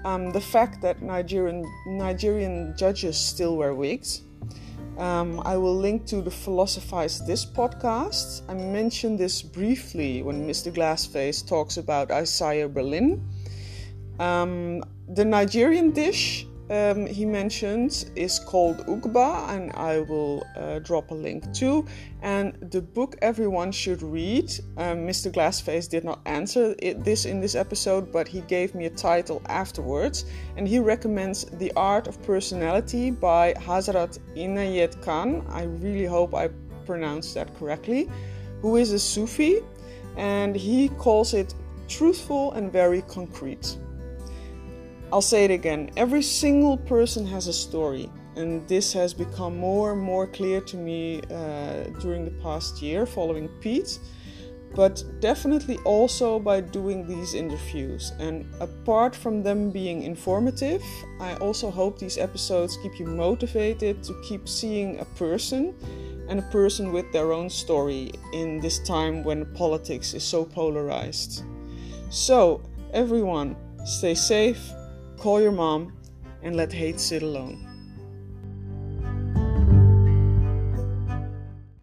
um, 0.05 0.31
the 0.31 0.39
fact 0.39 0.81
that 0.83 1.01
Nigerian 1.01 1.65
Nigerian 1.87 2.75
judges 2.77 3.17
still 3.17 3.57
wear 3.57 3.75
wigs. 3.75 4.21
Um, 4.97 5.41
I 5.43 5.57
will 5.57 5.75
link 5.75 6.05
to 6.07 6.21
the 6.21 6.31
Philosophize 6.31 7.25
This 7.25 7.45
podcast. 7.45 8.43
I 8.47 8.53
mentioned 8.53 9.19
this 9.19 9.41
briefly 9.41 10.23
when 10.23 10.47
Mr. 10.47 10.73
Glassface 10.73 11.45
talks 11.45 11.75
about 11.75 12.11
Isaiah 12.11 12.69
Berlin. 12.69 13.21
Um, 14.19 14.83
the 15.09 15.25
Nigerian 15.25 15.91
dish 15.91 16.47
um, 16.69 17.05
he 17.05 17.25
mentions 17.25 18.05
is 18.15 18.39
called 18.39 18.77
Ugba, 18.87 19.49
and 19.49 19.71
I 19.73 19.99
will 19.99 20.45
uh, 20.55 20.79
drop 20.79 21.11
a 21.11 21.13
link 21.13 21.53
too. 21.53 21.85
And 22.21 22.57
the 22.71 22.81
book 22.81 23.15
everyone 23.21 23.71
should 23.71 24.01
read. 24.01 24.49
Um, 24.77 25.05
Mr. 25.05 25.31
Glassface 25.31 25.87
did 25.87 26.03
not 26.03 26.21
answer 26.25 26.75
it, 26.79 27.03
this 27.03 27.25
in 27.25 27.39
this 27.39 27.53
episode, 27.53 28.11
but 28.11 28.27
he 28.27 28.41
gave 28.41 28.73
me 28.73 28.85
a 28.85 28.89
title 28.89 29.41
afterwards, 29.47 30.25
and 30.57 30.67
he 30.67 30.79
recommends 30.79 31.45
The 31.45 31.71
Art 31.75 32.07
of 32.07 32.21
Personality 32.23 33.11
by 33.11 33.53
Hazrat 33.53 34.17
Inayat 34.35 35.01
Khan. 35.03 35.45
I 35.49 35.63
really 35.63 36.05
hope 36.05 36.33
I 36.33 36.49
pronounced 36.85 37.35
that 37.35 37.55
correctly. 37.59 38.09
Who 38.61 38.77
is 38.77 38.91
a 38.91 38.99
Sufi, 38.99 39.59
and 40.17 40.55
he 40.55 40.89
calls 40.89 41.35
it 41.35 41.53
truthful 41.87 42.53
and 42.53 42.71
very 42.71 43.03
concrete. 43.03 43.77
I'll 45.15 45.21
say 45.21 45.45
it 45.45 45.51
again 45.51 45.91
every 45.95 46.21
single 46.21 46.75
person 46.75 47.25
has 47.27 47.47
a 47.47 47.53
story, 47.53 48.11
and 48.35 48.67
this 48.67 48.91
has 48.91 49.13
become 49.13 49.57
more 49.57 49.93
and 49.93 50.01
more 50.01 50.27
clear 50.27 50.59
to 50.59 50.75
me 50.75 51.21
uh, 51.31 51.85
during 52.01 52.25
the 52.25 52.35
past 52.43 52.81
year 52.81 53.05
following 53.05 53.47
Pete, 53.61 53.97
but 54.75 55.01
definitely 55.21 55.77
also 55.85 56.37
by 56.37 56.59
doing 56.59 57.07
these 57.07 57.33
interviews. 57.33 58.11
And 58.19 58.45
apart 58.59 59.15
from 59.15 59.41
them 59.41 59.71
being 59.71 60.01
informative, 60.01 60.83
I 61.21 61.35
also 61.35 61.71
hope 61.71 61.97
these 61.97 62.17
episodes 62.17 62.77
keep 62.83 62.99
you 62.99 63.05
motivated 63.05 64.03
to 64.03 64.21
keep 64.27 64.49
seeing 64.49 64.99
a 64.99 65.05
person 65.15 65.75
and 66.27 66.39
a 66.39 66.49
person 66.51 66.91
with 66.91 67.09
their 67.13 67.31
own 67.31 67.49
story 67.49 68.11
in 68.33 68.59
this 68.59 68.79
time 68.79 69.23
when 69.23 69.45
politics 69.53 70.13
is 70.13 70.25
so 70.25 70.43
polarized. 70.43 71.45
So, 72.09 72.63
everyone, 72.91 73.55
stay 73.85 74.13
safe 74.13 74.59
call 75.25 75.41
your 75.41 75.51
mom, 75.51 75.91
and 76.43 76.55
let 76.55 76.71
hate 76.71 76.99
sit 76.99 77.23
alone. 77.23 77.64